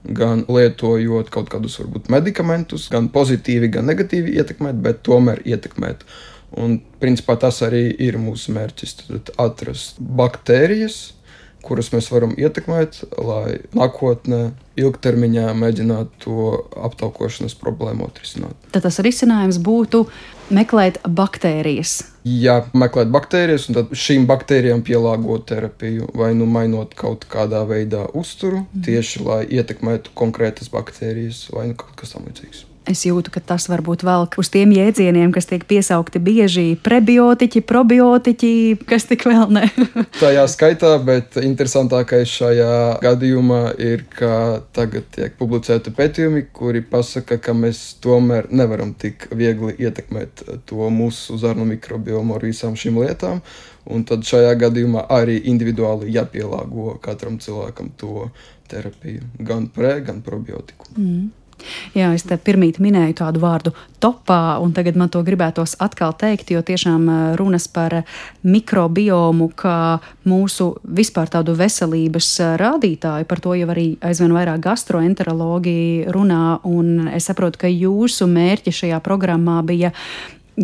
gan 0.03 0.43
lietojot 0.51 1.31
kaut 1.31 1.47
kādus 1.53 1.79
varbūt 1.79 2.11
medikamentus, 2.11 2.89
gan 2.91 3.07
pozitīvi, 3.15 3.71
gan 3.77 3.87
negatīvi 3.87 4.35
ietekmēt, 4.41 4.81
bet 4.83 5.05
tomēr 5.07 5.45
ietekmēt. 5.47 6.03
Un, 6.59 6.81
principā, 6.99 7.37
tas 7.39 7.61
arī 7.63 7.85
ir 8.03 8.19
mūsu 8.19 8.55
mērķis. 8.57 8.97
Atrast 9.39 10.01
baktērijas, 10.01 10.99
kuras 11.63 11.91
mēs 11.93 12.09
varam 12.13 12.33
ietekmēt, 12.39 13.03
lai 13.21 13.59
nākotnē, 13.77 14.41
ilgtermiņā 14.81 15.53
mēģinātu 15.59 16.25
to 16.25 16.49
aptaukošanas 16.89 17.57
problēmu 17.61 18.09
atrisināt. 18.09 18.57
Tad 18.73 18.87
tas 18.87 19.01
risinājums 19.05 19.61
būtu 19.63 20.07
meklēt 20.55 21.01
baktērijas. 21.05 21.99
Jā, 22.29 22.59
meklēt 22.77 23.13
baktērijas, 23.15 23.69
un 23.71 23.79
tad 23.79 23.93
šīm 23.97 24.27
baktērijām 24.29 24.83
pielāgot 24.87 25.47
terapiju, 25.49 26.11
vai 26.19 26.35
nu 26.37 26.49
mainot 26.51 26.95
kaut 26.99 27.25
kādā 27.31 27.65
veidā 27.69 28.05
uzturu, 28.19 28.67
tieši 28.85 29.25
lai 29.25 29.43
ietekmētu 29.61 30.13
konkrētas 30.19 30.73
baktērijas, 30.75 31.47
vai 31.55 31.71
nu 31.73 31.79
kaut 31.79 31.97
kas 32.01 32.17
tamlīdzīgs. 32.17 32.68
Es 32.89 33.03
jūtu, 33.05 33.29
ka 33.29 33.43
tas 33.45 33.67
varbūt 33.69 34.01
velk 34.07 34.39
uz 34.41 34.49
tiem 34.49 34.71
jēdzieniem, 34.73 35.29
kas 35.35 35.49
tiek 35.51 35.65
piesaukti 35.69 36.21
bieži 36.25 36.65
prebiotiķi, 36.81 37.61
probiotiķi, 37.69 38.53
kas 38.89 39.05
tik 39.11 39.27
vēl 39.29 39.53
ne. 39.53 39.67
Tajā 40.23 40.47
skaitā, 40.49 40.95
bet 41.05 41.37
interesantākais 41.43 42.33
šajā 42.33 42.77
gadījumā 43.05 43.61
ir, 43.77 44.07
ka 44.17 44.63
tagad 44.77 45.11
tiek 45.13 45.37
publicēti 45.37 45.93
pētījumi, 45.99 46.47
kuri 46.57 46.81
pasaka, 46.81 47.37
ka 47.43 47.53
mēs 47.53 47.99
tomēr 48.05 48.49
nevaram 48.57 48.95
tik 48.97 49.29
viegli 49.37 49.75
ietekmēt 49.85 50.47
to 50.69 50.89
mūsu 50.89 51.37
zarnu 51.43 51.69
mikrobiomu 51.69 52.39
ar 52.39 52.47
visām 52.49 52.79
šīm 52.79 53.03
lietām. 53.03 53.43
Un 53.89 54.05
tad 54.09 54.25
šajā 54.29 54.55
gadījumā 54.61 55.05
arī 55.13 55.37
individuāli 55.49 56.15
jāpielāgo 56.17 56.97
katram 57.05 57.37
cilvēkam 57.41 57.93
to 58.01 58.31
terapiju, 58.69 59.29
gan 59.45 59.69
pre, 59.73 59.99
gan 60.05 60.25
probiotiku. 60.25 60.89
Mm. 60.97 61.29
Jā, 61.97 62.13
es 62.15 62.25
te 62.29 62.37
pirmīt 62.39 62.79
minēju 62.83 63.17
tādu 63.19 63.43
vārdu 63.43 63.73
topā, 64.03 64.59
un 64.63 64.73
tagad 64.77 64.99
man 64.99 65.11
to 65.11 65.23
gribētos 65.27 65.75
atkal 65.83 66.15
teikt, 66.19 66.53
jo 66.55 66.63
tiešām 66.63 67.09
runas 67.39 67.67
par 67.73 68.03
mikrobiomu, 68.47 69.51
kā 69.59 69.99
mūsu 70.29 70.71
vispār 70.85 71.33
tādu 71.33 71.57
veselības 71.59 72.31
rādītāju, 72.63 73.29
par 73.29 73.43
to 73.43 73.57
jau 73.59 73.69
arī 73.75 73.89
aizvien 74.05 74.35
vairāk 74.37 74.63
gastroenterologi 74.69 76.09
runā, 76.15 76.61
un 76.69 77.09
es 77.11 77.29
saprotu, 77.31 77.65
ka 77.65 77.73
jūsu 77.73 78.31
mērķi 78.31 78.75
šajā 78.83 79.03
programmā 79.05 79.61
bija 79.67 79.93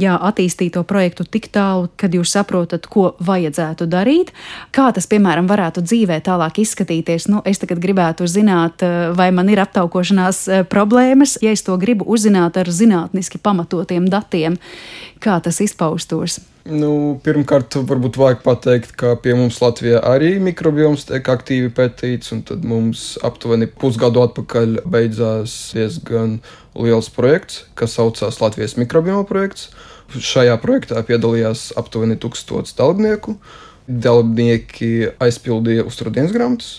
jā, 0.00 0.14
attīstīt 0.18 0.74
to 0.76 0.84
projektu 0.86 1.26
tik 1.26 1.48
tālu, 1.54 1.88
kad 2.00 2.14
jūs 2.14 2.34
saprotat, 2.34 2.86
ko 2.90 3.12
vajadzētu 3.24 3.88
darīt. 3.90 4.32
Kā 4.74 4.90
tas, 4.94 5.08
piemēram, 5.10 5.48
varētu 5.50 5.84
dzīvē 5.84 6.20
tālāk 6.24 6.60
izskatīties? 6.64 7.28
Nu, 7.32 7.42
es 7.46 7.62
tagad 7.62 7.82
gribētu 7.82 8.28
zināt, 8.30 8.82
eh, 8.82 9.10
vai 9.16 9.30
man 9.32 9.50
ir 9.52 9.62
aptaukošanās 9.64 10.46
eh, 10.48 10.64
problēmas, 10.64 11.38
ja 11.42 11.54
es 11.54 11.62
to 11.62 11.76
gribu 11.80 12.04
uzzināt 12.04 12.58
ar 12.60 12.70
zinātniski 12.70 13.38
pamatotiem 13.42 14.10
datiem. 14.10 14.58
Kā 15.20 15.40
tas 15.42 15.60
izpaustos? 15.64 16.40
Nu, 16.64 17.20
pirmkārt, 17.20 17.74
varbūt 17.84 18.16
vajag 18.16 18.38
pateikt, 18.40 18.94
ka 18.96 19.10
pie 19.20 19.34
mums 19.36 19.58
Latvijā 19.60 19.98
arī 20.00 20.38
mikrobioms 20.40 21.02
tiek 21.10 21.26
aktīvi 21.28 21.68
pētīts, 21.76 22.32
un 22.32 22.40
tad 22.48 22.64
mums 22.64 23.18
aptuveni 23.20 23.68
pusgadu 23.68 24.22
atpakaļ 24.24 24.78
beidzās 24.88 25.74
diezgan 25.76 26.38
liels 26.72 27.10
projekts, 27.12 27.66
kas 27.76 27.98
saucās 27.98 28.40
Latvijas 28.40 28.78
mikrobioma 28.80 29.26
projekts. 29.28 29.68
Šajā 30.16 30.56
projektā 30.62 31.04
piedalījās 31.04 31.66
aptuveni 31.76 32.16
tūkstots 32.16 32.72
dalībnieku. 32.80 33.36
Dalībnieki 33.84 34.90
aizpildīja 35.20 35.84
uzturdienas 35.84 36.32
grāmatas, 36.32 36.78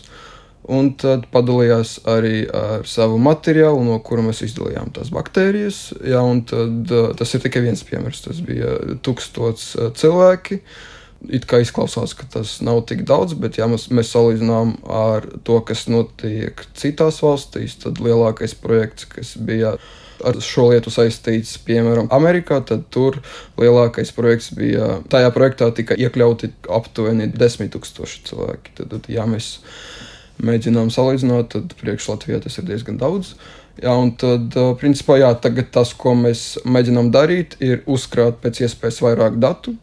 un 0.72 0.92
tad 1.00 1.28
padalījās 1.34 2.00
arī 2.10 2.46
ar 2.50 2.86
savu 2.90 3.20
materiālu, 3.22 3.84
no 3.86 4.00
kura 4.06 4.26
mēs 4.26 4.44
izdalījām 4.48 4.92
tās 4.96 5.12
baktērijas. 5.14 5.80
Jā, 6.06 6.24
tad, 6.50 6.94
tas 7.20 7.34
ir 7.36 7.46
tikai 7.46 7.66
viens 7.68 7.86
piemērs. 7.86 8.26
Tas 8.26 8.42
bija 8.46 8.78
tūkstots 9.06 9.74
cilvēki. 10.00 10.62
It 11.34 11.48
kā 11.50 11.58
izklausās, 11.64 12.14
ka 12.14 12.28
tas 12.30 12.60
nav 12.66 12.84
tik 12.90 13.02
daudz, 13.08 13.34
bet, 13.40 13.58
ja 13.58 13.66
mēs, 13.72 13.88
mēs 13.90 14.12
salīdzinām 14.14 14.76
ar 14.94 15.26
to, 15.48 15.58
kas 15.66 15.88
notiek 15.90 16.60
citās 16.78 17.22
valstīs, 17.24 17.80
tad 17.82 18.02
lielākais 18.04 18.54
projekts, 18.62 19.08
kas 19.10 19.34
bija 19.42 19.74
ar 20.26 20.38
šo 20.44 20.70
lietu 20.72 20.92
saistīts, 20.94 21.56
piemēram, 21.66 22.08
Amerikā, 22.14 22.60
tad 22.68 22.86
tur 22.94 23.18
lielākais 23.60 24.14
projekts 24.16 24.52
bija. 24.56 25.00
Tajā 25.12 25.32
projektā 25.36 25.72
tika 25.76 25.98
iekļauti 26.00 26.52
aptuveni 26.78 27.32
10,000 27.34 28.30
cilvēki. 28.30 28.76
Tad, 28.78 28.94
tad, 28.94 29.10
ja 29.12 29.26
mēs 29.30 29.56
mēģinām 30.44 30.92
salīdzināt, 30.94 31.54
tad 31.56 31.78
priekš 31.80 32.10
Latvijā 32.12 32.42
tas 32.44 32.60
ir 32.60 32.68
diezgan 32.68 33.00
daudz. 33.02 33.36
Jā, 33.82 33.92
un 33.92 34.14
tad, 34.20 34.56
principā, 34.80 35.18
jā, 35.20 35.34
tagad 35.44 35.72
tas, 35.76 35.92
ko 36.00 36.14
mēs 36.16 36.62
mēģinām 36.64 37.10
darīt, 37.12 37.58
ir 37.60 37.84
uzkrāt 37.92 38.40
pēc 38.44 38.64
iespējas 38.68 39.02
vairāk 39.04 39.36
datu, 39.44 39.76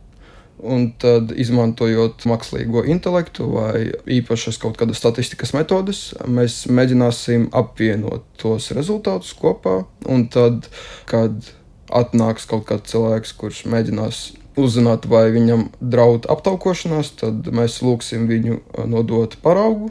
Un 0.62 0.92
tad, 1.03 1.32
izmantojot 1.34 2.22
mākslīgo 2.30 2.84
intelektu 2.86 3.48
vai 3.50 3.88
īpašas 4.14 4.61
kaut 4.62 4.76
kādas 4.78 5.00
statistikas 5.03 5.50
metodes, 5.57 6.12
mēs 6.22 6.61
mēģināsim 6.70 7.48
apvienot 7.50 8.22
tos 8.38 8.70
rezultātus 8.76 9.32
kopā. 9.34 9.80
Un 10.07 10.28
tad, 10.30 10.68
kad 11.11 11.50
atnāks 11.90 12.46
kaut 12.46 12.68
kāds 12.68 12.94
cilvēks, 12.94 13.34
kurš 13.40 13.64
mēģinās 13.74 14.20
uzzināt, 14.62 15.09
vai 15.11 15.24
viņam 15.34 15.66
draud 15.80 16.30
aptaukošanās, 16.30 17.11
tad 17.24 17.50
mēs 17.50 17.80
lūgsim 17.82 18.30
viņu 18.30 18.61
nodot 18.86 19.34
paraugu 19.42 19.90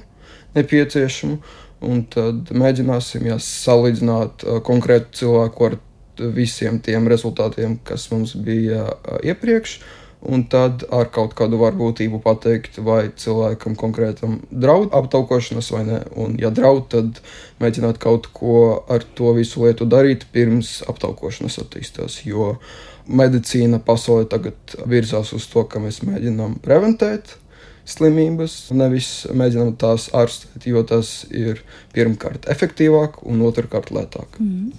nepieciešamu. 0.57 1.39
Un 1.81 2.03
tad 2.13 2.51
mēģināsim 2.53 3.25
jā, 3.25 3.39
salīdzināt 3.41 4.45
konkrētu 4.67 5.17
cilvēku 5.23 5.71
ar 5.71 5.79
visiem 6.35 6.77
tiem 6.83 7.07
rezultātiem, 7.09 7.79
kas 7.87 8.05
mums 8.11 8.35
bija 8.37 8.85
iepriekš 9.25 9.79
un 10.21 10.43
tad 10.45 10.83
ar 10.93 11.09
kaut 11.13 11.33
kādu 11.37 11.57
varbūtību 11.61 12.21
pateikt, 12.21 12.77
vai 12.85 13.09
cilvēkam 13.17 13.75
konkrētam 13.79 14.37
draud 14.51 14.93
aptaukošanas 14.93 15.71
vai 15.73 15.81
nē. 15.87 15.99
Un, 16.21 16.37
ja 16.41 16.51
draud, 16.53 16.87
tad 16.93 17.21
mēģināt 17.61 17.97
kaut 18.01 18.29
ko 18.35 18.83
ar 18.91 19.05
to 19.17 19.33
visu 19.37 19.65
lietu 19.65 19.89
darīt 19.89 20.27
pirms 20.33 20.79
aptaukošanas 20.91 21.57
attīstās. 21.63 22.21
Jo 22.27 22.55
medicīna 23.09 23.81
pasaulē 23.83 24.27
tagad 24.29 24.77
virzās 24.85 25.33
uz 25.33 25.49
to, 25.49 25.65
ka 25.65 25.81
mēs 25.81 26.03
mēģinām 26.05 26.59
preventēt 26.61 27.39
slimības, 27.87 28.55
nevis 28.75 29.09
mēģinām 29.33 29.75
tās 29.81 30.09
ārstēt, 30.17 30.67
jo 30.69 30.83
tas 30.87 31.25
ir 31.29 31.63
pirmkārt 31.95 32.47
efektīvāk 32.51 33.21
un 33.27 33.43
otrkārt 33.47 33.91
lētāk. 33.95 34.39
Mm. 34.39 34.71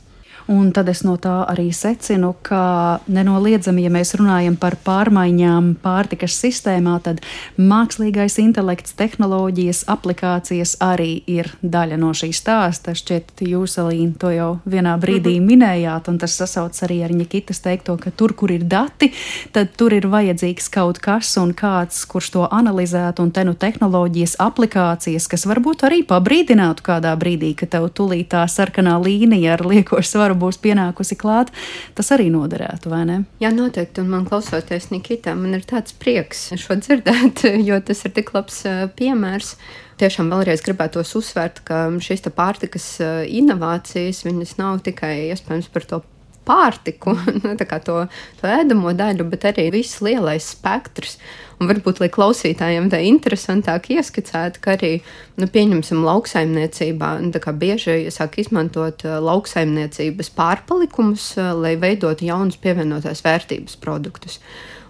Un 0.52 0.68
tad 0.74 0.88
es 0.90 1.00
no 1.06 1.14
tā 1.22 1.46
arī 1.48 1.70
secinu, 1.72 2.34
ka 2.44 3.00
nenoliedzami, 3.08 3.84
ja 3.86 3.90
mēs 3.92 4.10
runājam 4.18 4.56
par 4.60 4.74
pārmaiņām 4.84 5.70
pārtikas 5.80 6.34
sistēmā, 6.42 6.98
tad 7.04 7.22
mākslīgais 7.56 8.36
intelekts, 8.42 8.92
tehnoloģijas, 8.98 9.84
aplikācijas 9.92 10.74
arī 10.84 11.22
ir 11.30 11.48
daļa 11.62 11.96
no 12.02 12.10
šī 12.16 12.32
stāsta. 12.36 12.92
Šķiet, 12.98 13.32
jūs, 13.48 13.78
Alīna, 13.80 14.16
to 14.20 14.32
jau 14.34 14.50
vienā 14.68 14.96
brīdī 15.00 15.38
mm 15.38 15.46
-hmm. 15.46 15.52
minējāt, 15.52 16.10
un 16.12 16.18
tas 16.18 16.36
sasauc 16.36 16.82
arī 16.84 17.00
ar 17.04 17.12
Ņekitas 17.22 17.62
teikto, 17.62 17.96
ka 17.96 18.10
tur, 18.10 18.34
kur 18.34 18.50
ir 18.50 18.64
dati, 18.64 19.12
tad 19.52 19.72
tur 19.76 19.92
ir 19.92 20.06
vajadzīgs 20.06 20.68
kaut 20.68 20.98
kas 20.98 21.36
un 21.36 21.54
kāds, 21.54 22.04
kurš 22.04 22.30
to 22.30 22.48
analizētu, 22.50 23.22
un 23.22 23.30
te 23.30 23.44
nu 23.44 23.54
tehnoloģijas, 23.54 24.36
aplikācijas, 24.38 25.28
kas 25.28 25.46
varbūt 25.46 25.86
arī 25.88 26.02
pabrīdinātu 26.04 26.82
kādā 26.82 27.16
brīdī, 27.16 27.54
ka 27.54 27.66
tev 27.66 27.88
tulīt 27.88 28.28
tā 28.28 28.44
sarkanā 28.48 28.98
līnija 28.98 29.52
ar 29.52 29.66
lieko 29.66 30.02
svaru 30.02 30.32
varu 30.32 30.41
būs 30.42 30.60
pienākusi 30.62 31.18
klāt, 31.20 31.52
tas 31.96 32.12
arī 32.14 32.28
noderētu, 32.34 32.90
vai 32.92 33.04
ne? 33.08 33.20
Jā, 33.42 33.52
noteikti. 33.54 34.02
Un 34.02 34.12
man 34.12 34.26
klausoties 34.28 34.90
Nikitā, 34.92 35.36
man 35.38 35.56
ir 35.58 35.64
tāds 35.68 35.94
prieks 35.96 36.50
šo 36.60 36.78
dzirdēt, 36.82 37.46
jo 37.68 37.80
tas 37.86 38.04
ir 38.06 38.14
tik 38.18 38.34
labs 38.36 38.62
piemērs. 38.98 39.56
Tiešām 40.02 40.32
vēlreiz 40.32 40.64
gribētos 40.66 41.12
uzsvērt, 41.18 41.60
ka 41.68 41.84
šīs 42.02 42.24
pārtikas 42.34 42.96
inovācijas, 43.30 44.24
nav 44.58 44.80
tikai 44.82 45.14
iespējams 45.30 45.68
par 45.70 45.86
to 45.86 46.00
pārtiku, 46.46 47.14
nu, 47.42 47.54
to, 47.56 47.98
to 48.40 48.50
ēdamo 48.50 48.92
daļu, 48.98 49.28
bet 49.32 49.46
arī 49.52 49.68
viss 49.74 50.02
lielais 50.04 50.52
spektrs. 50.54 51.18
Un 51.62 51.68
varbūt, 51.70 52.00
lai 52.02 52.08
klausītājiem 52.10 52.88
tā 52.90 52.98
interesantāk 53.06 53.92
ieskicētu, 53.94 54.58
ka 54.64 54.72
arī, 54.74 54.96
nu, 55.38 55.46
pieņemsim, 55.46 56.00
lauksaimniecībā, 56.02 57.12
nu, 57.22 57.42
bieži 57.60 58.10
sāk 58.10 58.40
izmantot 58.42 59.04
uh, 59.06 59.20
lauksaimniecības 59.22 60.32
pārpalikumus, 60.34 61.28
uh, 61.38 61.52
lai 61.54 61.76
veidotu 61.78 62.26
jaunus 62.26 62.58
pievienotās 62.58 63.22
vērtības 63.22 63.78
produktus. 63.84 64.40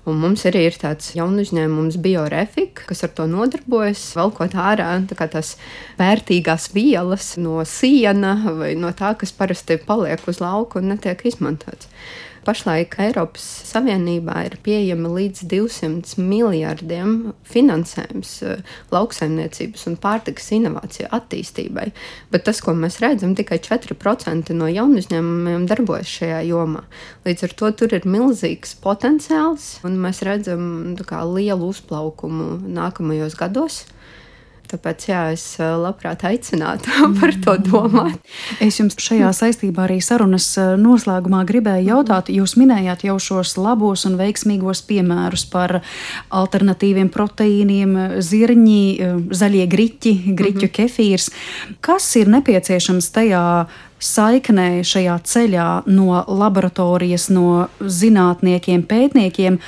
Un 0.09 0.16
mums 0.18 0.47
arī 0.49 0.64
ir 0.70 0.81
tāds 0.81 1.12
jauns 1.14 1.45
uzņēmums, 1.45 2.01
Biorefika, 2.03 2.89
kas 2.89 3.05
ar 3.07 3.12
to 3.14 3.29
nodarbojas, 3.31 4.01
velkot 4.18 4.57
ārā 4.59 4.97
tā 5.12 5.29
tās 5.31 5.53
vērtīgās 6.01 6.73
vielas 6.73 7.37
no 7.37 7.61
siena 7.68 8.33
vai 8.57 8.73
no 8.81 8.91
tā, 8.97 9.12
kas 9.20 9.37
parasti 9.37 9.77
paliek 9.79 10.25
uz 10.27 10.41
lauka 10.41 10.81
un 10.81 10.95
netiek 10.97 11.23
izmantots. 11.29 11.93
Pašlaik 12.43 12.97
Eiropas 12.99 13.45
Savienībā 13.68 14.40
ir 14.49 14.57
pieejami 14.66 15.11
līdz 15.14 15.45
200 15.47 16.16
miljardiem 16.18 17.12
finansējums 17.47 18.32
eh, 18.43 18.64
lauksaimniecības 18.90 19.86
un 19.86 19.99
pārtikas 20.03 20.51
inovāciju 20.57 21.07
attīstībai, 21.14 21.86
bet 22.34 22.47
tas, 22.49 22.59
ko 22.64 22.74
mēs 22.74 22.99
redzam, 23.05 23.36
tikai 23.38 23.61
4% 23.62 24.51
no 24.59 24.70
jaunu 24.72 24.99
uzņēmumiem 24.99 25.68
darbojas 25.70 26.11
šajā 26.18 26.43
jomā. 26.49 26.82
Līdz 27.28 27.47
ar 27.47 27.57
to 27.62 27.70
tur 27.78 27.95
ir 27.95 28.11
milzīgs 28.11 28.74
potenciāls, 28.82 29.76
un 29.86 30.03
mēs 30.03 30.24
redzam 30.26 30.66
nu, 30.97 31.07
kā, 31.07 31.22
lielu 31.22 31.70
uzplaukumu 31.70 32.57
nākamajos 32.66 33.38
gados. 33.38 33.84
Tāpēc 34.73 35.05
jā, 35.11 35.20
es 35.35 35.45
labprāt 35.61 36.23
aicinātu 36.25 36.89
par 37.20 37.35
to 37.45 37.57
domāt. 37.61 38.31
Es 38.64 38.79
jums 38.81 38.97
šajā 38.97 39.29
saistībā 39.37 39.85
arī 39.85 39.99
sarunas 40.01 40.47
noslēgumā 40.81 41.43
gribēju 41.49 41.91
jautāt, 41.91 42.31
jūs 42.33 42.57
minējāt 42.57 43.05
jau 43.05 43.18
šos 43.20 43.59
labos 43.61 44.07
un 44.09 44.16
veiksmīgos 44.20 44.81
piemērus 44.89 45.45
par 45.53 45.81
alternatīviem 46.33 47.12
proteīniem, 47.12 47.97
zirņi, 48.25 48.83
zaļie 49.29 49.68
griķi, 49.77 50.14
griķu 50.33 50.64
mm 50.64 50.68
-hmm. 50.68 50.77
kefīrs. 50.81 51.31
Kas 51.85 52.09
ir 52.16 52.33
nepieciešams 52.33 53.12
tajā 53.12 53.47
saiknē 54.03 54.82
šajā 54.86 55.16
ceļā 55.30 55.66
no 55.86 56.22
laboratorijas, 56.26 57.28
no 57.32 57.68
zinātniekiem, 57.80 58.84
pētniekiem 58.90 59.59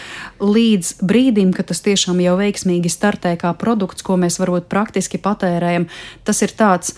līdz 0.42 0.94
brīdim, 1.06 1.54
kad 1.54 1.70
tas 1.70 1.84
tiešām 1.86 2.20
jau 2.24 2.36
veiksmīgi 2.40 2.90
startē 2.92 3.36
kā 3.40 3.54
produkts, 3.58 4.02
ko 4.06 4.18
mēs 4.20 4.40
varbūt 4.42 4.66
praktiski 4.72 5.22
patērējam. 5.22 5.86
Tas 6.26 6.42
ir 6.42 6.54
tāds 6.58 6.96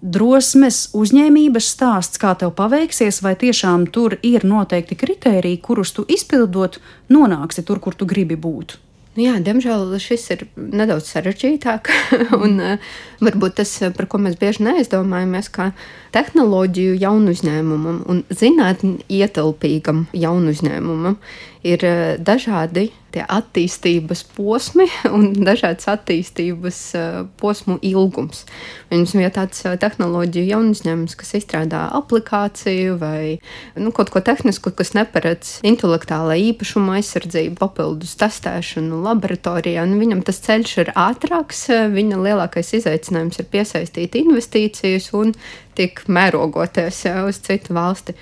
drosmes, 0.00 0.88
uzņēmības 0.94 1.70
stāsts, 1.74 2.20
kā 2.22 2.34
tev 2.38 2.54
paveiksies, 2.58 3.20
vai 3.22 3.34
tiešām 3.38 3.88
tur 3.92 4.16
ir 4.22 4.46
noteikti 4.46 4.98
kriteriji, 4.98 5.60
kurus 5.62 5.92
tu 5.96 6.06
izpildot, 6.08 6.78
nonāksi 7.12 7.66
tur, 7.66 7.82
kur 7.82 7.98
tu 7.98 8.06
gribi 8.08 8.38
būt. 8.38 8.78
Nu 9.18 9.24
jā, 9.24 9.32
diemžēl 9.42 9.96
šis 9.98 10.24
ir 10.30 10.42
nedaudz 10.54 11.08
sarežģītāk. 11.10 11.88
un, 12.38 12.52
uh, 12.62 12.92
varbūt 13.18 13.56
tas, 13.58 13.72
par 13.96 14.06
ko 14.06 14.20
mēs 14.22 14.36
bieži 14.38 14.62
neaizdomājamies, 14.62 15.48
kā 15.50 15.72
tehnoloģiju 16.14 16.94
jaunu 17.02 17.34
uzņēmumam 17.34 18.04
un 18.06 18.20
zinātnē 18.30 19.08
ietilpīgam 19.10 20.04
jaunu 20.14 20.54
uzņēmumam, 20.54 21.18
ir 21.66 21.82
uh, 21.88 22.14
dažādi 22.22 22.92
tie 23.14 23.24
attīstības 23.24 24.22
posmi 24.36 24.86
un 25.16 25.30
dažādas 25.36 25.88
attīstības 25.92 26.80
uh, 26.98 27.20
posmu 27.40 27.78
ilgums. 27.84 28.44
Mums 28.92 29.14
ir 29.16 29.32
tāds 29.34 29.62
uh, 29.64 29.76
tehnoloģiju 29.80 30.50
jaunu 30.52 30.74
uzņēmums, 30.76 31.16
kas 31.18 31.34
izstrādā 31.40 31.86
aplikāciju 31.98 32.98
vai 33.00 33.38
nu, 33.80 33.92
kaut 33.96 34.12
ko 34.14 34.22
tehnisku, 34.24 34.72
kas 34.76 34.94
neparedz 34.96 35.58
intelektuālā 35.68 36.36
īpašuma 36.50 36.98
aizsardzību, 36.98 37.56
papildus 37.60 38.16
testēšanu 38.20 39.00
laboratorijā. 39.06 39.86
Nu, 39.88 40.00
viņam 40.02 40.24
tas 40.26 40.42
ceļš 40.44 40.74
ir 40.84 40.92
ātrāks, 40.98 41.66
viņa 41.94 42.20
lielākais 42.24 42.74
izaicinājums 42.80 43.40
ir 43.40 43.48
piesaistīt 43.52 44.18
investīcijas 44.20 45.12
un 45.16 45.32
tik 45.78 46.04
mērogoties 46.10 47.04
uz 47.28 47.40
citu 47.44 47.76
valsti. 47.76 48.16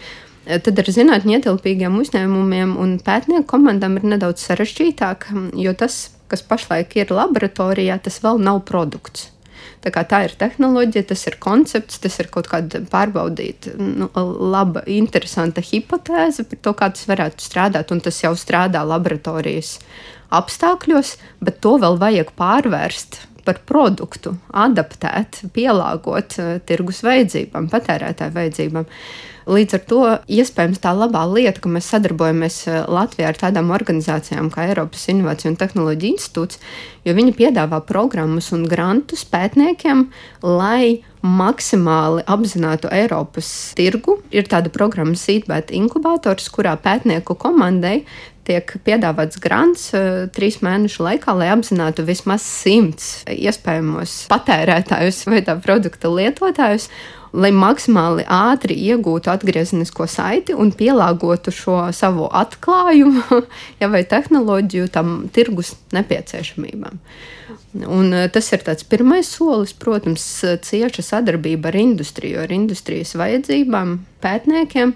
Tad 0.46 0.78
ar 0.78 0.88
zinātnē 0.94 1.40
ietilpīgiem 1.40 1.96
uzņēmumiem 1.98 2.76
un 2.78 2.98
pētnieku 3.02 3.48
komandām 3.50 3.96
ir 3.98 4.04
nedaudz 4.14 4.44
sarežģītāk, 4.46 5.26
jo 5.58 5.72
tas, 5.74 6.04
kas 6.30 6.44
pašlaik 6.46 6.94
ir 7.00 7.10
laboratorijā, 7.10 7.98
tas 8.02 8.20
vēl 8.22 8.38
nav 8.42 8.62
produkts. 8.68 9.32
Tā, 9.82 9.90
tā 10.06 10.22
ir 10.26 10.34
tehnoloģija, 10.38 11.06
tas 11.10 11.26
ir 11.28 11.36
koncepts, 11.42 12.00
tas 12.02 12.16
ir 12.22 12.30
kaut 12.32 12.48
kāda 12.50 12.80
pārbaudīta, 12.90 13.74
nu, 13.78 14.08
laba, 14.54 14.82
interesanta 14.90 15.62
hipotēze 15.62 16.46
par 16.48 16.62
to, 16.62 16.74
kā 16.78 16.90
tas 16.94 17.06
varētu 17.10 17.44
strādāt. 17.44 17.92
Un 17.94 18.02
tas 18.02 18.18
jau 18.22 18.32
strādā 18.38 18.82
laboratorijas 18.86 19.76
apstākļos, 20.34 21.16
bet 21.42 21.60
to 21.62 21.76
vēl 21.82 21.98
vajag 22.02 22.34
pārvērst 22.38 23.20
par 23.46 23.62
produktu, 23.68 24.34
adaptēt, 24.52 25.44
pielāgot 25.56 26.36
uh, 26.42 26.52
tirgus 26.66 27.02
vajadzībām, 27.06 27.70
patērētāju 27.72 28.36
vajadzībām. 28.36 28.90
Līdz 29.46 29.74
ar 29.76 29.82
to 29.86 29.98
iespējams 30.26 30.80
tā 30.82 30.90
labā 30.90 31.22
lieta, 31.30 31.60
ka 31.62 31.70
mēs 31.70 31.86
sadarbojamies 31.92 32.58
uh, 32.66 32.80
Latvijā 32.90 33.30
ar 33.30 33.38
tādām 33.38 33.70
organizācijām 33.74 34.50
kā 34.54 34.66
Eiropas 34.72 35.06
Innovāciju 35.12 35.52
un 35.52 35.58
Tehnoloģiju 35.60 36.16
institūts, 36.16 36.58
jo 37.06 37.14
viņi 37.14 37.36
piedāvā 37.38 37.78
programmas 37.86 38.50
un 38.56 38.66
grantus 38.66 39.22
pētniekiem, 39.30 40.08
lai 40.42 41.04
maksimāli 41.26 42.26
apzinātu 42.26 42.90
Eiropas 42.94 43.48
tirgu. 43.78 44.20
Ir 44.34 44.50
tāda 44.50 44.72
programma 44.74 45.14
Seedbait 45.18 45.70
inkubators, 45.74 46.50
kurā 46.54 46.74
pētnieku 46.82 47.38
komandai 47.38 48.00
tiek 48.46 48.76
piedāvāts 48.86 49.40
grants 49.42 49.90
uh, 49.96 50.24
trīs 50.32 50.60
mēnešu 50.64 51.04
laikā, 51.06 51.34
lai 51.36 51.50
apzinātu 51.54 52.06
vismaz 52.06 52.46
simts 52.46 53.20
iespējamos 53.32 54.24
patērētājus 54.32 55.24
vai 55.30 55.42
tā 55.46 55.58
produkta 55.62 56.12
lietotājus. 56.12 56.90
Lai 57.36 57.50
maksimāli 57.52 58.22
ātri 58.32 58.78
iegūtu 58.86 59.28
atgriezenisko 59.28 60.06
saiti 60.08 60.54
un 60.56 60.70
pielāgotu 60.72 61.52
šo 61.52 61.80
savu 61.92 62.30
atklājumu 62.32 63.42
ja, 63.82 63.90
vai 63.92 64.06
tehnoloģiju 64.08 64.88
tam 64.94 65.16
tirgus 65.34 65.74
nepieciešamībām. 65.92 67.02
Un 67.84 68.14
uh, 68.14 68.24
tas 68.32 68.48
ir 68.56 68.64
tāds 68.64 68.86
pirmais 68.88 69.28
solis, 69.28 69.74
protams, 69.76 70.24
cieša 70.64 71.04
sadarbība 71.04 71.72
ar 71.72 71.80
industriju, 71.82 72.40
ar 72.46 72.54
industrijas 72.54 73.12
vajadzībām, 73.18 73.98
pētniekiem, 74.24 74.94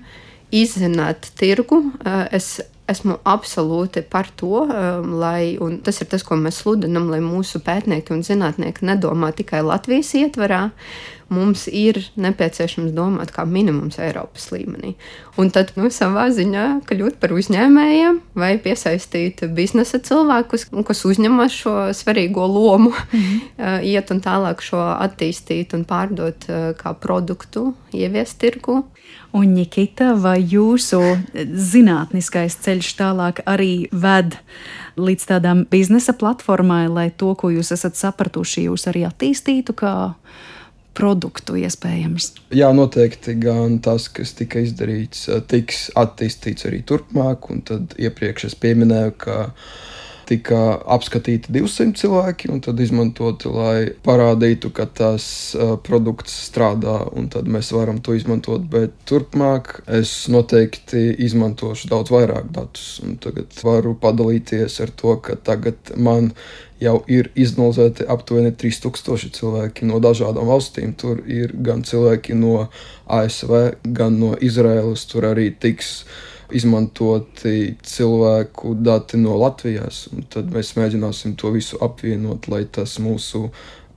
izzināt 0.55 1.33
tirgu. 1.39 1.83
Uh, 2.01 2.25
es 2.33 2.57
esmu 2.91 3.21
absolūti 3.29 4.03
par 4.11 4.29
to, 4.41 4.65
um, 4.65 5.15
lai, 5.23 5.57
tas 5.87 6.03
ir 6.03 6.11
tas, 6.11 6.25
ko 6.27 6.39
mēs 6.41 6.63
sludinam, 6.63 7.09
lai 7.13 7.23
mūsu 7.25 7.63
pētnieki 7.65 8.15
un 8.17 8.25
zinātnieki 8.27 8.87
nedomā 8.89 9.33
tikai 9.37 9.63
Latvijas 9.67 10.13
ietvarā. 10.19 10.67
Mums 11.31 11.69
ir 11.71 12.01
nepieciešams 12.19 12.91
domāt 12.91 13.31
kā 13.31 13.45
minimums 13.47 14.01
Eiropas 14.03 14.49
līmenī. 14.51 14.97
Un 15.39 15.53
tad 15.55 15.71
nu, 15.79 15.87
savā 15.95 16.25
ziņā 16.35 16.65
kļūt 16.89 17.21
par 17.23 17.31
uzņēmējiem 17.37 18.19
vai 18.35 18.57
piesaistīt 18.59 19.45
biznesa 19.55 20.01
cilvēkus, 20.03 20.67
kas 20.89 21.05
uzņemas 21.07 21.55
šo 21.55 21.75
svarīgo 21.95 22.49
lomu, 22.51 22.91
mm 22.91 23.21
-hmm. 23.21 23.85
iet 23.93 24.11
un 24.11 24.21
tālāk 24.21 24.61
šo 24.61 24.83
attīstīt 24.99 25.75
un 25.79 25.87
pārdot 25.87 26.51
uh, 26.51 26.75
kā 26.75 26.95
produktu, 26.99 27.75
ieviest 27.95 28.39
tirgu. 28.43 28.83
Un, 29.33 29.55
Nikita, 29.55 30.15
vai 30.19 30.41
jūsu 30.43 30.99
zinātniskais 31.55 32.57
ceļš 32.65 32.95
tālāk 32.99 33.43
arī 33.47 33.87
ved 33.93 34.35
līdz 34.99 35.27
tādām 35.31 35.65
biznesa 35.71 36.13
platformai, 36.13 36.89
lai 36.91 37.11
to, 37.17 37.35
ko 37.39 37.53
jūs 37.55 37.71
esat 37.77 37.95
sapratuši, 37.95 38.67
jūs 38.67 38.89
arī 38.91 39.05
attīstītu 39.07 39.77
kā 39.79 39.95
produktu 40.97 41.59
iespējams? 41.61 42.33
Jā, 42.55 42.71
noteikti 42.77 43.37
gan 43.41 43.79
tas, 43.85 44.09
kas 44.13 44.35
tika 44.39 44.63
izdarīts, 44.65 45.29
tiks 45.51 45.89
attīstīts 45.99 46.67
arī 46.71 46.83
turpmāk. 46.87 47.51
Un 47.53 47.63
tad 47.67 47.95
iepriekš 48.01 48.51
es 48.51 48.59
pieminēju, 48.59 49.15
ka 49.21 49.39
tika 50.31 50.79
apskatīti 50.95 51.51
200 51.51 51.99
cilvēki 51.99 52.51
un 52.55 52.61
tad 52.63 52.79
izmantoti, 52.83 53.51
lai 53.51 53.91
parādītu, 54.07 54.71
ka 54.75 54.87
tas 54.87 55.27
uh, 55.57 55.75
produkts 55.83 56.37
strādā 56.47 57.01
un 57.19 57.27
tad 57.33 57.51
mēs 57.51 57.73
varam 57.75 57.99
to 58.05 58.15
izmantot. 58.19 58.63
Bet 58.71 58.95
turpmāk 59.11 59.81
es 60.01 60.15
noteikti 60.31 61.09
izmantošu 61.27 61.91
daudz 61.91 62.15
vairāk 62.15 62.53
datus. 62.55 63.01
Un 63.03 63.19
tagad 63.23 63.55
varu 63.67 63.97
padalīties 63.99 64.81
ar 64.85 64.95
to, 65.03 65.17
ka 65.25 65.39
tagad 65.51 65.95
man 65.99 66.31
jau 66.81 66.97
ir 67.11 67.31
izanalizēti 67.39 68.07
aptuveni 68.11 68.53
3000 68.57 69.35
cilvēki 69.37 69.89
no 69.89 70.01
dažādām 70.03 70.49
valstīm. 70.49 70.95
Tur 70.99 71.23
ir 71.29 71.55
gan 71.55 71.85
cilvēki 71.87 72.37
no 72.39 72.69
ASV, 73.07 73.55
gan 73.85 74.19
no 74.21 74.35
Izraēlas. 74.41 75.07
Tur 75.11 75.29
arī 75.31 75.51
tiks 75.53 76.05
izmantoti 76.57 77.77
cilvēku 77.87 78.75
dati 78.83 79.21
no 79.21 79.37
Latvijas. 79.39 80.09
Tad 80.33 80.51
mēs 80.55 80.75
mēģināsim 80.79 81.37
to 81.39 81.53
visu 81.55 81.79
apvienot, 81.85 82.49
lai 82.51 82.65
tas 82.67 82.99
mūsu 83.03 83.49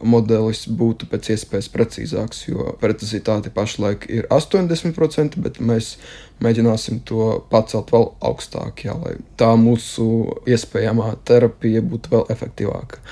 modelis 0.02 0.66
būtu 0.68 1.08
pēc 1.12 1.34
iespējas 1.36 1.70
precīzāks, 1.74 2.48
jo 2.50 2.72
precizitāte 2.82 3.52
pašlaik 3.54 4.08
ir 4.10 4.28
80%, 4.34 5.40
bet 5.44 5.60
mēs 5.60 5.98
mēģināsim 6.44 7.04
to 7.08 7.44
pacelt 7.52 7.94
vēl 7.94 8.10
augstāk, 8.24 8.86
jā, 8.88 8.98
lai 8.98 9.16
tā 9.40 9.54
mūsu 9.60 10.08
iespējamā 10.50 11.14
terapija 11.28 11.84
būtu 11.86 12.16
vēl 12.16 12.28
efektīvāka. 12.34 13.04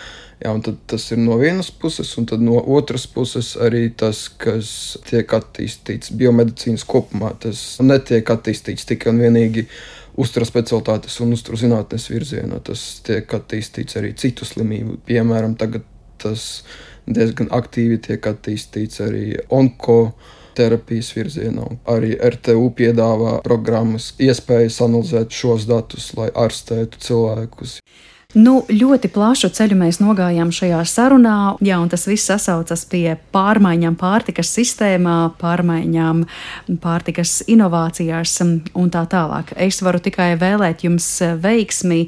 Jā, 0.42 0.56
tas 0.90 1.04
ir 1.14 1.20
no 1.22 1.36
vienas 1.38 1.70
puses, 1.70 2.16
un 2.18 2.26
no 2.42 2.58
otras 2.74 3.04
puses 3.06 3.54
arī 3.62 3.92
tas, 3.94 4.24
kas 4.42 4.98
tiek 5.06 5.30
attīstīts 5.38 6.16
biomedicīnas 6.18 6.86
kopumā. 6.90 7.36
Tas 7.44 7.62
netiek 7.86 8.26
attīstīts 8.34 8.88
tikai 8.90 9.14
un 9.14 9.22
vienīgi 9.22 9.68
uzturu 10.18 10.48
specialitātes 10.50 11.20
un 11.22 11.36
uzturu 11.38 11.62
zinātnes 11.62 12.10
virzienā. 12.10 12.58
Tas 12.66 13.04
tiek 13.06 13.30
attīstīts 13.38 14.00
arī 14.02 14.16
citu 14.18 14.48
slimību. 14.50 14.98
Piemēram, 15.06 15.54
tagad 15.62 15.86
tas 16.22 16.46
diezgan 17.10 17.50
aktīvi 17.54 18.00
tiek 18.08 18.28
attīstīts 18.30 19.02
arī 19.04 19.26
onko 19.50 20.14
terapijas 20.58 21.12
virzienā. 21.16 21.68
Arī 21.90 22.14
RTU 22.20 22.70
piedāvā 22.78 23.40
programmas, 23.46 24.12
iespējas 24.22 24.82
analizēt 24.86 25.34
šos 25.36 25.68
datus, 25.70 26.12
lai 26.18 26.30
ārstētu 26.36 27.02
cilvēkus. 27.02 27.80
Nu, 28.32 28.62
ļoti 28.72 29.10
plašu 29.12 29.50
ceļu 29.52 29.76
mēs 29.76 29.98
nogājām 30.00 30.54
šajā 30.56 30.80
sarunā, 30.88 31.58
jā, 31.68 31.76
un 31.84 31.90
tas 31.92 32.06
viss 32.08 32.30
sasaucas 32.30 32.86
pie 32.88 33.18
pārmaiņām 33.36 33.98
pārtikas 34.00 34.54
sistēmā, 34.56 35.34
pārmaiņām 35.42 36.22
pārtikas 36.80 37.42
inovācijās 37.52 38.38
un 38.46 38.92
tā 38.94 39.02
tālāk. 39.12 39.52
Es 39.60 39.82
varu 39.84 40.00
tikai 40.00 40.30
vēlēt 40.40 40.86
jums 40.88 41.08
veiksmi 41.44 42.06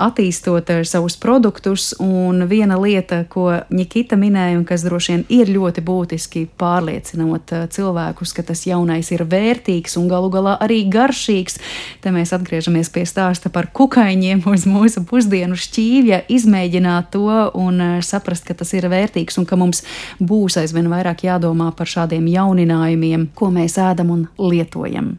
attīstot 0.00 0.72
savus 0.88 1.18
produktus, 1.20 1.90
un 2.00 2.46
viena 2.48 2.80
lieta, 2.80 3.26
ko 3.28 3.50
Nikita 3.68 4.16
minēja, 4.16 4.56
un 4.56 4.64
kas 4.64 4.86
droši 4.86 5.12
vien 5.12 5.26
ir 5.42 5.52
ļoti 5.52 5.84
būtiski 5.84 6.46
pārliecinot 6.56 7.52
cilvēkus, 7.76 8.32
ka 8.32 8.46
tas 8.48 8.64
jaunais 8.64 9.12
ir 9.12 9.26
vērtīgs 9.28 10.00
un 10.00 10.08
galu 10.08 10.32
galā 10.32 10.56
arī 10.64 10.86
garšīgs. 10.88 11.60
Te 12.00 12.16
mēs 12.16 12.32
atgriežamies 12.32 12.88
pie 12.96 13.04
stāsta 13.04 13.52
par 13.52 13.68
kukaiņiem 13.76 14.46
uz 14.48 14.64
mūsu 14.64 15.04
pusdienu 15.04 15.65
šķīvja, 15.66 16.22
izmēģināt 16.32 17.12
to 17.14 17.28
un 17.58 17.80
eh, 17.82 17.94
saprast, 18.06 18.46
ka 18.48 18.56
tas 18.56 18.72
ir 18.76 18.88
vērtīgs 18.92 19.38
un 19.40 19.46
ka 19.48 19.58
mums 19.60 19.82
būs 20.18 20.58
aizvien 20.62 20.88
vairāk 20.92 21.26
jādomā 21.26 21.72
par 21.76 21.90
šādiem 21.90 22.26
jauninājumiem, 22.32 23.30
ko 23.34 23.50
mēs 23.54 23.78
ēdam 23.82 24.14
un 24.14 24.26
lietojam. 24.38 25.16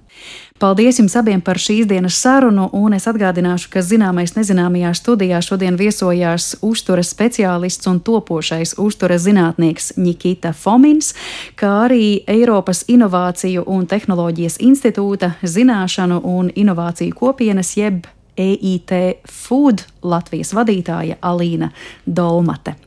Paldies 0.58 0.98
jums 0.98 1.14
abiem 1.14 1.42
par 1.46 1.60
šīs 1.62 1.86
dienas 1.86 2.16
sarunu, 2.18 2.64
un 2.74 2.96
es 2.98 3.06
atgādināšu, 3.06 3.70
ka 3.70 3.84
zināmais 3.86 4.34
nezināmajā 4.34 4.90
studijā 4.98 5.42
šodien 5.46 5.78
viesojās 5.78 6.56
uzturas 6.66 7.12
speciālists 7.14 7.86
un 7.92 8.00
topošais 8.02 8.74
uzturas 8.82 9.22
zinātnieks 9.28 9.94
Nikita 10.02 10.56
Fomins, 10.58 11.14
kā 11.56 11.76
arī 11.86 12.24
Eiropas 12.26 12.88
Inovāciju 12.90 13.68
un 13.70 13.86
Tehnoloģijas 13.86 14.58
institūta 14.66 15.36
zināšanu 15.46 16.24
un 16.26 16.50
inovāciju 16.50 17.14
kopienas 17.22 17.76
jeb 17.78 18.08
EIT 18.38 18.94
Food 19.28 19.84
Latvijas 20.04 20.54
vadītāja 20.56 21.20
Alīna 21.22 21.72
Dolmate. 22.06 22.78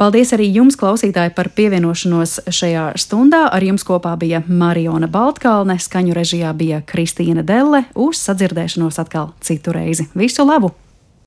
Paldies 0.00 0.32
arī 0.34 0.48
jums, 0.50 0.74
klausītāji, 0.80 1.30
par 1.36 1.52
pievienošanos 1.54 2.40
šajā 2.50 2.88
stundā. 2.98 3.44
Ar 3.54 3.62
jums 3.62 3.84
kopā 3.86 4.16
bija 4.18 4.42
Mariona 4.48 5.06
Baltkalne, 5.06 5.76
skaņu 5.78 6.16
režijā 6.16 6.50
bija 6.58 6.82
Kristīna 6.82 7.44
Delle. 7.46 7.84
Uz 7.94 8.24
sadzirdēšanos 8.26 8.98
atkal 8.98 9.30
citu 9.44 9.76
reizi. 9.76 10.08
Visu 10.18 10.48
labu! 10.48 10.72